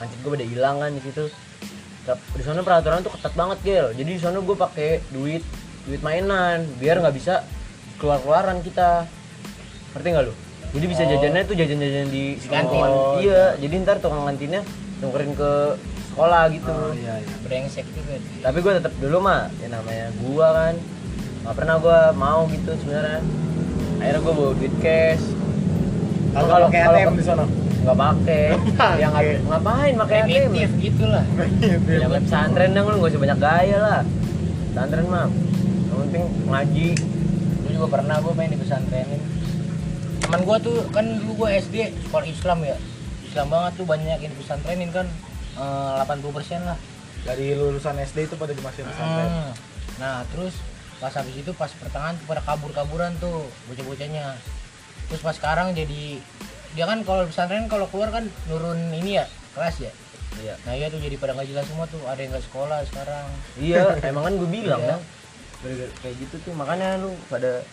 kancut 0.00 0.18
gue 0.24 0.32
udah 0.40 0.48
hilang 0.48 0.76
kan 0.80 0.90
di 0.96 1.02
situ. 1.04 1.24
Di 2.08 2.42
sana 2.42 2.64
peraturan 2.64 3.04
tuh 3.04 3.12
ketat 3.18 3.34
banget 3.34 3.58
gel 3.66 3.86
jadi 3.92 4.10
di 4.14 4.22
sana 4.22 4.38
gue 4.38 4.56
pakai 4.56 5.02
duit 5.10 5.42
duit 5.84 6.00
mainan 6.00 6.62
biar 6.78 7.02
nggak 7.02 7.14
bisa 7.14 7.44
keluar 8.00 8.24
keluaran 8.24 8.64
kita. 8.64 9.04
Ngerti 9.92 10.08
nggak 10.08 10.24
lu? 10.24 10.34
Jadi 10.76 10.86
bisa 10.88 11.02
Oh. 11.04 11.08
jajannya 11.12 11.42
tuh 11.44 11.56
jajan-jajan 11.56 12.08
di 12.08 12.24
Di 12.40 12.48
kantin. 12.48 12.80
Oh, 12.80 13.20
iya 13.20 13.54
jadi 13.60 13.74
ntar 13.84 14.00
tukang 14.00 14.24
kantinnya 14.24 14.64
nukerin 15.04 15.36
ke 15.36 15.52
sekolah 16.14 16.48
gitu. 16.48 16.72
Oh 16.72 16.96
iya 16.96 17.20
iya. 17.20 17.34
Brengsek 17.44 17.84
juga 17.92 18.16
tapi 18.40 18.58
gue 18.64 18.72
tetap 18.80 18.92
dulu 18.96 19.20
mah 19.20 19.52
ya 19.60 19.68
namanya 19.68 20.08
gua 20.24 20.48
kan. 20.54 20.74
Nggak 21.44 21.54
pernah 21.60 21.76
gua 21.76 22.00
mau 22.16 22.48
gitu 22.48 22.72
sebenarnya 22.80 23.20
akhirnya 24.06 24.20
gua 24.22 24.32
bawa 24.32 24.50
duit 24.54 24.74
cash. 24.78 25.24
Kalau 26.30 26.46
Kalau- 26.46 26.70
kalau- 26.70 26.94
ATM 26.94 27.14
di 27.14 27.24
sana? 27.24 27.44
nggak 27.82 27.98
pakai. 27.98 28.44
Ya 29.02 29.08
pakai. 29.08 29.34
ngapain 29.42 29.92
pakai 29.96 30.16
ATM 30.20 30.30
primitif 30.48 30.70
gitu 30.80 31.04
lah 31.06 31.22
ya 32.02 32.06
pesantren 32.08 32.70
dong 32.70 32.86
lu 32.86 32.98
gak 32.98 33.10
usah 33.10 33.20
banyak 33.20 33.38
gaya 33.40 33.76
lah. 33.78 34.00
Pesantren 34.68 35.06
mah 35.06 35.26
yang 35.84 35.98
penting 36.04 36.24
ngaji. 36.46 36.88
Gue 37.56 37.70
juga 37.72 37.86
pernah 37.92 38.16
gue 38.18 38.32
main 38.32 38.50
di 38.50 38.56
pesantrenin 38.56 39.22
teman 40.16 40.42
gue 40.42 40.58
tuh 40.58 40.78
kan 40.90 41.06
dulu 41.06 41.46
gue 41.46 41.48
SD 41.56 41.76
sekolah 42.04 42.26
Islam 42.26 42.58
ya. 42.62 42.74
Islam 43.24 43.46
banget 43.46 43.72
tuh 43.74 43.86
banyak 43.86 44.18
yang 44.18 44.30
di 44.30 44.38
pesantrenin 44.38 44.90
kan. 44.90 45.06
Eh, 45.54 45.92
80% 46.02 46.62
lah. 46.62 46.78
Dari 47.22 47.54
lulusan 47.54 47.94
SD 47.96 48.18
itu 48.24 48.34
pada 48.34 48.50
dimasukin 48.50 48.86
pesantren. 48.86 49.30
Hmm. 49.30 49.50
Nah 49.96 50.26
terus 50.28 50.54
pas 50.96 51.12
habis 51.12 51.34
itu 51.34 51.52
pas 51.52 51.68
pertengahan 51.70 52.16
tuh 52.16 52.26
pada 52.26 52.40
kabur-kaburan 52.42 53.12
tuh 53.16 53.44
bocah-bocahnya. 53.66 54.36
Terus 55.06 55.20
pas 55.20 55.32
sekarang 55.32 55.72
jadi 55.72 56.18
dia 56.72 56.84
kan 56.84 57.00
kalau 57.02 57.24
pesantren 57.24 57.66
kalau 57.66 57.86
keluar 57.86 58.10
kan 58.10 58.24
nurun 58.46 58.92
ini 58.92 59.16
ya 59.16 59.26
kelas 59.52 59.76
ya. 59.80 59.92
iya 60.36 60.52
Nah 60.62 60.72
iya 60.72 60.86
tuh 60.86 60.98
jadi 60.98 61.16
pada 61.16 61.32
nggak 61.32 61.48
jelas 61.48 61.64
semua 61.64 61.86
tuh 61.86 62.00
ada 62.04 62.18
yang 62.18 62.28
nggak 62.30 62.44
sekolah 62.44 62.78
sekarang. 62.84 63.26
iya 63.56 63.82
emang 64.10 64.24
kan 64.24 64.34
gue 64.34 64.48
bilang 64.50 64.80
Iya. 64.80 64.92
kan 64.92 65.00
kayak 65.98 66.16
gitu 66.20 66.36
tuh 66.42 66.52
makanya 66.52 67.00
lu 67.00 67.10
pada 67.26 67.64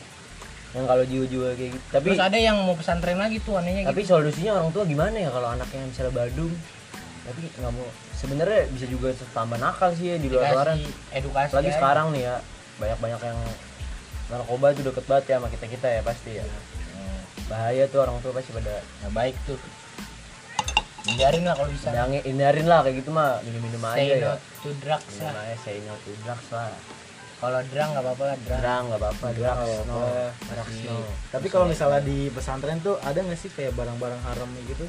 yang 0.74 0.88
kalau 0.88 1.04
jiwa-jiwa 1.06 1.54
kayak 1.54 1.72
gitu 1.76 1.86
tapi 1.92 2.08
Terus 2.10 2.24
ada 2.24 2.38
yang 2.40 2.58
mau 2.58 2.74
pesantren 2.74 3.20
lagi 3.20 3.38
tuh 3.38 3.60
anehnya 3.60 3.86
tapi 3.86 4.02
gitu. 4.02 4.16
solusinya 4.18 4.58
orang 4.58 4.70
tua 4.72 4.84
gimana 4.88 5.14
ya 5.14 5.30
kalau 5.30 5.52
anaknya 5.52 5.86
misalnya 5.86 6.14
badung 6.16 6.54
tapi 7.24 7.42
nggak 7.54 7.72
mau 7.72 7.88
sebenarnya 8.16 8.62
bisa 8.72 8.86
juga 8.88 9.08
tambah 9.30 9.60
nakal 9.60 9.92
sih 9.94 10.10
ya 10.10 10.18
di 10.18 10.28
luar 10.28 10.50
luaran 10.50 10.80
edukasi. 11.14 11.52
aja. 11.54 11.72
sekarang 11.76 12.08
nih 12.10 12.24
ya 12.26 12.36
banyak 12.76 12.98
banyak 12.98 13.22
yang 13.24 13.40
narkoba 14.26 14.68
tuh 14.72 14.84
deket 14.86 15.06
banget 15.06 15.26
ya 15.26 15.36
sama 15.36 15.48
kita 15.48 15.66
kita 15.68 15.88
ya 15.90 16.02
pasti 16.02 16.32
ya 16.34 16.46
Hmm. 16.94 17.22
bahaya 17.48 17.84
tuh 17.86 18.00
orang 18.00 18.18
tua 18.20 18.32
pasti 18.32 18.52
pada 18.52 18.80
Nah 19.00 19.12
baik 19.12 19.36
tuh. 19.44 19.60
Hindarin 21.04 21.44
lah 21.44 21.54
kalau 21.54 21.68
bisa. 21.68 21.92
Hindarin, 21.92 22.24
hindarin 22.24 22.64
lah 22.66 22.80
kayak 22.80 22.96
gitu 22.98 23.10
mah 23.10 23.44
minum-minum 23.44 23.84
aja 23.84 24.00
Say 24.00 24.08
ya 24.16 24.34
to 24.58 24.70
drugs 24.80 25.06
minum 25.12 25.28
lah. 25.30 25.44
aja 25.44 25.56
say 25.60 25.76
no 25.82 25.94
to 26.00 26.12
drugs 26.18 26.48
lah 26.50 26.72
Kalau 27.36 27.60
drang 27.68 27.90
nggak 27.92 28.04
apa-apa 28.04 28.24
lah 28.24 28.38
drang. 28.40 28.62
drang 28.62 28.84
nggak 28.88 29.00
apa-apa 29.02 29.26
Drang 29.34 29.58
no 29.84 30.00
apa-apa. 30.00 30.32
drugs 30.48 30.78
no 30.82 30.96
tapi 31.28 31.48
kalau 31.50 31.66
misalnya 31.68 32.00
di 32.02 32.32
pesantren 32.32 32.80
tuh 32.80 32.96
ada 33.02 33.20
nggak 33.20 33.36
sih 33.36 33.52
kayak 33.52 33.74
barang-barang 33.74 34.22
haram 34.24 34.48
gitu 34.64 34.86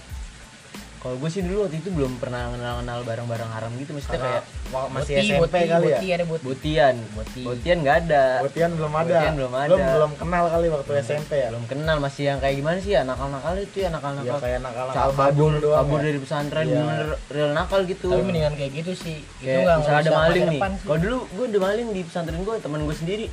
kalau 1.05 1.21
gue 1.21 1.29
sih 1.29 1.45
dulu 1.45 1.69
waktu 1.69 1.85
itu 1.85 1.93
belum 1.93 2.17
pernah 2.17 2.49
kenal 2.49 2.81
kenal 2.81 2.99
barang-barang 3.05 3.51
haram 3.53 3.77
gitu. 3.77 3.93
Maksudnya 3.93 4.17
Karena 4.17 4.31
kayak 4.33 4.43
wa- 4.73 4.88
masih 4.88 5.12
Boti, 5.12 5.29
SMP 5.29 5.37
boti, 5.37 5.61
kali 5.69 5.85
ya? 5.85 5.93
Boti, 5.93 6.09
ada 6.09 6.25
boti. 6.25 6.45
botian. 6.49 6.95
Boti. 7.12 7.43
botian 7.45 7.77
nggak 7.85 7.97
ada. 8.01 8.25
Botian 8.40 8.71
belum 8.73 8.93
ada. 8.97 9.05
Botian 9.05 9.35
belum 9.37 9.53
ada. 9.53 9.69
belum 9.69 9.81
belum 9.85 10.12
kenal 10.17 10.45
kali 10.49 10.67
waktu 10.73 10.90
SMP 11.05 11.31
ya? 11.37 11.49
belum 11.53 11.64
kenal. 11.69 11.97
Masih 12.01 12.23
yang 12.25 12.38
kayak 12.40 12.55
gimana 12.57 12.79
sih? 12.81 12.90
Ya 12.90 13.03
nakal 13.05 13.29
nakal 13.29 13.55
itu 13.61 13.77
ya 13.77 13.88
nakal 13.93 14.12
ya 14.17 14.33
kayak 14.35 14.61
nakal-nakal 14.64 15.11
kabur 15.12 15.53
doang 15.61 15.79
kabur 15.85 15.99
ya. 16.01 16.05
dari 16.09 16.19
pesantren 16.19 16.64
Iya. 16.64 16.81
bener 16.81 17.09
real 17.29 17.51
nakal 17.53 17.81
gitu. 17.85 18.07
Tapi 18.09 18.23
mendingan 18.25 18.55
kayak 18.57 18.73
gitu 18.75 18.93
sih. 18.97 19.19
Itu 19.21 19.45
kayak 19.45 19.61
nggak 19.61 19.77
misalnya 19.77 20.01
ada 20.01 20.12
maling 20.17 20.45
nih. 20.49 20.61
kalau 20.81 20.99
dulu 20.99 21.19
gue 21.29 21.45
ada 21.47 21.61
maling 21.61 21.88
di 21.93 22.01
pesantren 22.01 22.40
gue 22.40 22.55
teman 22.59 22.81
gue 22.81 22.97
sendiri. 22.97 23.27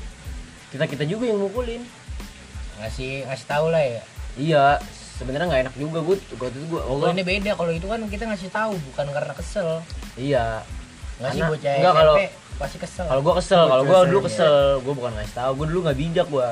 Kita 0.67 0.83
kita 0.85 1.07
juga 1.07 1.23
yang 1.23 1.39
mukulin. 1.39 1.87
Ngasih 2.83 3.31
ngasih 3.31 3.47
tahu 3.47 3.71
lah 3.71 3.79
ya. 3.79 4.03
iya 4.35 4.75
sebenarnya 5.21 5.47
nggak 5.47 5.61
enak 5.63 5.75
juga 5.75 5.99
gue 6.01 6.15
waktu 6.33 6.57
itu 6.57 6.67
gue 6.67 6.81
oh, 6.81 6.97
Kalau 6.97 7.13
ini 7.13 7.21
beda, 7.23 7.51
kalau 7.53 7.69
itu 7.69 7.85
kan 7.85 8.01
kita 8.03 8.23
ngasih 8.25 8.49
tahu 8.49 8.73
bukan 8.83 9.05
karena 9.07 9.33
kesel. 9.33 9.69
iya 10.15 10.65
Ngasih 11.17 11.37
Karena- 11.39 11.51
bocah 11.53 11.71
enggak, 11.71 11.93
kalau- 11.95 12.17
pasti 12.57 12.77
kesel. 12.77 13.05
kalau 13.05 13.21
gue 13.21 13.33
kesel 13.35 13.63
kalau 13.63 13.83
gue 13.83 13.97
dulu 14.07 14.19
SMP. 14.19 14.27
kesel 14.27 14.55
gue 14.79 14.93
bukan 14.95 15.11
ngasih 15.15 15.35
tahu 15.35 15.51
gue 15.55 15.65
dulu 15.67 15.79
nggak 15.81 15.97
bijak 15.97 16.27
gue 16.27 16.49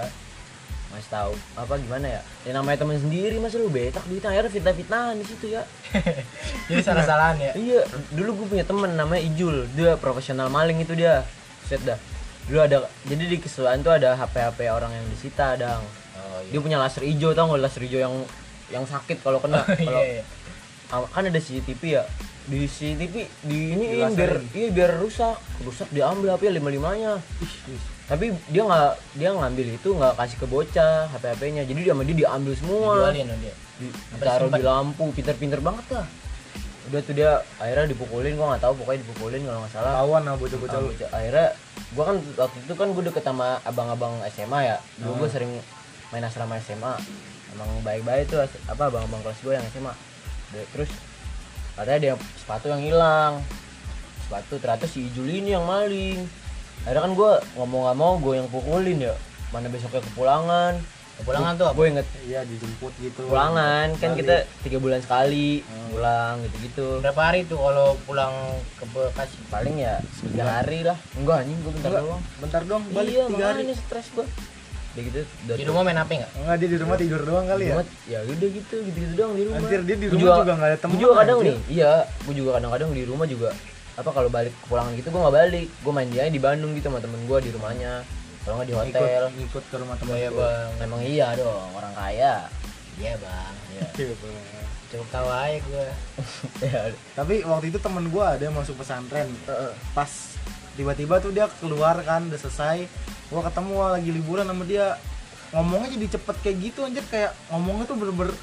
ngasih 0.89 1.11
tahu 1.11 1.31
apa 1.53 1.73
gimana 1.77 2.05
ya 2.09 2.21
ya 2.41 2.51
namanya 2.51 2.77
teman 2.79 2.97
sendiri 2.97 3.37
masa 3.37 3.57
lu 3.57 3.69
betak 3.69 4.01
duitnya 4.03 4.25
akhirnya 4.27 4.49
fitnah 4.51 4.73
fitnahan 4.75 5.15
di 5.15 5.25
situ 5.25 5.45
ya 5.49 5.61
Jadi 6.65 6.81
salah-salahan 6.81 7.37
ya. 7.39 7.51
Iya, 7.55 7.81
dulu 8.11 8.29
gue 8.35 8.47
punya 8.47 8.61
temen 8.63 8.93
namanya 8.93 9.21
Ijul, 9.23 9.65
dia 9.73 9.93
profesional 9.95 10.47
maling 10.47 10.77
itu 10.79 10.93
dia. 10.93 11.25
Set 11.63 11.81
dah. 11.81 11.97
Dulu 12.45 12.57
ada 12.59 12.77
jadi 13.03 13.25
di 13.25 13.37
keseluruhan 13.37 13.81
tuh 13.81 13.89
ada 13.91 14.13
HP-HP 14.15 14.65
orang 14.67 14.89
yang 14.91 15.05
disita, 15.07 15.53
Dang. 15.55 15.81
Oh 16.15 16.41
Dia 16.45 16.57
punya 16.59 16.77
laser 16.77 17.01
hijau 17.03 17.31
tau 17.31 17.45
nggak 17.47 17.61
laser 17.63 17.81
hijau 17.83 17.99
yang 17.99 18.13
yang 18.69 18.85
sakit 18.85 19.19
kalau 19.19 19.37
kena. 19.37 19.61
Kalau 19.65 20.01
Iya, 20.01 20.21
iya. 20.21 20.23
Ah, 20.89 21.05
kan 21.05 21.21
ada 21.21 21.37
CCTV 21.37 21.81
ya. 21.85 22.03
Di 22.49 22.65
CCTV 22.65 23.15
di 23.45 23.59
ini 23.77 23.85
biar 24.09 24.31
iya 24.51 24.69
biar 24.73 24.91
rusak. 24.97 25.37
Rusak 25.61 25.89
diambil 25.89 26.33
HP 26.33 26.49
lima 26.49 26.69
limanya. 26.69 27.11
Tapi 28.09 28.33
dia 28.49 28.65
nggak 28.65 28.91
dia 29.13 29.29
ngambil 29.29 29.67
itu 29.69 29.89
nggak 29.93 30.13
kasih 30.17 30.37
ke 30.41 30.47
bocah 30.49 31.05
HP-HP-nya. 31.13 31.61
Jadi 31.69 31.79
dia 31.85 31.93
sama 31.93 32.01
dia 32.01 32.17
diambil 32.17 32.53
semua. 32.57 33.13
Dijualin 33.13 33.27
dia. 33.37 33.53
Di- 33.79 33.93
ditaruh 34.17 34.49
di 34.49 34.63
lampu 34.65 35.05
pinter-pinter 35.13 35.61
banget 35.61 35.85
lah 35.93 36.07
udah 36.89 37.05
tuh 37.05 37.13
dia 37.13 37.37
akhirnya 37.61 37.85
dipukulin 37.85 38.33
gua 38.33 38.57
nggak 38.57 38.65
tahu 38.65 38.73
pokoknya 38.81 38.99
dipukulin 39.05 39.41
kalau 39.45 39.61
nggak 39.61 39.73
salah 39.77 39.91
Ketahuan 39.93 40.21
sama 40.25 40.37
bocah-bocah 40.41 40.79
lu 40.81 40.89
akhirnya 40.89 41.47
gua 41.93 42.03
kan 42.03 42.15
waktu 42.17 42.57
itu 42.65 42.73
kan 42.73 42.87
gua 42.89 43.03
deket 43.05 43.23
sama 43.23 43.47
abang-abang 43.61 44.13
SMA 44.33 44.59
ya 44.65 44.77
dulu 44.97 45.21
gua 45.21 45.29
sering 45.29 45.51
main 46.09 46.25
asrama 46.25 46.57
SMA 46.57 46.93
emang 47.53 47.69
baik-baik 47.81 48.27
tuh 48.27 48.39
apa 48.41 48.83
abang-abang 48.87 49.21
kelas 49.23 49.39
gua 49.41 49.53
yang 49.57 49.65
SMA 49.69 49.93
terus 50.73 50.89
ada 51.79 51.95
yang 51.95 52.19
sepatu 52.35 52.67
yang 52.67 52.83
hilang. 52.83 53.33
Sepatu 54.27 54.59
ternyata 54.59 54.83
si 54.83 55.07
Ijul 55.07 55.31
ini 55.31 55.55
yang 55.55 55.63
maling. 55.63 56.19
Akhirnya 56.83 57.07
kan 57.07 57.13
gua 57.15 57.39
ngomong 57.55 57.87
nggak 57.87 57.97
mau 57.97 58.13
gua 58.19 58.33
yang 58.35 58.49
pukulin 58.51 58.99
ya. 58.99 59.15
Mana 59.55 59.71
besoknya 59.71 60.03
kepulangan. 60.03 60.75
Kepulangan 61.19 61.51
tuh 61.59 61.67
gue 61.75 61.85
inget. 61.91 62.07
Iya 62.23 62.47
dijemput 62.47 62.93
gitu. 63.03 63.27
Pulangan 63.27 63.91
kan 63.99 64.15
kita 64.15 64.47
tiga 64.63 64.79
bulan 64.79 65.03
sekali 65.03 65.59
pulang 65.91 66.39
gitu 66.47 66.55
gitu 66.63 66.87
Berapa 67.03 67.21
hari 67.27 67.43
tuh 67.43 67.59
kalau 67.59 67.99
pulang 68.07 68.31
ke 68.79 68.87
Bekasi? 68.87 69.35
paling 69.51 69.75
ya 69.83 69.99
tiga 70.23 70.47
hari 70.47 70.79
lah. 70.87 70.95
Enggak 71.19 71.43
anjing 71.43 71.59
gue 71.59 71.71
bentar 71.75 71.91
Enggak, 71.91 72.03
doang. 72.07 72.21
Bentar 72.39 72.61
doang 72.63 72.83
balik 72.95 73.11
iya 73.11 73.23
tiga 73.27 73.45
hari. 73.51 73.63
makanya 73.67 73.75
stres 73.83 74.07
gue 74.15 74.25
udah 75.01 75.07
gitu 75.07 75.21
Di 75.55 75.63
rumah 75.63 75.81
main 75.81 75.97
HP 75.97 76.11
nggak? 76.17 76.31
enggak 76.35 76.55
dia 76.55 76.67
di 76.67 76.77
rumah 76.77 76.95
tidur 76.95 77.21
doang 77.23 77.45
kali 77.45 77.63
ya 77.63 77.75
ya 78.05 78.19
udah 78.21 78.49
gitu 78.51 78.75
gitu 78.81 78.97
gitu 78.97 79.13
doang 79.15 79.33
di 79.33 79.43
rumah 79.43 79.57
Anjir 79.59 79.81
dia 79.81 79.95
di 79.95 80.07
rumah 80.07 80.35
juga 80.37 80.53
nggak 80.53 80.69
ada 80.69 80.77
temen 80.77 80.95
juga 80.95 81.13
kadang 81.17 81.37
anjir. 81.37 81.47
nih 81.47 81.57
iya 81.69 81.93
gue 82.19 82.33
juga 82.35 82.49
kadang-kadang 82.55 82.89
di 82.91 83.03
rumah 83.03 83.25
juga 83.25 83.49
apa 83.91 84.09
kalau 84.09 84.29
balik 84.29 84.53
pulangan 84.65 84.91
gitu 84.93 85.07
gue 85.07 85.19
nggak 85.19 85.35
balik 85.37 85.67
gue 85.69 85.91
main 85.91 86.09
dia 86.09 86.23
di 86.25 86.39
Bandung 86.39 86.71
gitu 86.73 86.87
sama 86.87 86.99
temen 86.99 87.19
gue 87.21 87.37
di 87.39 87.51
rumahnya 87.51 87.93
kalau 88.41 88.55
nggak 88.55 88.67
di 88.67 88.75
hotel 88.75 89.21
ikut 89.29 89.43
ikut 89.45 89.63
ke 89.65 89.75
rumah 89.75 89.95
teman 89.95 90.15
Iya 90.15 90.29
gua. 90.29 90.41
bang. 90.41 90.69
emang 90.81 91.01
iya 91.01 91.27
dong 91.35 91.69
orang 91.73 91.93
kaya 91.93 92.33
Iya 92.95 93.13
bang. 93.15 93.53
ya 93.71 93.85
Iya, 94.01 94.13
Bang. 94.13 94.35
Cukup 94.89 95.07
tahu 95.09 95.27
aja 95.29 95.57
gue. 95.61 95.87
ya 96.65 96.81
tapi 97.13 97.35
waktu 97.43 97.65
itu 97.69 97.77
temen 97.77 98.07
gua 98.07 98.33
ada 98.33 98.43
yang 98.43 98.55
masuk 98.55 98.73
pesantren 98.75 99.27
Heeh. 99.45 99.71
pas 99.91 100.09
tiba-tiba 100.73 101.19
tuh 101.19 101.29
dia 101.29 101.51
keluar 101.59 101.99
kan 102.01 102.25
udah 102.25 102.39
selesai 102.39 102.87
gua 103.29 103.41
ketemu 103.43 103.73
lagi 103.89 104.09
liburan 104.11 104.45
sama 104.45 104.63
dia. 104.63 104.97
Ngomongnya 105.49 105.89
jadi 105.91 106.07
cepet 106.13 106.35
kayak 106.39 106.57
gitu 106.61 106.79
anjir. 106.81 107.01
Kayak 107.05 107.31
ngomongnya 107.47 107.85
tuh 107.85 107.95
bener-bener 107.95 108.33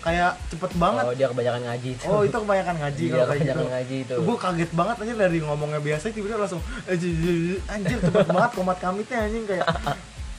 kayak 0.00 0.32
cepet 0.48 0.70
banget. 0.74 1.04
Oh 1.04 1.12
dia 1.12 1.26
kebanyakan 1.26 1.60
ngaji 1.62 1.90
tuh. 1.94 2.08
Oh 2.08 2.20
itu 2.22 2.32
kebanyakan 2.34 2.76
ngaji 2.78 3.02
iya 3.02 3.12
kalau 3.14 3.26
kayak 3.26 3.42
gitu. 3.42 3.62
ngaji 3.66 3.96
itu 4.00 4.14
gue 4.16 4.36
kaget 4.38 4.70
banget 4.72 4.94
anjir 4.96 5.16
dari 5.18 5.38
ngomongnya 5.40 5.76
biasa 5.78 6.04
tiba-tiba 6.08 6.38
langsung 6.38 6.62
anjir 7.66 7.96
cepet 8.00 8.26
banget 8.26 8.50
komat 8.54 8.78
kamitnya 8.78 9.18
anjing 9.20 9.44
kayak 9.44 9.66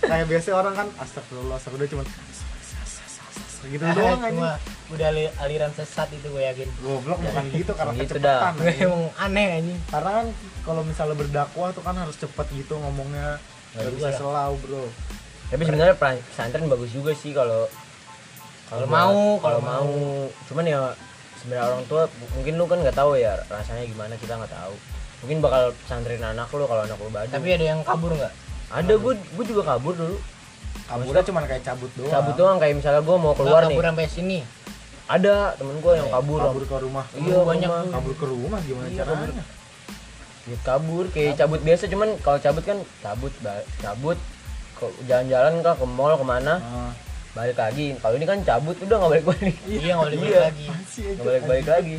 kayak 0.01 0.25
biasa 0.25 0.47
orang 0.51 0.73
kan 0.73 0.87
astagfirullah 0.97 1.55
astagfirullah 1.55 1.89
cuman 1.91 2.05
gitu 3.61 3.85
doang 3.93 4.17
anjing. 4.19 4.41
udah 4.89 5.07
ali- 5.07 5.33
aliran 5.39 5.69
sesat 5.71 6.09
itu 6.09 6.25
gue 6.27 6.41
yakin. 6.43 6.67
goblok 6.81 7.21
bukan 7.21 7.45
gitu 7.53 7.71
karena 7.71 7.93
Gitu 7.93 8.17
kecepatan. 8.17 8.51
Gue 8.57 8.73
emang 8.83 9.03
aneh 9.15 9.47
anjing. 9.55 9.79
karena 9.87 10.09
kan 10.11 10.27
kalau 10.61 10.81
misalnya 10.81 11.15
berdakwah 11.15 11.69
tuh 11.69 11.81
kan 11.81 11.93
harus 11.95 12.17
cepet 12.17 12.45
gitu 12.51 12.73
ngomongnya 12.75 13.37
Nggak 13.73 13.93
bisa 13.93 14.09
selau 14.13 14.53
bro. 14.57 14.83
Tapi 15.47 15.61
sebenarnya 15.61 15.95
pesantren 15.95 16.65
bagus 16.65 16.89
juga 16.89 17.11
sih 17.11 17.31
kalau 17.31 17.67
Kalau 18.65 18.87
mau, 18.87 19.35
kalau 19.37 19.59
kalau 19.59 19.59
mau. 19.59 19.91
cuman 20.47 20.63
ya 20.63 20.79
sebenarnya 21.35 21.63
orang 21.65 21.83
tua 21.85 22.01
mungkin 22.31 22.53
lu 22.55 22.65
kan 22.65 22.79
nggak 22.79 22.95
tahu 22.95 23.15
ya 23.15 23.35
rasanya 23.45 23.83
gimana 23.83 24.15
kita 24.15 24.35
nggak 24.35 24.47
tahu. 24.49 24.73
Mungkin 25.21 25.37
bakal 25.39 25.75
pesantren 25.77 26.19
anak 26.19 26.47
lu 26.49 26.63
kalau 26.65 26.81
anak 26.81 26.95
lu 26.95 27.09
badung 27.09 27.31
Tapi 27.31 27.47
ada 27.51 27.65
yang 27.67 27.81
kabur 27.81 28.11
nggak? 28.11 28.33
ada 28.71 28.93
gue 28.95 29.13
gue 29.13 29.45
juga 29.45 29.61
kabur 29.67 29.91
dulu. 29.93 30.17
Kaburnya 30.87 31.23
cuma 31.23 31.39
kayak 31.43 31.59
cabut 31.61 31.91
doang. 31.93 32.07
cabut 32.09 32.35
doang 32.35 32.57
kayak 32.57 32.75
misalnya 32.75 33.01
gue 33.01 33.17
mau 33.17 33.33
keluar 33.33 33.59
Nggak 33.59 33.67
nih. 33.67 33.75
kabur 33.75 33.85
sampai 33.85 34.07
sini. 34.07 34.39
ada 35.05 35.35
temen 35.53 35.75
gue 35.77 35.93
yang 35.93 36.07
kabur. 36.07 36.39
kabur 36.41 36.63
ke 36.63 36.75
rumah. 36.79 37.05
Iya 37.11 37.37
banyak 37.43 37.69
kabur 37.91 38.13
ke 38.13 38.25
rumah 38.25 38.59
gimana 38.61 38.87
Iya, 38.87 39.03
caranya 39.03 39.43
Ya, 40.43 40.57
kabur 40.59 41.05
kayak 41.07 41.37
cabut 41.37 41.61
biasa 41.61 41.85
cuman 41.85 42.17
kalau 42.17 42.37
cabut 42.37 42.63
kan 42.63 42.77
cabut 42.99 43.29
cabut 43.77 44.17
ke 44.73 44.85
jalan-jalan 45.05 45.61
kah 45.61 45.73
ke 45.73 45.85
mall 45.85 46.13
ke 46.13 46.25
mana 46.25 46.57
Ah, 46.57 46.89
balik 47.31 47.53
lagi 47.55 47.93
kalau 47.95 48.15
ini 48.15 48.25
kan 48.25 48.41
cabut 48.41 48.73
udah 48.75 48.95
nggak 48.97 49.11
balik 49.11 49.25
balik 49.27 49.55
Iya 49.63 49.91
nggak 49.93 50.07
balik 50.07 50.19
Iya. 50.23 50.41
lagi. 50.43 50.67
nggak 50.97 51.23
balik 51.23 51.43
balik 51.45 51.67
lagi 51.67 51.97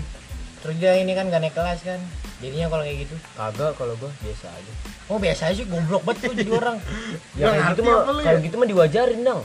Terus 0.59 0.77
dia 0.77 0.95
ini 0.95 1.11
kan 1.11 1.27
gak 1.27 1.39
naik 1.41 1.53
kelas 1.53 1.83
kan. 1.83 1.99
Jadinya 2.39 2.67
kalau 2.67 2.83
kayak 2.83 3.03
gitu. 3.03 3.15
kagak 3.35 3.75
kalau 3.75 3.95
gue 3.97 4.11
biasa 4.17 4.47
aja 4.49 4.73
Oh 5.07 5.19
biasa 5.19 5.43
aja 5.45 5.55
sih 5.55 5.67
goblok 5.67 6.03
banget 6.03 6.23
tuh 6.25 6.35
jadi 6.37 6.51
orang. 6.53 6.77
ya 7.35 7.41
Nggak 7.41 7.51
kayak 7.53 7.67
gitu 7.69 7.81
mah 7.83 7.95
ya? 7.99 8.23
kayak 8.25 8.41
gitu 8.43 8.55
mah 8.57 8.67
diwajarin 8.69 9.21
dong 9.23 9.43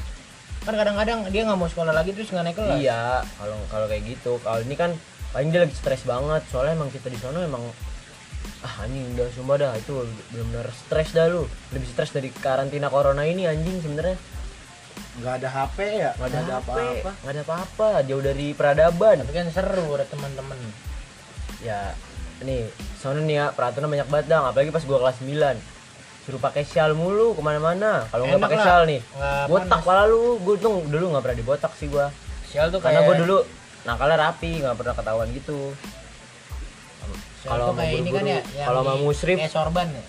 Kan 0.60 0.74
kadang-kadang 0.76 1.20
dia 1.30 1.42
nggak 1.44 1.56
mau 1.56 1.66
sekolah 1.66 1.90
lagi 1.92 2.12
terus 2.12 2.30
nggak 2.30 2.44
naik 2.44 2.56
kelas. 2.56 2.78
iya 2.78 3.02
kalau 3.34 3.58
kalau 3.68 3.86
kayak 3.86 4.04
gitu 4.08 4.32
kalau 4.42 4.60
ini 4.60 4.74
kan 4.74 4.92
paling 5.30 5.50
dia 5.50 5.60
lagi 5.60 5.74
stres 5.74 6.02
banget 6.04 6.42
soalnya 6.48 6.74
emang 6.76 6.90
kita 6.90 7.08
di 7.08 7.18
sana 7.18 7.40
emang 7.40 7.62
ah 8.68 8.84
anjing 8.84 9.16
udah 9.16 9.32
sumpah 9.32 9.56
dah 9.56 9.72
itu 9.80 10.04
benar-benar 10.36 10.68
stres 10.76 11.16
dah 11.16 11.32
lu. 11.32 11.48
Lebih 11.72 11.88
stres 11.88 12.12
dari 12.12 12.28
karantina 12.36 12.92
corona 12.92 13.24
ini 13.24 13.48
anjing 13.48 13.80
sebenarnya. 13.80 14.20
Nggak 15.24 15.34
ada 15.40 15.50
HP 15.50 15.78
ya? 16.04 16.12
Nggak 16.20 16.30
ada, 16.30 16.40
apa 16.60 16.72
apa-apa. 16.76 17.12
Nggak 17.24 17.34
ada 17.34 17.44
apa-apa 17.48 17.88
jauh 18.04 18.24
dari 18.24 18.48
peradaban. 18.52 19.24
Tapi 19.24 19.32
kan 19.32 19.48
seru 19.56 19.88
ada 19.96 20.04
teman-teman. 20.04 20.60
ya 21.58 21.90
nih 22.46 22.70
soalnya 23.02 23.26
nih 23.26 23.36
ya 23.42 23.46
peraturan 23.50 23.90
banyak 23.90 24.08
banget 24.14 24.26
dong 24.30 24.46
apalagi 24.46 24.70
pas 24.70 24.86
gua 24.86 25.02
kelas 25.02 25.18
9 25.26 25.58
suruh 26.22 26.38
pakai 26.38 26.68
shawl 26.68 26.94
mulu 26.94 27.34
ke 27.34 27.42
mana-mana. 27.42 28.06
Kalau 28.14 28.30
nggak 28.30 28.44
pakai 28.46 28.60
shawl 28.60 28.84
nih 28.86 29.00
Nggak 29.00 29.48
botak 29.48 29.82
pala 29.82 30.04
lu. 30.06 30.38
Gua 30.44 30.56
tuh 30.60 30.86
dulu 30.86 31.16
nggak 31.16 31.24
pernah 31.24 31.38
dibotak 31.40 31.74
sih 31.80 31.88
gua. 31.90 32.14
Sial 32.52 32.70
tuh 32.70 32.84
karena 32.84 33.02
kayak 33.02 33.10
gua 33.10 33.16
dulu 33.18 33.38
nakalnya 33.88 34.18
rapi 34.28 34.60
nggak 34.60 34.76
pernah 34.76 34.94
ketahuan 34.94 35.28
gitu 35.32 35.72
kalau 37.48 37.66
tuh 37.72 37.74
mau 37.74 37.82
kayak 37.82 38.00
ini 38.00 38.10
kan 38.12 38.24
ya. 38.28 38.40
kalau 38.68 38.82
mau 38.84 38.98
musrif 39.00 39.38
Kayak 39.40 39.54
sorban 39.56 39.88
ya. 39.90 40.04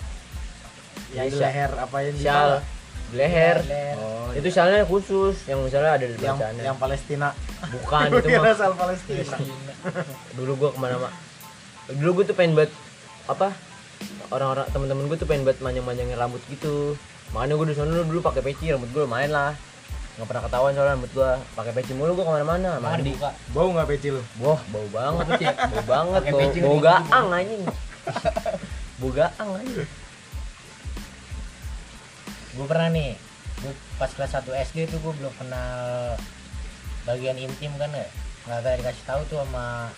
yang 1.14 1.26
di 1.30 1.36
leher 1.38 1.70
apa 1.78 1.96
yang 2.04 2.14
di 2.14 2.22
di 2.22 3.16
leher. 3.16 3.56
Leher. 3.64 3.96
oh 3.96 4.18
itu 4.36 4.48
shaolnya 4.52 4.84
khusus. 4.84 5.36
Yang 5.48 5.58
misalnya 5.72 5.90
ada 5.96 6.04
di 6.06 6.16
yang 6.20 6.36
bacaannya. 6.36 6.62
yang 6.62 6.76
Palestina. 6.76 7.28
Bukan 7.72 8.06
itu 8.20 8.28
mah 8.36 8.54
soal 8.54 8.74
Palestina. 8.76 9.36
Dulu 10.36 10.52
gua 10.60 10.70
ke 10.76 10.78
mana 10.78 10.96
mak? 11.00 11.12
Dulu 11.96 12.10
gua 12.20 12.24
tuh 12.28 12.36
pengen 12.36 12.52
buat 12.54 12.70
apa? 13.26 13.48
Orang-orang 14.28 14.66
temen-temen 14.68 15.04
gua 15.08 15.16
tuh 15.16 15.28
pengen 15.28 15.42
buat 15.48 15.58
manjang-manjangin 15.64 16.16
rambut 16.20 16.42
gitu. 16.52 16.94
Makanya 17.32 17.54
gua 17.56 17.66
di 17.66 17.74
sana 17.76 17.88
dulu, 17.88 18.04
dulu 18.16 18.20
pakai 18.20 18.42
peci 18.44 18.68
rambut 18.68 18.92
gua 18.92 19.08
lumayan 19.08 19.32
lah 19.32 19.52
nggak 20.18 20.26
pernah 20.26 20.42
ketahuan 20.50 20.72
soalnya 20.74 20.92
rambut 20.98 21.10
gua 21.14 21.30
pakai 21.54 21.72
peci 21.78 21.92
mulu 21.94 22.18
gua 22.18 22.26
ke 22.26 22.32
mana-mana 22.42 22.70
Mana 22.82 22.98
mandi 22.98 23.14
bau 23.54 23.68
nggak 23.70 23.86
peci 23.86 24.08
lu 24.10 24.22
wah 24.42 24.58
bau 24.74 24.86
banget 24.90 25.26
bau 25.70 25.84
banget 25.86 26.22
bau, 26.34 26.42
bau 26.42 26.78
gaang 26.82 27.28
anjing 27.30 27.62
bau 28.98 29.10
gaang 29.14 29.50
anjing 29.62 29.86
Gue 32.58 32.66
pernah 32.66 32.90
nih. 32.90 33.14
Gue 33.62 33.70
pas 34.02 34.10
kelas 34.10 34.34
1 34.34 34.50
SD 34.70 34.90
tuh 34.90 34.98
gue 34.98 35.14
belum 35.22 35.30
kenal 35.38 36.18
bagian 37.06 37.38
intim 37.38 37.70
kan 37.78 37.86
ya. 37.94 38.10
Nggak 38.50 38.60
kayak 38.66 38.78
dikasih 38.82 39.04
tahu 39.06 39.20
tuh 39.30 39.38
sama 39.46 39.94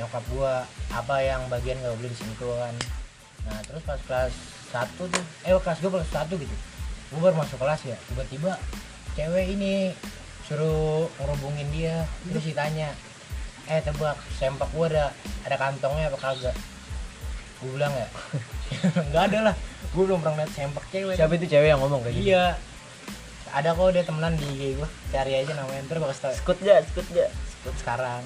nyokap 0.00 0.24
gue 0.32 0.52
apa 0.94 1.14
yang 1.20 1.44
bagian 1.52 1.76
nggak 1.84 2.00
boleh 2.00 2.08
disentuh 2.08 2.56
kan. 2.56 2.74
Nah 3.44 3.60
terus 3.68 3.84
pas 3.84 4.00
kelas 4.08 4.32
1 4.72 4.88
tuh, 4.96 5.24
eh 5.44 5.52
kelas 5.52 5.78
2 5.84 5.92
kelas 5.92 6.08
1 6.08 6.32
gitu. 6.32 6.56
Gue 7.12 7.20
baru 7.20 7.36
masuk 7.36 7.60
kelas 7.60 7.80
ya. 7.84 7.96
Tiba-tiba 8.08 8.56
cewek 9.18 9.46
ini 9.50 9.90
suruh 10.46 11.10
ngerubungin 11.18 11.66
dia. 11.68 12.06
Terus 12.24 12.44
ditanya, 12.46 12.94
eh 13.66 13.82
tebak 13.82 14.14
sempak 14.32 14.70
gue 14.70 14.86
ada 14.88 15.10
ada 15.42 15.56
kantongnya 15.56 16.06
apa 16.06 16.16
kagak? 16.16 16.54
Gue 17.58 17.74
bilang 17.74 17.90
ya, 17.90 18.06
nggak 19.10 19.24
ada 19.28 19.38
lah. 19.50 19.54
Gue 19.90 20.04
belum 20.04 20.22
pernah 20.22 20.40
liat 20.40 20.52
sempak 20.52 20.84
cewek. 20.88 21.14
siapa 21.14 21.34
itu 21.34 21.46
cewek 21.46 21.68
yang 21.68 21.80
ngomong 21.80 22.00
kayak 22.00 22.14
gitu 22.14 22.30
Iya. 22.30 22.46
Ada 23.48 23.72
kok 23.72 23.90
dia 23.90 24.04
temenan 24.04 24.36
di 24.36 24.44
IG 24.46 24.76
gua. 24.76 24.88
Cari 25.08 25.32
aja 25.34 25.52
namanya 25.52 25.80
ntar 25.84 25.96
gua 25.98 26.12
kasih 26.12 26.22
tau. 26.22 26.34
skut 26.36 26.58
ya 26.60 26.78
skut 26.84 27.08
ya 27.10 27.26
Ikut 27.58 27.74
sekarang. 27.74 28.22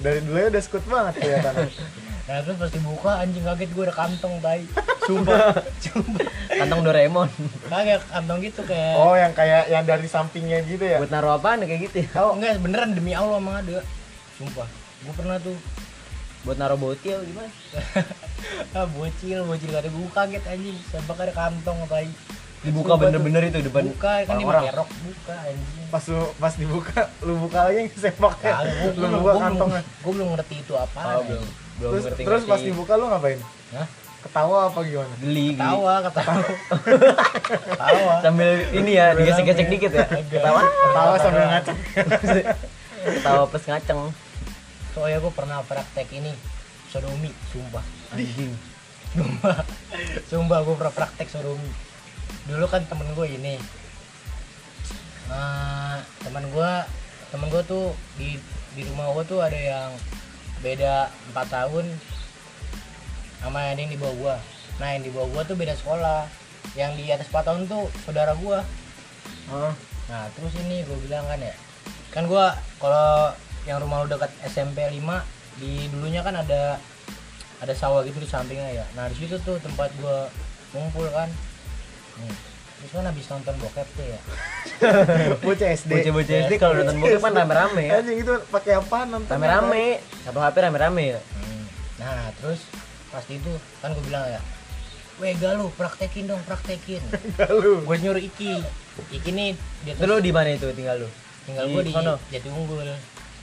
dari 0.00 0.18
dulu 0.20 0.36
ya 0.36 0.48
udah 0.50 0.62
skut 0.64 0.84
banget 0.84 1.14
kelihatan 1.20 1.54
Nah 2.24 2.36
terus 2.40 2.56
pas 2.56 2.70
dibuka 2.70 3.10
anjing 3.16 3.42
kaget 3.42 3.70
gua 3.72 3.84
ada 3.86 3.94
kantong 3.96 4.34
tai. 4.38 4.62
Sumpah. 5.08 5.38
Sumpah. 5.78 6.26
kantong 6.50 6.82
Doraemon 6.84 7.28
Kaget 7.66 8.02
kantong 8.06 8.38
gitu 8.40 8.60
kayak. 8.62 8.94
oh 8.94 9.14
yang 9.14 9.32
kayak 9.32 9.64
yang 9.66 9.82
dari 9.82 10.06
sampingnya 10.06 10.60
gitu 10.62 10.82
ya 10.82 11.00
buat 11.00 11.08
naruh 11.08 11.34
apaan 11.34 11.62
kayak 11.62 11.88
gitu 11.88 12.04
ya 12.04 12.10
Oh 12.20 12.36
enggak 12.36 12.60
beneran 12.60 12.92
demi 12.92 13.12
Allah 13.12 13.38
emang 13.38 13.58
ada. 13.58 13.80
Sumpah. 14.36 14.68
Gua 15.02 15.14
pernah 15.14 15.36
tuh. 15.38 15.56
buat 16.40 16.56
naruh 16.56 16.72
botol 16.74 17.20
gimana 17.20 17.52
ah 18.72 18.88
bocil 18.88 19.44
bocil 19.44 19.68
gak 19.68 19.84
ada 19.84 19.90
gua 19.90 20.08
kaget 20.14 20.44
anjing. 20.46 20.76
Sampai 20.88 21.14
ada 21.20 21.32
kantong 21.32 21.78
tai. 21.86 22.08
dibuka 22.60 22.92
bener-bener 22.92 23.48
itu 23.48 23.64
depan 23.64 23.88
Buka 23.88 24.20
kan 24.24 24.36
pakai 24.36 24.72
rok 24.72 24.90
buka 25.00 25.32
anjing. 25.48 25.86
pas 25.88 26.04
lu 26.04 26.20
pas 26.36 26.52
dibuka 26.52 27.00
lu 27.24 27.32
buka 27.40 27.58
lagi 27.66 27.88
sempaknya 27.96 28.52
Kagak, 28.52 28.76
gua, 28.76 28.90
lu 29.00 29.16
gua, 29.16 29.16
buka 29.16 29.32
kantongnya 29.48 29.82
gua 30.04 30.12
belum 30.12 30.28
ngerti 30.36 30.54
itu 30.60 30.74
apa. 30.76 31.00
Oh, 31.00 31.22
belum 31.24 31.44
belum 31.80 31.90
terus 31.96 32.04
ngerti 32.06 32.22
terus 32.28 32.42
pas 32.44 32.60
dibuka 32.60 32.92
lu 33.00 33.08
ngapain? 33.08 33.40
Hah? 33.72 33.88
ketawa 34.20 34.68
apa 34.68 34.84
gimana? 34.84 35.14
Geli 35.24 35.56
geli. 35.56 35.64
Tawa 35.64 35.94
ketawa. 36.04 36.44
Tawa. 37.72 38.14
sambil 38.24 38.50
ini 38.76 38.90
ya 39.00 39.16
digesek-gesek 39.16 39.66
dikit 39.72 39.92
ya. 39.96 40.04
Ketawa. 40.28 40.60
Ketawa 40.60 41.14
sambil 41.16 41.44
ngacak 41.48 41.76
ketawa 43.16 43.42
plus 43.48 43.64
ngaceng. 43.64 44.00
Soalnya 44.92 45.18
gue 45.24 45.32
pernah 45.32 45.64
praktek 45.64 46.08
ini. 46.12 46.36
Sodomi, 46.90 47.30
sumpah. 47.54 47.86
anjing. 48.12 48.52
Sumpah, 49.14 49.62
sumpah 50.26 50.58
gue 50.68 50.74
pernah 50.74 50.94
praktek 50.94 51.30
sodomi. 51.30 51.70
Dulu 52.50 52.66
kan 52.66 52.82
temen 52.84 53.06
gue 53.14 53.26
ini, 53.30 53.54
Eh, 55.30 55.96
temen 56.26 56.42
gue, 56.50 56.72
temen 57.30 57.46
gue 57.46 57.62
tuh 57.62 57.94
di 58.18 58.34
di 58.74 58.82
rumah 58.90 59.14
gue 59.14 59.24
tuh 59.30 59.38
ada 59.38 59.54
yang 59.54 59.94
beda 60.60 61.08
4 61.32 61.48
tahun 61.48 61.86
sama 63.40 63.72
yang 63.72 63.88
di 63.88 63.96
bawah 63.96 64.16
gue. 64.16 64.36
Nah 64.80 64.88
yang 64.96 65.02
di 65.04 65.10
bawah 65.12 65.28
gue 65.32 65.42
tuh 65.52 65.56
beda 65.56 65.74
sekolah. 65.76 66.28
yang 66.78 66.94
di 66.94 67.10
atas 67.10 67.26
4 67.32 67.42
tahun 67.42 67.66
tuh 67.66 67.90
saudara 68.06 68.30
gua 68.38 68.62
Ah, 69.50 69.74
nah 70.06 70.30
terus 70.38 70.54
ini 70.54 70.86
gue 70.86 70.94
bilang 71.02 71.26
kan 71.26 71.42
ya 71.42 71.50
kan 72.14 72.30
gua 72.30 72.54
kalau 72.78 73.34
yang 73.66 73.82
rumah 73.82 74.06
lu 74.06 74.12
dekat 74.12 74.30
SMP 74.46 74.78
5 74.86 75.02
di 75.58 75.90
dulunya 75.90 76.22
kan 76.22 76.38
ada 76.38 76.78
ada 77.58 77.74
sawah 77.74 78.06
gitu 78.06 78.22
di 78.22 78.28
sampingnya 78.30 78.70
ya 78.70 78.86
nah 78.94 79.10
di 79.10 79.18
situ 79.18 79.34
tuh 79.42 79.58
tempat 79.58 79.90
gua 79.98 80.30
ngumpul 80.70 81.10
kan 81.10 81.26
Nih, 82.22 82.34
terus 82.80 82.90
kan 82.90 83.04
habis 83.04 83.26
nonton 83.28 83.54
bokep 83.56 83.88
tuh 83.92 84.04
ya 84.04 84.20
bocah 85.44 85.68
SD. 85.70 85.90
bocah-bocah 85.92 86.34
SD 86.42 86.52
kalau 86.56 86.74
nonton 86.74 86.96
bokep 86.96 87.20
kan 87.20 87.32
rame-rame 87.36 87.82
ya 87.84 87.92
Anjing 88.00 88.18
itu 88.18 88.32
pakai 88.48 88.72
apa 88.74 88.98
nonton? 89.04 89.28
rame-rame 89.30 89.84
satu 90.24 90.38
HP 90.38 90.56
rame-rame 90.58 91.04
ya 91.10 91.20
Hmm. 91.30 91.64
Nah 92.00 92.32
terus 92.34 92.64
pas 93.08 93.20
itu 93.26 93.52
kan 93.78 93.92
gue 93.92 94.04
bilang 94.06 94.24
ya, 94.24 94.40
weh 95.18 95.36
galuh 95.36 95.68
praktekin 95.74 96.24
dong 96.24 96.40
praktekin. 96.46 97.02
Lu. 97.60 97.84
gue 97.84 97.96
nyuruh 97.98 98.22
Iki, 98.22 98.62
Iki 99.12 99.30
nih 99.30 99.48
dia 99.82 99.92
itu 99.92 100.06
lu 100.06 100.16
di 100.18 100.32
mana 100.32 100.48
itu 100.48 100.70
tinggal 100.72 100.96
lu 100.96 101.08
tinggal 101.44 101.68
gue 101.68 101.82
di 101.84 101.92
sono? 101.92 102.16
Jati 102.30 102.48
Unggul 102.48 102.88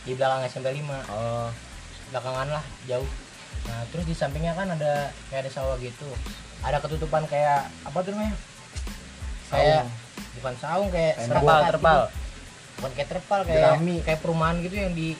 di 0.01 0.15
belakang 0.15 0.41
SMP 0.47 0.71
5 0.73 0.81
oh 1.11 1.51
belakangan 2.09 2.47
lah 2.49 2.63
jauh. 2.87 3.05
Nah 3.67 3.83
terus 3.91 4.07
di 4.07 4.15
sampingnya 4.15 4.55
kan 4.55 4.71
ada 4.71 5.11
kayak 5.27 5.45
ada 5.45 5.51
sawah 5.51 5.75
gitu, 5.77 6.07
ada 6.63 6.79
ketutupan 6.79 7.27
kayak 7.27 7.67
apa 7.83 7.97
tuh 8.01 8.15
namanya? 8.15 8.33
Kayak 9.47 9.83
bukan 10.37 10.53
saung 10.61 10.89
kayak 10.93 11.13
terpal 11.25 11.59
terpal 11.65 11.99
gitu. 12.05 12.15
bukan 12.77 12.91
kayak 12.93 13.09
terpal 13.09 13.39
kayak 13.41 13.61
Jerami. 13.63 13.95
kayak 14.05 14.19
perumahan 14.21 14.55
gitu 14.61 14.75
yang 14.77 14.93
di 14.93 15.17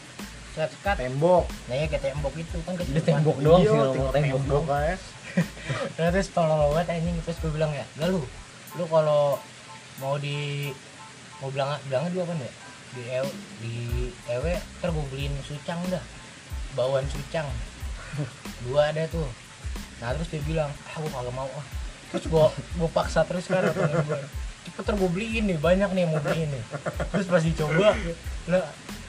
sekat-sekat. 0.54 0.96
Tembok. 0.98 1.46
Nah 1.70 1.76
ya 1.78 1.86
kayak 1.90 2.04
tembok 2.12 2.34
itu 2.38 2.58
kan 2.66 2.74
ketutupan. 2.78 3.06
tembok 3.06 3.38
doang 3.42 3.62
Iya, 3.62 3.70
sih 3.70 3.78
ngomong 3.78 4.14
tembok 4.14 4.44
doang 4.46 4.68
aja. 4.72 4.96
Nah, 6.02 6.10
terus 6.10 6.34
tolol 6.34 6.74
banget 6.74 6.98
anjing 6.98 7.14
terus 7.22 7.38
gue 7.38 7.54
bilang 7.54 7.70
ya 7.70 7.86
gak 8.02 8.10
lu 8.10 8.26
lu 8.74 8.84
kalau 8.90 9.38
mau 10.02 10.18
di 10.18 10.70
mau 11.38 11.54
bilang 11.54 11.78
bilangnya 11.86 12.10
dua 12.10 12.24
apa 12.26 12.34
ya 12.42 12.54
di 12.98 13.02
ew 13.22 13.28
di 13.62 13.76
ewe 14.34 14.54
ntar 14.82 14.90
gue 14.90 15.06
beliin 15.14 15.34
sucang 15.46 15.78
dah 15.94 16.02
bawaan 16.74 17.06
sucang 17.06 17.46
dua 18.66 18.90
ada 18.90 19.06
tuh 19.14 19.30
nah 20.02 20.14
terus 20.18 20.30
dia 20.34 20.42
bilang 20.46 20.70
ah 20.70 20.98
gue 20.98 21.10
kagak 21.10 21.34
mau 21.38 21.50
ah 21.54 21.66
terus 22.10 22.26
gue 22.26 22.46
gue 22.52 22.90
paksa 22.90 23.22
terus 23.24 23.46
kan 23.46 23.64
cepet 24.64 24.84
ntar 24.84 24.96
gue 24.96 25.10
beliin 25.10 25.44
nih 25.46 25.58
banyak 25.58 25.90
nih 25.90 26.02
yang 26.02 26.12
mau 26.12 26.22
beliin 26.22 26.50
nih 26.50 26.64
terus 27.10 27.26
pas 27.26 27.40
dicoba 27.40 27.90
lah 28.48 28.66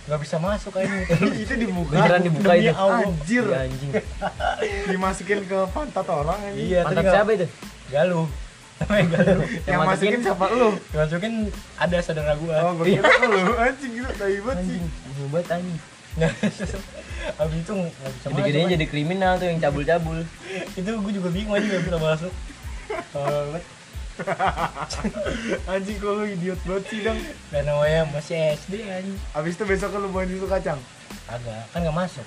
nggak 0.09 0.21
bisa 0.21 0.37
masuk 0.39 0.73
kayaknya 0.73 1.05
itu 1.45 1.53
dibuka. 1.59 1.93
Beneran 1.95 2.23
dibuka 2.25 2.53
itu. 2.57 2.73
Anjir. 2.73 3.45
Iya, 3.45 3.59
anjing 3.61 3.91
Dimasukin 4.89 5.39
ke 5.45 5.59
pantat 5.69 6.07
orang 6.07 6.39
anjing. 6.43 6.65
iya 6.65 6.81
pantat 6.81 7.05
siapa 7.07 7.31
itu 7.35 7.47
galuh 7.89 8.25
galuh 8.89 9.45
Yang 9.63 9.81
masukin 9.85 10.21
siapa 10.23 10.45
lu? 10.49 10.71
masukin 10.91 11.35
ada 11.77 11.97
saudara 12.01 12.33
gua 12.35 12.57
Oh, 12.65 12.81
kira 12.81 13.05
lu 13.23 13.53
anjing 13.55 13.93
gitu 13.93 14.09
tai 14.15 14.39
banget 14.39 14.57
sih. 14.65 14.81
anjing 14.81 14.85
hebat 15.19 15.47
anjing 15.51 15.79
Nah, 16.17 16.33
abis 17.45 17.59
itu 17.61 17.73
nggak 17.75 18.11
bisa 18.11 18.27
gede-gedenya 18.29 18.65
kan. 18.65 18.75
jadi 18.75 18.85
kriminal 18.89 19.33
tuh 19.37 19.47
yang 19.47 19.61
cabul-cabul 19.61 20.19
itu 20.73 20.89
gue 20.89 21.13
juga 21.13 21.29
bingung 21.29 21.53
aja 21.53 21.67
nggak 21.69 21.85
bisa 21.85 21.99
masuk 22.01 22.33
Tolol 23.09 23.45
banget. 23.51 23.65
Anjing 25.65 25.97
kok 25.97 26.11
lu 26.11 26.25
idiot 26.27 26.61
banget 26.63 26.85
sih 26.87 27.01
dong. 27.01 27.19
dan 27.49 27.63
namanya 27.65 28.03
masih 28.11 28.35
SD 28.57 28.83
anjing 28.85 29.19
Abis 29.31 29.55
itu 29.55 29.65
besok 29.65 29.95
lu 29.95 30.09
bawain 30.09 30.27
susu 30.27 30.47
kacang. 30.47 30.81
agak 31.25 31.61
kan 31.71 31.81
nggak 31.81 31.95
masuk 31.95 32.25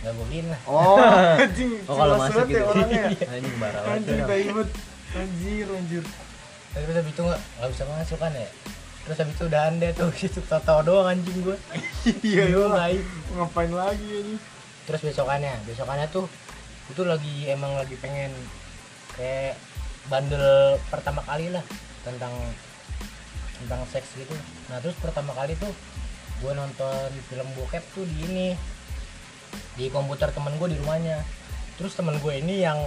gue 0.00 0.12
beliin 0.16 0.48
lah 0.48 0.60
Oh, 0.64 0.96
anjing. 1.44 1.76
oh 1.84 1.94
kalau 1.94 2.16
masuk 2.16 2.34
banget 2.40 2.48
gitu 2.48 2.58
ya 2.60 2.64
orangnya. 2.66 3.02
anjing 3.28 3.56
barang 3.56 3.84
Anjing 3.86 4.20
banget. 4.22 4.68
Anjir, 5.12 5.66
anjir. 5.68 6.04
terus 6.70 6.96
habis 6.96 7.10
itu 7.10 7.20
nggak 7.20 7.40
nggak 7.58 7.70
bisa 7.70 7.84
masuk 7.90 8.18
kan 8.18 8.32
ya 8.32 8.48
terus 9.00 9.16
habis 9.18 9.34
itu 9.34 9.44
udah 9.44 9.62
anda 9.66 9.88
tuh 9.92 10.08
situ 10.18 10.40
tau 10.42 10.80
doang 10.80 11.08
anjing 11.08 11.38
gue 11.40 11.56
Iya, 12.22 12.48
lain 12.66 13.02
ngapain 13.32 13.70
lagi 13.70 14.08
ini? 14.08 14.34
terus 14.82 15.00
besokannya 15.00 15.54
besokannya 15.64 16.06
tuh 16.08 16.26
itu 16.88 17.02
lagi 17.02 17.46
emang 17.46 17.70
lagi 17.74 17.94
pengen 17.94 18.32
kayak 19.14 19.54
bandel 20.08 20.78
pertama 20.88 21.20
kali 21.26 21.52
lah 21.52 21.64
tentang 22.06 22.32
tentang 23.60 23.80
seks 23.92 24.16
gitu. 24.16 24.32
Nah 24.72 24.80
terus 24.80 24.96
pertama 24.96 25.36
kali 25.36 25.52
tuh 25.60 25.70
gue 26.40 26.52
nonton 26.56 27.10
film 27.28 27.48
bokep 27.58 27.84
tuh 27.92 28.08
di 28.08 28.16
ini 28.24 28.48
di 29.76 29.92
komputer 29.92 30.32
temen 30.32 30.56
gue 30.56 30.72
di 30.72 30.78
rumahnya. 30.80 31.20
Terus 31.76 31.92
temen 31.96 32.16
gue 32.20 32.32
ini 32.40 32.64
yang 32.64 32.78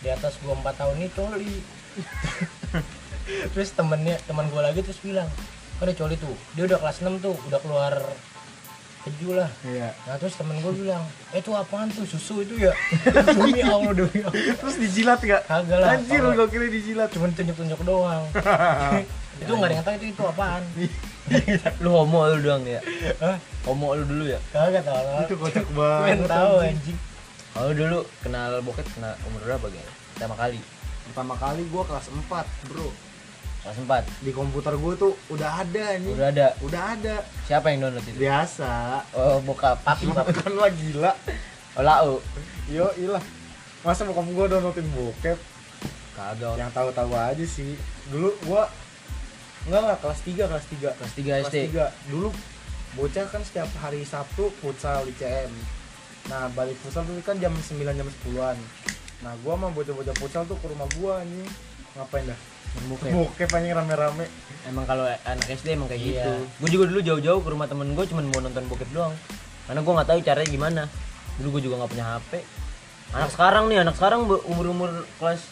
di 0.00 0.08
atas 0.08 0.40
gue 0.40 0.52
empat 0.52 0.80
tahun 0.80 0.96
ini 1.00 1.08
coli. 1.12 1.56
Terus 3.52 3.70
temennya 3.76 4.18
teman 4.26 4.50
gue 4.50 4.58
lagi 4.58 4.82
terus 4.82 4.98
bilang 4.98 5.30
kan 5.78 5.90
coli 5.94 6.14
tuh? 6.18 6.34
Dia 6.54 6.66
udah 6.66 6.78
kelas 6.78 7.02
6 7.02 7.22
tuh 7.22 7.34
udah 7.50 7.58
keluar 7.62 7.94
keju 9.02 9.34
lah 9.34 9.50
Iya. 9.62 9.90
Nah 10.00 10.14
terus 10.14 10.34
temen 10.34 10.56
gue 10.58 10.72
bilang, 10.76 11.02
eh 11.30 11.38
itu 11.38 11.50
apaan 11.50 11.88
tuh 11.88 12.04
susu 12.04 12.40
itu 12.40 12.54
ya? 12.56 12.70
demi 13.28 13.58
Allah 13.60 13.92
demi 13.92 14.18
Allah. 14.20 14.54
Terus 14.54 14.76
dijilat 14.78 15.18
gak? 15.18 15.42
Kagak 15.44 15.78
lah. 15.78 15.94
Anjir, 15.94 16.22
gue 16.22 16.46
kira 16.46 16.66
dijilat. 16.66 17.08
Cuman 17.10 17.30
tunjuk-tunjuk 17.30 17.80
doang. 17.82 18.22
itu 19.42 19.50
nggak 19.50 19.64
ada 19.64 19.74
yang 19.74 19.82
tahu 19.82 19.94
itu 19.96 20.06
itu 20.08 20.22
apaan. 20.24 20.62
lu 21.82 21.90
homo 21.90 22.26
lu 22.26 22.38
doang 22.40 22.62
ya 22.62 22.78
Hah? 23.18 23.38
homo 23.64 23.94
lu 23.94 24.02
dulu 24.04 24.24
ya 24.26 24.38
Kagak 24.50 24.82
tahu 24.82 25.00
lah. 25.00 25.22
Itu 25.22 25.34
kocak 25.36 25.64
Gue 25.64 25.78
banget. 25.78 26.08
yang 26.12 26.22
tahu 26.26 26.54
anjing. 26.60 26.98
kalau 27.52 27.70
dulu 27.72 27.98
kenal 28.22 28.50
bokep 28.60 28.86
kenal 28.90 29.12
umur 29.24 29.40
berapa 29.42 29.66
guys 29.68 29.90
pertama 30.14 30.34
kali 30.36 30.58
Pertama 31.02 31.34
kali 31.36 31.62
gue 31.64 31.82
kelas 31.82 32.06
4, 32.08 32.70
bro. 32.70 32.88
Kelas 33.62 33.78
4 33.78 34.02
Di 34.20 34.30
komputer 34.30 34.74
gue 34.74 34.92
tuh 34.96 35.12
udah 35.28 35.62
ada 35.62 35.82
anjing. 35.94 36.12
udah 36.12 36.28
ada 36.28 36.46
Udah 36.60 36.82
ada. 36.92 37.14
siapa 37.46 37.70
yang 37.70 37.86
download 37.86 38.02
itu 38.04 38.18
Biasa. 38.18 38.72
oh 39.14 39.38
bokap 39.40 39.78
Papi 39.80 40.06
papi. 40.08 40.32
Kan 40.32 40.52
lah 40.52 40.68
gila. 40.68 41.12
oh 41.72 41.82
lau 41.82 42.12
Yo, 42.66 42.86
ilah. 42.96 43.22
Masa 43.80 44.02
bokap 44.02 44.26
gue 44.26 44.44
downloadin 44.48 44.86
bokep? 44.92 45.38
kagak 46.12 46.54
Yang 46.54 46.70
tahu-tahu 46.72 47.12
aja 47.12 47.44
sih. 47.44 47.72
Dulu 48.06 48.28
gua 48.44 48.68
enggak 49.64 49.80
enggak 49.80 49.98
kelas 50.00 50.20
3, 50.20 50.44
kelas 50.44 50.66
3. 50.68 50.90
kelas 50.92 51.12
3 51.14 51.22
Kelas 51.22 51.42
SD 51.48 51.56
3. 51.72 52.10
Dulu 52.10 52.28
bocah 52.92 53.24
kan 53.24 53.40
setiap 53.40 53.70
hari 53.80 54.04
Sabtu 54.04 54.52
futsal 54.60 55.06
di 55.06 55.14
CM. 55.14 55.48
Nah, 56.28 56.52
balik 56.52 56.76
futsal 56.78 57.02
tuh 57.02 57.16
kan 57.24 57.40
jam 57.40 57.50
9 57.50 57.72
jam 57.90 58.04
10-an. 58.04 58.58
Nah, 59.22 59.32
gua 59.40 59.54
sama 59.54 59.70
bocah-bocah 59.70 60.14
futsal 60.14 60.42
tuh 60.44 60.58
ke 60.58 60.66
rumah 60.68 60.84
gua 60.98 61.22
anjing. 61.22 61.48
Ngapain 61.94 62.24
dah? 62.24 62.38
bokep 62.72 63.12
Bokep 63.12 63.50
anjing 63.52 63.74
rame-rame. 63.74 64.24
emang 64.64 64.84
kalau 64.84 65.04
anak 65.04 65.44
SD 65.46 65.76
emang 65.76 65.86
kayak 65.86 66.00
Iya. 66.00 66.08
gitu 66.14 66.32
gue 66.56 66.68
juga 66.70 66.84
dulu 66.86 67.00
jauh-jauh 67.02 67.40
ke 67.40 67.48
rumah 67.48 67.66
temen 67.66 67.92
gue 67.92 68.04
cuman 68.06 68.24
mau 68.26 68.40
nonton 68.40 68.64
bokep 68.64 68.88
doang 68.90 69.12
karena 69.64 69.80
gue 69.80 69.92
nggak 69.92 70.08
tahu 70.08 70.18
caranya 70.22 70.48
gimana 70.48 70.82
dulu 71.36 71.48
gue 71.52 71.62
juga 71.66 71.74
nggak 71.76 71.90
punya 71.90 72.06
HP 72.08 72.32
anak 73.12 73.28
sekarang 73.28 73.64
nih 73.66 73.78
anak 73.80 73.94
sekarang 73.94 74.20
umur 74.24 74.66
umur 74.66 74.90
kelas 75.16 75.42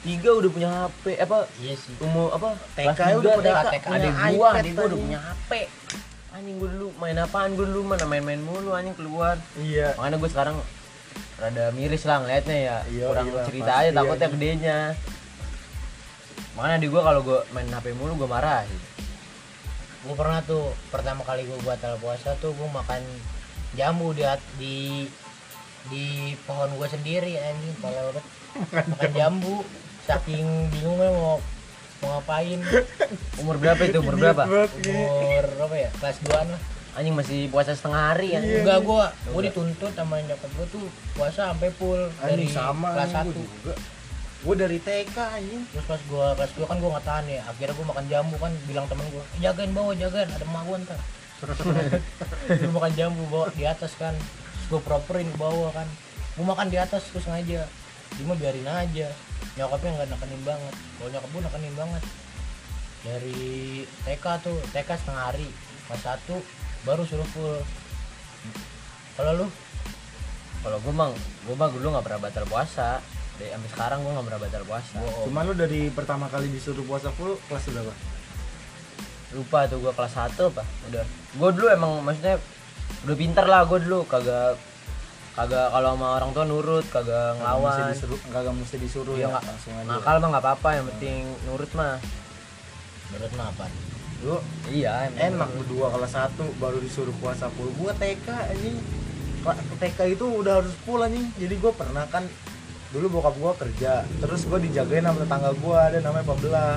3 0.00 0.08
udah 0.32 0.50
punya 0.50 0.68
HP 0.80 1.04
apa 1.16 1.36
Iya 1.58 1.74
sih. 1.76 1.92
umur 2.00 2.30
apa 2.30 2.48
TK 2.72 2.88
kelas 2.88 3.12
udah 3.12 3.20
tiga, 3.28 3.32
punya- 3.36 3.52
TK. 3.52 3.68
TK. 3.68 3.84
ada 3.84 3.98
punya 4.00 4.30
gua 4.30 4.48
gua 4.54 4.84
udah 4.86 4.98
punya 4.98 5.18
HP 5.20 5.52
anjing 6.32 6.56
gue 6.56 6.68
dulu 6.70 6.88
main 6.96 7.16
apaan 7.18 7.50
gue 7.52 7.66
dulu 7.66 7.80
mana 7.84 8.04
main-main 8.04 8.40
mulu 8.40 8.70
anjing 8.72 8.94
keluar 8.94 9.36
Iya. 9.54 9.92
makanya 9.94 10.16
gue 10.16 10.30
sekarang 10.30 10.56
rada 11.36 11.64
miris 11.70 12.02
lah 12.02 12.16
ngeliatnya 12.20 12.56
ya 12.56 12.76
Iya, 12.88 13.04
kurang 13.04 13.26
iya, 13.28 13.42
cerita 13.44 13.66
pasti, 13.68 13.82
aja 13.82 13.90
takutnya 13.92 14.16
anjing. 14.22 14.32
gedenya 14.32 14.78
makanya 16.52 16.78
di 16.78 16.88
gue 16.92 17.00
kalau 17.00 17.20
gue 17.24 17.38
main 17.52 17.68
HP 17.68 17.96
mulu 17.96 18.16
gue 18.20 18.28
marah 18.28 18.64
Gue 20.02 20.14
pernah 20.18 20.42
tuh 20.42 20.74
pertama 20.90 21.22
kali 21.22 21.46
gue 21.46 21.58
batal 21.62 21.94
puasa 22.02 22.34
tuh 22.42 22.50
gue 22.52 22.68
makan 22.68 23.00
jamu 23.78 24.10
di 24.10 24.26
di 24.58 24.76
di 25.88 26.06
pohon 26.42 26.74
gue 26.74 26.88
sendiri 26.90 27.38
anjing 27.38 27.74
kalau 27.78 28.10
makan 28.92 29.10
jambu. 29.14 29.62
saking 30.02 30.66
bingungnya 30.74 31.14
mau 31.14 31.38
mau 32.02 32.18
ngapain. 32.18 32.58
Umur 33.38 33.54
berapa 33.62 33.78
itu 33.86 34.02
umur 34.02 34.18
berapa? 34.18 34.42
Umur 34.90 35.46
berapa 35.46 35.74
ya? 35.78 35.90
Kelas 35.94 36.18
2 36.26 36.50
lah. 36.50 36.60
Anjing 36.98 37.14
masih 37.14 37.46
puasa 37.46 37.70
setengah 37.78 38.10
hari 38.10 38.34
Iya. 38.34 38.66
enggak 38.66 38.82
gua 38.82 39.14
gua 39.30 39.40
dituntut 39.46 39.94
sama 39.94 40.18
nyokap 40.26 40.50
gua 40.58 40.66
tuh 40.74 40.90
puasa 41.14 41.54
sampai 41.54 41.70
full 41.78 42.10
dari 42.18 42.50
sama 42.50 42.98
kelas 42.98 43.14
anjing, 43.14 43.30
1 43.30 43.46
gua 43.46 43.46
juga. 43.46 43.74
Gua 44.42 44.54
dari 44.58 44.78
TK 44.82 45.14
anjing. 45.14 45.62
terus 45.70 45.86
pas 45.86 46.02
gua 46.10 46.34
kelas 46.34 46.52
2 46.58 46.66
kan 46.66 46.76
gua 46.82 46.90
nggak 46.98 47.06
tahan 47.06 47.26
ya. 47.30 47.40
Akhirnya 47.46 47.74
gua 47.78 47.86
makan 47.94 48.04
jambu 48.10 48.36
kan 48.42 48.52
bilang 48.66 48.86
temen 48.90 49.06
gua 49.14 49.22
"Eh, 49.38 49.40
jagain 49.46 49.70
bawa 49.70 49.94
jagain 49.94 50.26
ada 50.26 50.42
emak 50.42 50.62
gua 50.66 50.78
ntar. 50.82 51.00
Gua 52.62 52.72
makan 52.78 52.92
jambu 52.94 53.22
bawa 53.30 53.50
di 53.54 53.66
atas 53.66 53.94
kan. 53.98 54.14
Terus 54.14 54.66
gua 54.70 54.80
properin 54.82 55.30
ke 55.30 55.38
bawah 55.38 55.70
kan. 55.70 55.86
Gua 56.34 56.54
makan 56.54 56.70
di 56.70 56.78
atas 56.78 57.06
terus 57.10 57.22
sengaja. 57.22 57.66
Dia 58.18 58.24
mah 58.26 58.38
biarin 58.38 58.66
aja. 58.66 59.08
Nyokapnya 59.58 59.90
nggak 59.94 60.08
nekenin 60.10 60.42
banget. 60.42 60.74
Kalau 60.74 61.08
nyokap 61.14 61.30
gua 61.30 61.42
nekenin 61.46 61.74
banget. 61.78 62.02
Dari 63.02 63.42
TK 64.06 64.24
tuh 64.42 64.58
TK 64.74 64.90
setengah 64.98 65.24
hari. 65.30 65.48
Kelas 65.86 66.02
1 66.02 66.38
baru 66.82 67.02
suruh 67.06 67.26
full. 67.30 67.58
Kalau 69.14 69.32
lu? 69.38 69.46
Kalau 70.62 70.78
gue 70.78 70.94
mah 70.94 71.10
gue 71.42 71.54
mah 71.58 71.68
dulu 71.74 71.86
nggak 71.90 72.06
pernah 72.06 72.20
batal 72.22 72.46
puasa 72.46 73.02
Dari 73.32 73.48
sampai 73.48 73.70
sekarang 73.70 73.98
gue 74.00 74.12
nggak 74.12 74.26
pernah 74.26 74.40
batal 74.40 74.62
puasa. 74.64 74.98
Cuman 75.24 75.42
lu 75.44 75.54
dari 75.54 75.80
pertama 75.88 76.26
kali 76.26 76.46
disuruh 76.48 76.82
puasa 76.82 77.08
full 77.10 77.36
kelas 77.46 77.64
berapa? 77.66 77.94
Lupa 79.32 79.64
tuh 79.64 79.80
gue 79.80 79.90
kelas 79.90 80.12
1 80.12 80.36
apa? 80.46 80.62
Udah. 80.86 81.04
Gue 81.32 81.50
dulu 81.50 81.66
emang 81.68 81.92
maksudnya 82.00 82.36
udah 83.02 83.16
pinter 83.16 83.44
lah 83.44 83.64
gue 83.64 83.78
dulu 83.80 84.04
kagak 84.04 84.60
kagak 85.32 85.72
kalau 85.72 85.96
sama 85.96 86.08
orang 86.12 86.30
tua 86.30 86.44
nurut 86.44 86.84
kagak 86.86 87.32
Kagak 87.32 87.40
mesti 87.40 87.40
ngelawan 87.40 87.88
disuruh, 87.90 88.18
kagak 88.28 88.52
mesti 88.52 88.76
disuruh 88.76 89.14
Iya, 89.14 89.22
ya, 89.22 89.28
nggak- 89.32 89.44
langsung 89.48 89.72
aja. 89.72 89.86
nakal 89.88 90.14
mah 90.14 90.28
nggak 90.28 90.44
apa-apa 90.44 90.68
yang 90.70 90.84
penting 90.92 91.16
nurut 91.42 91.70
mah 91.72 91.96
menurut 93.08 93.32
mah 93.32 93.46
apa 93.48 93.64
Lu 94.22 94.36
iya 94.68 94.92
emang 95.08 95.34
enak 95.34 95.48
berdua 95.56 95.86
kelas 95.90 96.12
1 96.12 96.36
baru 96.60 96.78
disuruh 96.78 97.16
puasa 97.16 97.48
full. 97.50 97.72
Gua 97.74 97.90
TK 97.92 98.28
anjing. 98.52 98.76
Kla- 99.40 99.58
TK 99.80 99.98
itu 100.12 100.22
udah 100.28 100.62
harus 100.62 100.70
full 100.84 101.00
anjing. 101.00 101.26
Jadi 101.34 101.54
gua 101.58 101.72
pernah 101.72 102.04
kan 102.06 102.22
dulu 102.92 103.18
bokap 103.18 103.34
gua 103.40 103.52
kerja, 103.56 104.04
terus 104.20 104.44
gua 104.44 104.60
dijagain 104.60 105.04
sama 105.04 105.18
tetangga 105.24 105.50
gua 105.64 105.88
ada 105.88 105.98
namanya 106.04 106.26
Pabela. 106.28 106.68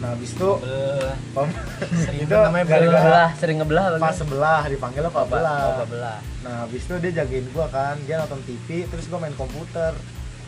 Nah, 0.00 0.16
habis 0.16 0.32
itu 0.32 0.50
Belah. 0.64 1.12
Pam 1.36 1.48
Sering 1.92 2.20
itu 2.24 2.32
namanya 2.32 2.64
gara-gara 2.64 2.88
ngebelah 2.88 3.30
sering 3.36 3.56
ngebelah 3.60 3.84
pas 4.00 4.16
sebelah 4.16 4.62
dipanggilnya 4.64 5.12
Apa? 5.12 5.20
Pabela. 5.28 5.56
Oh. 5.76 6.18
Nah, 6.48 6.54
habis 6.64 6.82
itu 6.88 6.94
dia 7.04 7.12
jagain 7.20 7.46
gua 7.52 7.68
kan, 7.68 8.00
dia 8.08 8.16
nonton 8.24 8.40
TV, 8.48 8.88
terus 8.88 9.04
gua 9.12 9.20
main 9.20 9.36
komputer. 9.36 9.92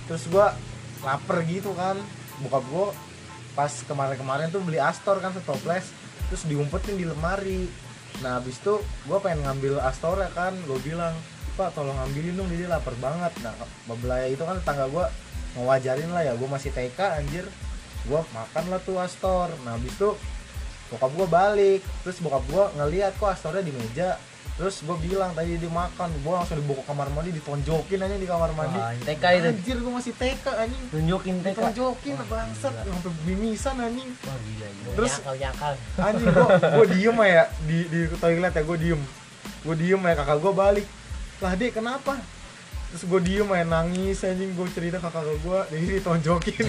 Terus 0.09 0.25
gua 0.33 0.57
lapar 1.05 1.45
gitu 1.45 1.77
kan. 1.77 2.01
Bokap 2.41 2.65
gua 2.73 2.97
pas 3.53 3.69
kemarin-kemarin 3.85 4.49
tuh 4.49 4.65
beli 4.65 4.81
Astor 4.81 5.21
kan 5.21 5.37
setoples, 5.37 5.93
terus 6.33 6.49
diumpetin 6.49 6.97
di 6.97 7.05
lemari. 7.05 7.69
Nah, 8.25 8.41
habis 8.41 8.57
itu 8.57 8.81
gua 9.05 9.21
pengen 9.21 9.45
ngambil 9.45 9.85
Astor 9.85 10.17
ya 10.17 10.33
kan, 10.33 10.57
gua 10.65 10.81
bilang, 10.81 11.13
"Pak, 11.55 11.77
tolong 11.77 11.97
ambilin 12.01 12.35
dong, 12.35 12.49
dia 12.49 12.69
lapar 12.69 12.97
banget." 12.99 13.33
Nah, 13.45 13.53
Babelaya 13.85 14.27
itu 14.29 14.43
kan 14.43 14.57
tetangga 14.59 14.89
gua 14.89 15.07
ngewajarin 15.57 16.11
lah 16.11 16.23
ya, 16.25 16.33
gua 16.37 16.49
masih 16.57 16.73
TK 16.73 16.99
anjir. 17.21 17.45
Gua 18.09 18.25
makan 18.35 18.65
lah 18.73 18.81
tuh 18.83 18.99
Astor. 18.99 19.53
Nah, 19.63 19.79
habis 19.79 19.95
itu 19.95 20.11
bokap 20.91 21.13
gua 21.15 21.29
balik. 21.29 21.81
Terus 22.03 22.19
bokap 22.19 22.45
gua 22.51 22.65
ngeliat 22.77 23.17
kok 23.17 23.31
astornya 23.31 23.63
di 23.65 23.73
meja. 23.73 24.19
Terus 24.53 24.85
gua 24.85 25.01
bilang 25.01 25.33
tadi 25.33 25.57
dia 25.57 25.71
makan 25.73 26.13
gua 26.21 26.45
langsung 26.45 26.61
dibawa 26.61 26.77
ke 26.83 26.85
kamar 26.85 27.09
mandi 27.09 27.31
ditonjokin 27.33 28.05
aja 28.05 28.17
di 28.21 28.29
kamar 28.29 28.53
mandi. 28.53 28.77
Wah, 28.77 28.93
TK 29.01 29.25
itu. 29.41 29.49
Anjir 29.49 29.77
gua 29.81 29.93
masih 29.97 30.13
TK 30.13 30.47
anjing. 30.53 30.85
Tunjukin 30.93 31.37
TK 31.41 31.57
ditonjokin 31.57 32.15
bangsat 32.29 32.75
sampai 32.85 33.13
mimisan 33.25 33.75
anjing. 33.81 34.11
Wah, 34.13 34.37
gila, 34.37 34.69
gila. 34.69 34.93
Terus- 35.01 35.19
nyakal 35.25 35.37
nyakal 35.41 35.75
anjing 36.05 36.29
gua 36.37 36.49
gua 36.59 36.87
diem 36.91 37.19
ya 37.25 37.45
di 37.65 37.79
di 37.89 38.01
toilet 38.21 38.53
ya 38.53 38.63
gua 38.63 38.77
diem. 38.77 39.01
Gua 39.65 39.75
diem 39.79 40.01
ya 40.05 40.15
kakak 40.21 40.39
gua 40.45 40.53
balik 40.53 40.87
lah 41.43 41.53
dek 41.53 41.75
kenapa? 41.75 42.15
Terus 42.89 43.03
gue 43.05 43.21
diem 43.25 43.49
ya 43.49 43.65
nangis 43.65 44.21
anjing 44.21 44.53
gue 44.53 44.67
cerita 44.69 44.97
ke 44.97 45.09
kakak 45.09 45.25
gue 45.39 45.59
jadi 45.71 45.85
ditonjokin. 45.97 46.67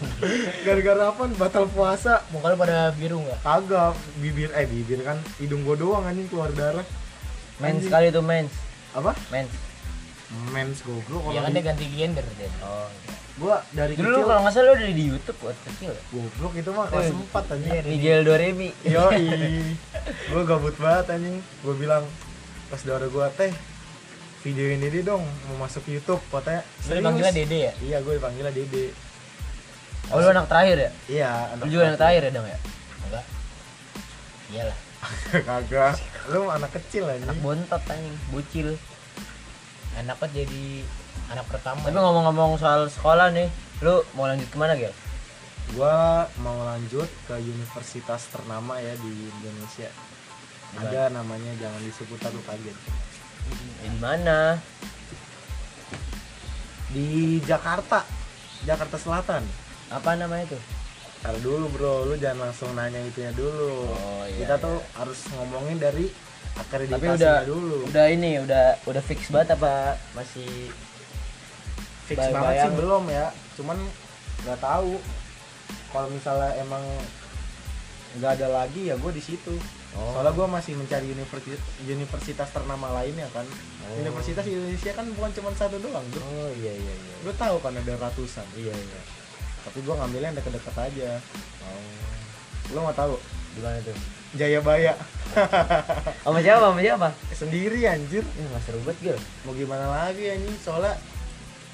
Gara-gara 0.66 1.02
apa? 1.08 1.22
Batal 1.30 1.68
puasa. 1.68 2.24
Muka 2.28 2.50
lu 2.50 2.56
pada 2.56 2.90
biru 2.90 3.20
nggak? 3.20 3.38
Kagak 3.38 3.92
bibir 4.16 4.48
eh 4.50 4.64
bibir 4.64 5.00
kan 5.02 5.20
hidung 5.36 5.62
gua 5.62 5.76
doang 5.76 6.02
anjing 6.02 6.24
keluar 6.26 6.48
darah. 6.50 6.86
Mens 7.58 7.84
sekali 7.84 8.08
tuh 8.08 8.24
mens. 8.24 8.48
Apa? 8.90 9.12
Mens. 9.28 9.52
Mens 10.50 10.78
goblok 10.82 11.22
ya 11.26 11.40
kalau 11.40 11.40
kan 11.40 11.48
di- 11.48 11.54
dia 11.54 11.64
ganti 11.64 11.86
gender 11.90 12.24
dia 12.36 12.48
oh 12.60 12.84
gua 13.38 13.62
dari 13.70 13.94
dulu 13.94 14.12
kecil 14.12 14.26
kalau 14.26 14.40
nggak 14.42 14.52
salah 14.52 14.66
lu 14.66 14.76
dari 14.76 14.92
di 14.92 15.04
YouTube 15.06 15.38
buat 15.38 15.56
kecil. 15.62 15.88
Ya? 15.90 16.02
goblok 16.10 16.52
itu 16.54 16.70
mah 16.70 16.86
kelas 16.88 17.06
Eh, 17.06 17.14
4 17.28 17.54
anjing. 17.54 17.72
Miguel 17.86 18.20
Doremi. 18.24 18.68
Yo 18.82 19.04
gua 20.32 20.42
gabut 20.44 20.74
banget 20.76 21.06
anjing. 21.12 21.36
Gua 21.60 21.74
bilang 21.76 22.04
pas 22.66 22.76
saudara 22.76 23.04
gua 23.06 23.28
teh 23.30 23.52
video 24.42 24.66
ini 24.70 24.86
dia 24.88 25.02
dong 25.02 25.22
mau 25.50 25.66
masuk 25.66 25.82
YouTube 25.90 26.22
katanya. 26.30 26.62
Lu 26.86 26.92
dipanggilnya 26.98 27.34
dede 27.34 27.58
ya? 27.58 27.72
Iya 27.82 27.96
gue 28.02 28.14
dipanggilnya 28.16 28.52
Dede. 28.54 28.84
Oh 30.14 30.22
lu 30.22 30.28
anak 30.30 30.46
terakhir 30.48 30.76
ya? 30.78 30.90
Iya 31.10 31.30
lu 31.58 31.64
juga 31.68 31.82
anak 31.92 32.00
terakhir. 32.00 32.22
ya 32.22 32.30
dong 32.32 32.46
ya? 32.46 32.58
Enggak. 33.04 33.24
Iyalah. 34.48 34.78
Kagak. 35.48 35.94
Lu 36.30 36.40
anak 36.48 36.70
kecil 36.74 37.04
anak 37.10 37.18
anjing 37.28 37.42
bontot 37.42 37.82
anjing. 37.90 38.16
Bucil 38.30 38.68
anaknya 39.98 40.46
jadi 40.46 40.64
anak 41.34 41.46
pertama 41.50 41.82
tapi 41.82 41.98
ngomong-ngomong 41.98 42.54
soal 42.54 42.86
sekolah 42.86 43.34
nih 43.34 43.50
lu 43.82 44.06
mau 44.14 44.30
lanjut 44.30 44.46
ke 44.46 44.56
mana 44.56 44.78
Gel? 44.78 44.94
gua 45.74 46.24
mau 46.40 46.64
lanjut 46.64 47.10
ke 47.26 47.34
universitas 47.36 48.30
ternama 48.32 48.78
ya 48.80 48.94
di 48.96 49.12
Indonesia. 49.28 49.90
Ada. 50.78 51.12
namanya 51.12 51.52
jangan 51.56 51.80
disebut 51.80 52.20
aku 52.20 52.40
kaget 52.44 52.76
Ya, 53.48 53.56
di 53.84 53.98
mana? 53.98 54.38
Di 56.88 57.08
Jakarta. 57.42 58.04
Jakarta 58.64 58.96
Selatan. 58.96 59.42
Apa 59.88 60.14
namanya 60.14 60.52
tuh 60.52 60.62
Ntar 61.18 61.34
dulu 61.42 61.66
bro, 61.74 62.06
lu 62.06 62.14
jangan 62.14 62.46
langsung 62.46 62.70
nanya 62.78 63.02
itunya 63.02 63.34
dulu. 63.34 63.90
Oh, 63.90 64.22
iya, 64.22 64.46
Kita 64.46 64.54
iya. 64.54 64.62
tuh 64.62 64.76
harus 64.94 65.18
ngomongin 65.34 65.76
dari 65.76 66.06
tapi 66.08 66.62
akreditasinya 66.86 67.14
udah 67.14 67.38
dulu. 67.42 67.76
udah 67.86 68.06
ini 68.06 68.30
udah 68.38 68.64
udah 68.86 69.02
fix 69.02 69.26
banget 69.30 69.58
apa 69.58 69.94
masih 70.14 70.70
Fix 72.06 72.18
bayang- 72.18 72.34
banget 72.38 72.54
sih 72.62 72.72
belum 72.78 73.04
ya. 73.10 73.26
Cuman 73.58 73.78
nggak 74.46 74.60
tahu. 74.62 74.94
Kalau 75.90 76.08
misalnya 76.08 76.50
emang 76.56 76.84
nggak 78.16 78.32
ada 78.38 78.48
lagi 78.54 78.86
ya 78.86 78.94
gue 78.94 79.12
di 79.12 79.20
situ 79.20 79.54
Oh. 79.96 80.12
Soalnya 80.12 80.32
gue 80.36 80.46
masih 80.52 80.72
mencari 80.76 81.06
universitas, 81.08 81.62
universitas 81.80 82.48
ternama 82.52 82.92
lainnya 83.00 83.24
kan. 83.32 83.46
Oh. 83.88 83.96
Universitas 84.04 84.44
di 84.44 84.52
Indonesia 84.52 84.92
kan 84.92 85.06
bukan 85.16 85.30
cuma 85.32 85.50
satu 85.56 85.80
doang 85.80 86.04
bro. 86.12 86.20
Oh 86.20 86.50
iya 86.60 86.72
iya 86.76 86.94
iya. 86.94 87.14
Gue 87.24 87.34
tahu 87.38 87.56
kan 87.64 87.72
ada 87.72 87.94
ratusan. 87.96 88.44
Iya 88.52 88.74
iya. 88.76 89.00
Tapi 89.64 89.78
gue 89.80 89.94
ngambilnya 89.96 90.28
yang 90.34 90.38
deket-deket 90.38 90.74
aja. 90.76 91.10
Oh. 91.64 92.76
Lo 92.76 92.84
mau 92.84 92.92
tahu? 92.92 93.16
di 93.58 93.60
mana 93.64 93.78
tuh? 93.82 93.96
Jayabaya. 94.36 94.94
Sama 96.24 96.38
siapa? 96.44 96.62
Sama 96.68 96.80
siapa? 96.84 97.08
Sendiri 97.32 97.80
anjir. 97.88 98.22
Ya 98.22 98.44
nggak 98.52 98.62
seru 98.62 98.78
banget 98.84 98.98
Gel 99.02 99.18
mau 99.48 99.52
gimana 99.56 99.86
lagi 99.88 100.30
anjing? 100.30 100.56
Soalnya 100.60 100.94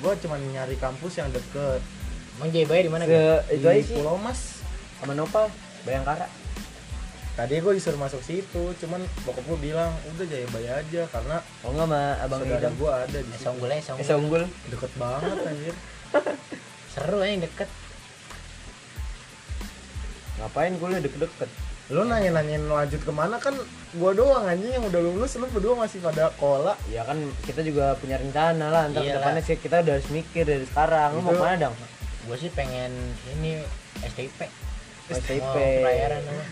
gue 0.01 0.13
cuma 0.25 0.39
nyari 0.39 0.79
kampus 0.79 1.19
yang 1.19 1.29
deket. 1.35 1.83
Emang 2.39 2.51
Jayabaya 2.55 2.81
di 2.83 2.93
mana 2.93 3.05
ke 3.05 3.11
Gil? 3.11 3.59
itu 3.59 3.67
di 3.67 3.69
aja 3.69 3.83
sih. 3.85 3.95
Pulau 3.99 4.17
Mas. 4.17 4.65
Sama 5.03 5.13
Nopal 5.13 5.51
Bayangkara 5.85 6.31
tadi 7.35 7.59
gue 7.59 7.73
disuruh 7.73 7.99
masuk 7.99 8.23
situ 8.23 8.63
cuman 8.79 9.03
bokap 9.23 9.43
gue 9.45 9.59
bilang 9.61 9.91
udah 10.07 10.23
Jayabaya 10.23 10.79
aja 10.79 11.03
karena 11.09 11.37
oh 11.63 11.71
nggak 11.71 11.83
sama 11.85 12.01
abang 12.23 12.41
saudara 12.41 12.71
gue 12.71 12.91
ada 12.95 13.19
di 13.19 13.27
Eh, 13.27 13.35
situ. 13.35 13.43
Songgul 13.43 13.69
aja 13.69 13.81
eh 13.93 14.07
Songgul 14.07 14.43
unggul 14.43 14.43
deket 14.71 14.93
banget 14.95 15.37
anjir. 15.43 15.75
Seru 16.95 17.19
aja 17.19 17.27
yang 17.29 17.43
deket. 17.43 17.69
Ngapain 20.35 20.75
kuliah 20.77 21.01
deket-deket? 21.01 21.51
Lu 21.91 22.01
nanya-nanyain 22.03 22.65
lanjut 22.65 22.97
ke 22.99 23.13
mana 23.13 23.37
kan 23.37 23.53
gue 23.93 24.11
doang 24.15 24.47
anjing 24.47 24.73
yang 24.73 24.83
udah 24.83 25.01
lulus 25.01 25.37
lu 25.37 25.45
berdua 25.47 25.77
masih 25.77 26.01
pada 26.01 26.33
kola 26.35 26.73
ya 26.89 27.05
kan 27.05 27.19
kita 27.45 27.61
juga 27.61 27.93
punya 27.95 28.17
rencana 28.17 28.67
lah 28.67 28.83
ntar 28.89 29.03
Iyalah. 29.03 29.11
ke 29.11 29.19
depannya 29.21 29.43
sih 29.45 29.57
kita 29.59 29.77
udah 29.83 29.93
harus 29.93 30.09
mikir 30.09 30.45
dari 30.45 30.65
sekarang. 30.65 31.11
Lu 31.13 31.21
mau 31.21 31.35
ke 31.35 31.43
mana 31.43 31.57
dong? 31.61 31.75
Gue 32.25 32.37
sih 32.37 32.49
pengen 32.49 32.95
ini 33.33 33.61
STIP 34.01 34.49
Apa? 35.05 35.91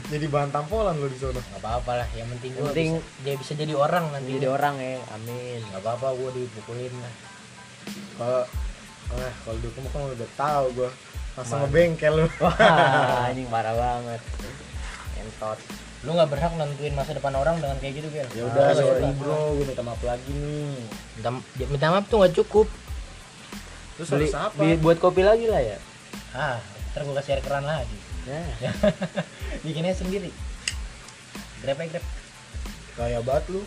Jadi 0.06 0.26
bahan 0.28 0.50
tampolan 0.50 0.94
lu 0.94 1.08
di 1.08 1.16
sana. 1.16 1.40
Nggak 1.40 1.56
apa-apa 1.58 1.92
lah 1.96 2.08
yang 2.12 2.28
penting 2.28 2.52
Yang 2.52 2.60
gue 2.60 2.68
penting- 2.68 2.92
bisa, 2.94 3.22
dia 3.24 3.34
bisa 3.34 3.52
jadi 3.56 3.74
orang 3.74 4.04
nanti. 4.12 4.30
Jadi 4.30 4.46
orang 4.46 4.74
ya 4.76 5.00
amin. 5.10 5.60
Nggak 5.64 5.80
apa-apa 5.80 6.06
gue 6.12 6.30
dipukulin. 6.38 6.92
Lah 6.94 7.14
kalau 8.14 8.42
eh 9.14 9.32
kalau 9.42 9.56
dulu 9.58 9.88
kan 9.88 10.00
udah 10.06 10.30
tahu 10.36 10.64
gue 10.74 10.90
langsung 11.32 11.58
Mana? 11.58 11.64
ngebengkel 11.66 12.12
lu 12.14 12.26
wah 12.38 12.56
anjing 13.28 13.48
parah 13.48 13.72
banget. 13.72 14.20
Entot. 15.16 15.58
Lu 16.02 16.10
nggak 16.12 16.28
berhak 16.28 16.52
nentuin 16.52 16.92
masa 16.92 17.10
depan 17.12 17.32
orang 17.32 17.56
dengan 17.56 17.76
kayak 17.78 17.94
gitu 17.94 18.08
Gil 18.10 18.28
ya 18.28 18.42
udah 18.44 18.62
Ah, 18.62 18.74
sorry 18.74 19.08
bro. 19.16 19.56
Gue 19.56 19.64
minta 19.64 19.80
maaf 19.80 20.02
lagi 20.02 20.28
nih. 20.28 20.76
Minta, 21.16 21.30
minta 21.66 21.86
maaf 21.88 22.04
tuh 22.04 22.20
nggak 22.20 22.36
cukup. 22.36 22.68
Terus 23.94 24.08
beli, 24.10 24.24
harus 24.24 24.36
apa? 24.36 24.56
beli- 24.56 24.76
buat 24.76 24.98
kopi 24.98 25.22
lagi 25.22 25.46
lah 25.46 25.60
ya? 25.62 25.78
Ah 26.32 26.60
ntar 26.92 27.08
gue 27.08 27.14
kasih 27.14 27.32
air 27.32 27.40
keran 27.40 27.64
lagi 27.64 27.96
nah 28.22 28.46
bikinnya 29.64 29.92
sendiri 29.92 30.30
grab 31.60 31.78
aja 31.78 31.90
grab 31.92 32.06
Kaya 32.92 33.24
banget 33.24 33.44
lu. 33.48 33.64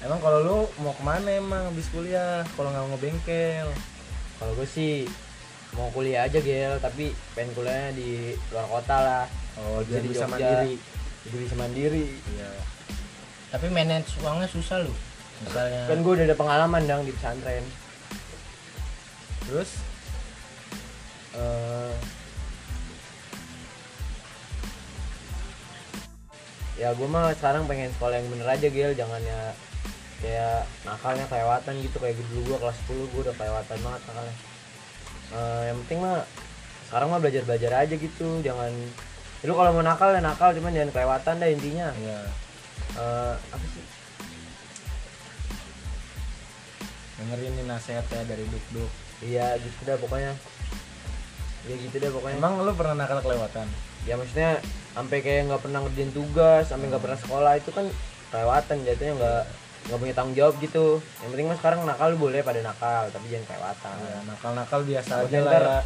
Emang 0.00 0.20
kalau 0.20 0.38
lu 0.40 0.58
mau 0.78 0.92
ke 0.92 1.00
mana 1.00 1.32
emang 1.32 1.64
habis 1.64 1.88
kuliah? 1.88 2.44
Kalau 2.52 2.68
nggak 2.68 2.82
mau 2.82 2.90
ngebengkel? 2.92 3.68
kalau 4.36 4.52
gue 4.52 4.64
sih 4.64 5.04
mau 5.70 5.88
kuliah 5.90 6.24
aja 6.24 6.40
gel 6.40 6.76
tapi 6.76 7.12
pengen 7.32 7.52
kuliahnya 7.52 7.92
di 7.92 8.10
luar 8.48 8.64
kota 8.66 8.96
lah 8.96 9.24
Oh, 9.54 9.80
Bisa 9.80 9.88
biar 9.90 10.00
di 10.00 10.08
bisa 10.08 10.18
Jogja. 10.18 10.32
mandiri. 10.32 10.72
jadi 11.20 11.36
bisa 11.36 11.54
mandiri 11.56 12.06
Iya. 12.30 12.50
tapi 13.50 13.66
manage 13.68 14.08
uangnya 14.18 14.48
susah 14.48 14.80
lu 14.80 14.92
misalnya 15.40 15.84
kan 15.86 16.00
gue 16.00 16.12
udah 16.14 16.24
ada 16.24 16.32
pengalaman 16.34 16.82
dong 16.84 17.04
di 17.04 17.12
pesantren 17.12 17.60
Terus 19.42 19.68
eh 21.38 21.94
ya 26.80 26.96
gue 26.96 27.08
mah 27.12 27.36
sekarang 27.36 27.68
pengen 27.68 27.92
sekolah 27.92 28.16
yang 28.16 28.28
bener 28.32 28.48
aja 28.48 28.66
gel 28.72 28.96
jangan 28.96 29.20
ya 29.20 29.52
kayak 30.20 30.68
nakalnya 30.84 31.26
kelewatan 31.26 31.74
gitu. 31.80 31.96
Kayak 31.98 32.14
gitu 32.20 32.28
dulu 32.36 32.42
gua 32.54 32.58
kelas 32.68 32.78
10 32.88 33.12
gua 33.12 33.20
udah 33.28 33.34
kelewatan 33.34 33.78
banget 33.80 34.00
nakalnya. 34.06 34.36
Eh, 35.30 35.62
yang 35.72 35.76
penting 35.84 35.98
mah 36.04 36.18
sekarang 36.88 37.08
mah 37.08 37.20
belajar 37.20 37.42
belajar 37.48 37.72
aja 37.84 37.94
gitu. 37.96 38.28
Jangan 38.44 38.72
ya 39.40 39.44
lu 39.48 39.54
kalau 39.56 39.70
mau 39.72 39.84
nakal 39.84 40.12
ya 40.12 40.20
nakal. 40.20 40.52
Cuman 40.52 40.72
jangan 40.76 40.90
kelewatan 40.92 41.34
dah 41.40 41.48
intinya. 41.48 41.86
Iya. 41.96 42.20
Eh, 43.00 43.34
apa 43.36 43.66
sih? 43.72 43.84
Dengerin 47.20 47.52
nih 47.52 47.64
nasihatnya 47.68 48.22
dari 48.24 48.44
Duk 48.48 48.64
Duk. 48.72 48.92
iya 49.20 49.52
gitu 49.60 49.84
dah 49.84 50.00
pokoknya 50.00 50.32
ya 51.62 51.74
gitu 51.76 51.96
dah 51.96 52.10
pokoknya 52.10 52.36
Emang 52.36 52.52
lu 52.58 52.72
pernah 52.72 52.94
nakal 52.96 53.20
kelewatan? 53.20 53.66
ya 54.00 54.14
maksudnya 54.14 54.50
sampai 54.90 55.20
kayak 55.20 55.42
nggak 55.46 55.60
pernah 55.60 55.78
ngerjain 55.82 56.08
tugas 56.10 56.64
sampai 56.66 56.88
nggak 56.88 57.00
pernah 57.00 57.18
sekolah 57.18 57.52
itu 57.54 57.70
kan 57.70 57.86
kelewatan 58.28 58.76
jatuhnya 58.82 59.12
nggak 59.14 59.42
nggak 59.82 59.98
punya 59.98 60.14
tanggung 60.14 60.34
jawab 60.34 60.54
gitu 60.56 60.86
yang 61.20 61.30
penting 61.30 61.46
mah 61.46 61.56
sekarang 61.56 61.80
nakal 61.82 62.10
boleh 62.14 62.40
pada 62.40 62.60
nakal 62.60 63.08
tapi 63.08 63.26
jangan 63.28 63.44
kelewatan 63.46 63.96
Ya, 63.98 64.16
nakal-nakal 64.24 64.80
biasa 64.82 65.12
Takutnya 65.18 65.38
aja 65.38 65.44
lah 65.44 65.60
ya. 65.60 65.80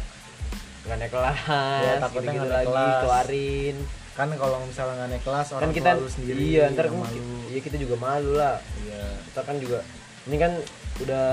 nggak 0.81 0.97
naik 0.97 1.11
kelas 1.11 1.37
Ya, 1.81 1.93
takutnya 1.99 2.31
gitu, 2.31 2.39
naik 2.41 2.51
lagi 2.53 2.67
kelas. 2.69 3.01
keluarin 3.01 3.75
Kan 4.15 4.27
kalau 4.33 4.57
misalnya 4.61 4.93
nggak 4.95 5.09
naik 5.11 5.23
kelas 5.23 5.47
orang 5.51 5.61
kan 5.61 5.71
kita 5.73 5.89
tua 5.91 5.99
lu 5.99 6.09
sendiri 6.09 6.39
iya 6.39 6.63
ntar 6.69 6.85
kan 6.85 6.95
malu. 6.97 7.19
iya 7.45 7.59
kita 7.59 7.75
juga 7.75 7.95
malu 7.97 8.31
lah 8.33 8.55
Iya. 8.79 9.03
kita 9.25 9.41
kan 9.41 9.55
juga 9.57 9.79
ini 10.23 10.37
kan 10.37 10.51
udah 10.97 11.27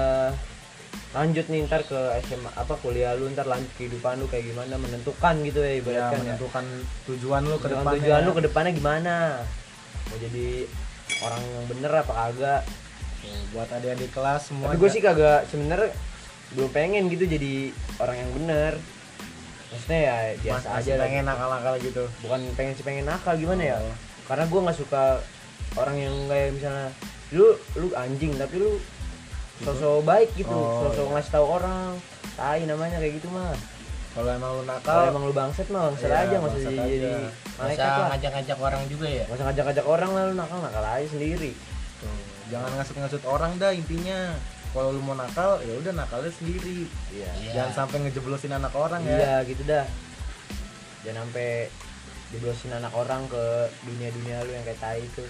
lanjut 1.13 1.45
nih 1.47 1.61
ntar 1.63 1.83
ke 1.83 1.99
SMA 2.25 2.51
apa 2.51 2.75
kuliah 2.79 3.13
lu 3.13 3.29
ntar 3.29 3.45
lanjut 3.45 3.69
kehidupan 3.75 4.17
lu 4.17 4.27
kayak 4.27 4.49
gimana 4.49 4.75
menentukan 4.75 5.35
gitu 5.43 5.61
ya 5.61 5.69
Ya, 5.69 5.77
ibaratkan 5.77 6.17
ya 6.17 6.23
menentukan 6.25 6.65
tujuan 7.05 7.43
lu 7.43 7.57
ke 7.57 7.69
depannya. 7.69 7.95
tujuan 7.99 8.21
lu 8.23 8.33
ke 8.33 8.43
depannya 8.43 8.73
gimana 8.73 9.15
mau 10.03 10.17
jadi 10.19 10.49
orang 11.21 11.43
yang 11.43 11.65
bener 11.69 11.93
apa 11.95 12.13
kagak 12.15 12.63
buat 13.51 13.69
adik-adik 13.71 14.11
kelas 14.11 14.41
semua. 14.43 14.67
tapi 14.67 14.77
gue 14.79 14.91
sih 14.91 15.01
kagak 15.01 15.45
sebenernya 15.47 15.93
belum 16.51 16.71
pengen 16.71 17.07
gitu 17.07 17.25
jadi 17.25 17.71
orang 17.99 18.17
yang 18.19 18.31
bener 18.35 18.73
maksudnya 19.69 20.01
ya 20.03 20.17
biasa 20.39 20.67
Mas, 20.67 20.79
aja 20.81 20.93
lah 20.95 21.05
pengen 21.07 21.25
nakal-nakal 21.25 21.75
gitu. 21.79 22.05
bukan 22.21 22.41
pengen 22.53 22.73
sih 22.73 22.83
pengen 22.83 23.05
nakal 23.05 23.35
gimana 23.35 23.63
ya 23.63 23.77
Oh. 23.79 23.95
karena 24.27 24.45
gue 24.45 24.61
nggak 24.61 24.79
suka 24.79 25.05
orang 25.75 25.97
yang 25.99 26.15
kayak 26.27 26.49
misalnya 26.53 26.89
lu 27.31 27.47
lu 27.75 27.89
anjing 27.95 28.33
tapi 28.35 28.55
lu 28.59 28.77
sosok 29.63 30.03
baik 30.03 30.31
gitu 30.35 30.51
Oh, 30.51 30.87
sosok 30.87 31.07
iya. 31.07 31.13
ngasih 31.17 31.33
tahu 31.33 31.47
orang. 31.49 31.91
Tai 32.33 32.61
namanya 32.65 32.97
kayak 32.99 33.15
gitu 33.19 33.29
mah. 33.31 33.53
Kalau 34.13 34.29
emang 34.29 34.53
lu 34.53 34.63
kalau 34.63 34.69
nakal, 34.69 35.01
emang 35.09 35.25
lu 35.25 35.33
bangset 35.33 35.67
mah 35.73 35.89
bangset 35.89 36.13
Iya, 36.13 36.21
aja 36.21 36.35
nggak 36.37 36.53
usah 36.53 36.73
jadi, 36.77 37.13
malaikat 37.57 37.89
lah. 37.89 38.09
ngajak-ngajak 38.13 38.59
orang 38.61 38.83
juga 38.87 39.07
ya? 39.09 39.25
Nggak 39.25 39.37
usah 39.41 39.47
ngajak-ngajak 39.49 39.87
orang 39.89 40.11
lah 40.13 40.23
lu 40.29 40.35
nakal 40.37 40.59
nakal 40.61 40.85
aja 40.85 41.07
sendiri. 41.09 41.53
Tuh, 41.97 42.19
jangan 42.53 42.71
ngasut-ngasut 42.77 43.23
orang 43.25 43.53
dah 43.57 43.73
intinya. 43.73 44.37
Kalau 44.73 44.89
lu 44.89 45.01
mau 45.01 45.13
nakal, 45.13 45.61
ya 45.65 45.75
udah 45.77 45.93
nakalnya 45.93 46.33
sendiri. 46.33 46.89
iya. 47.09 47.29
Iya. 47.41 47.53
Jangan 47.57 47.73
sampai 47.73 47.97
ngejeblosin 48.05 48.53
anak 48.53 48.73
orang 48.73 49.01
ya. 49.05 49.17
iya 49.17 49.35
gitu 49.45 49.63
dah. 49.65 49.85
Jangan 51.05 51.25
sampai 51.25 51.49
jeblosin 52.33 52.73
anak 52.73 52.93
orang 52.93 53.23
ke 53.29 53.45
dunia-dunia 53.85 54.41
lu 54.43 54.53
yang 54.53 54.65
kayak 54.65 54.81
tai 54.81 55.01
itu 55.01 55.25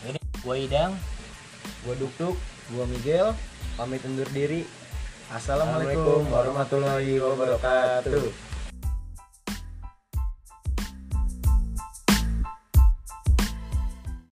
Jadi 0.00 0.18
gua 0.40 0.56
idang. 0.56 0.92
Gua 1.84 1.94
duk 1.96 2.12
duk 2.16 2.36
Gua 2.72 2.88
Miguel. 2.88 3.36
pamit 3.74 4.00
undur 4.06 4.30
diri 4.30 4.62
Assalamualaikum 5.34 6.30
warahmatullahi 6.30 7.18
wabarakatuh. 7.18 8.53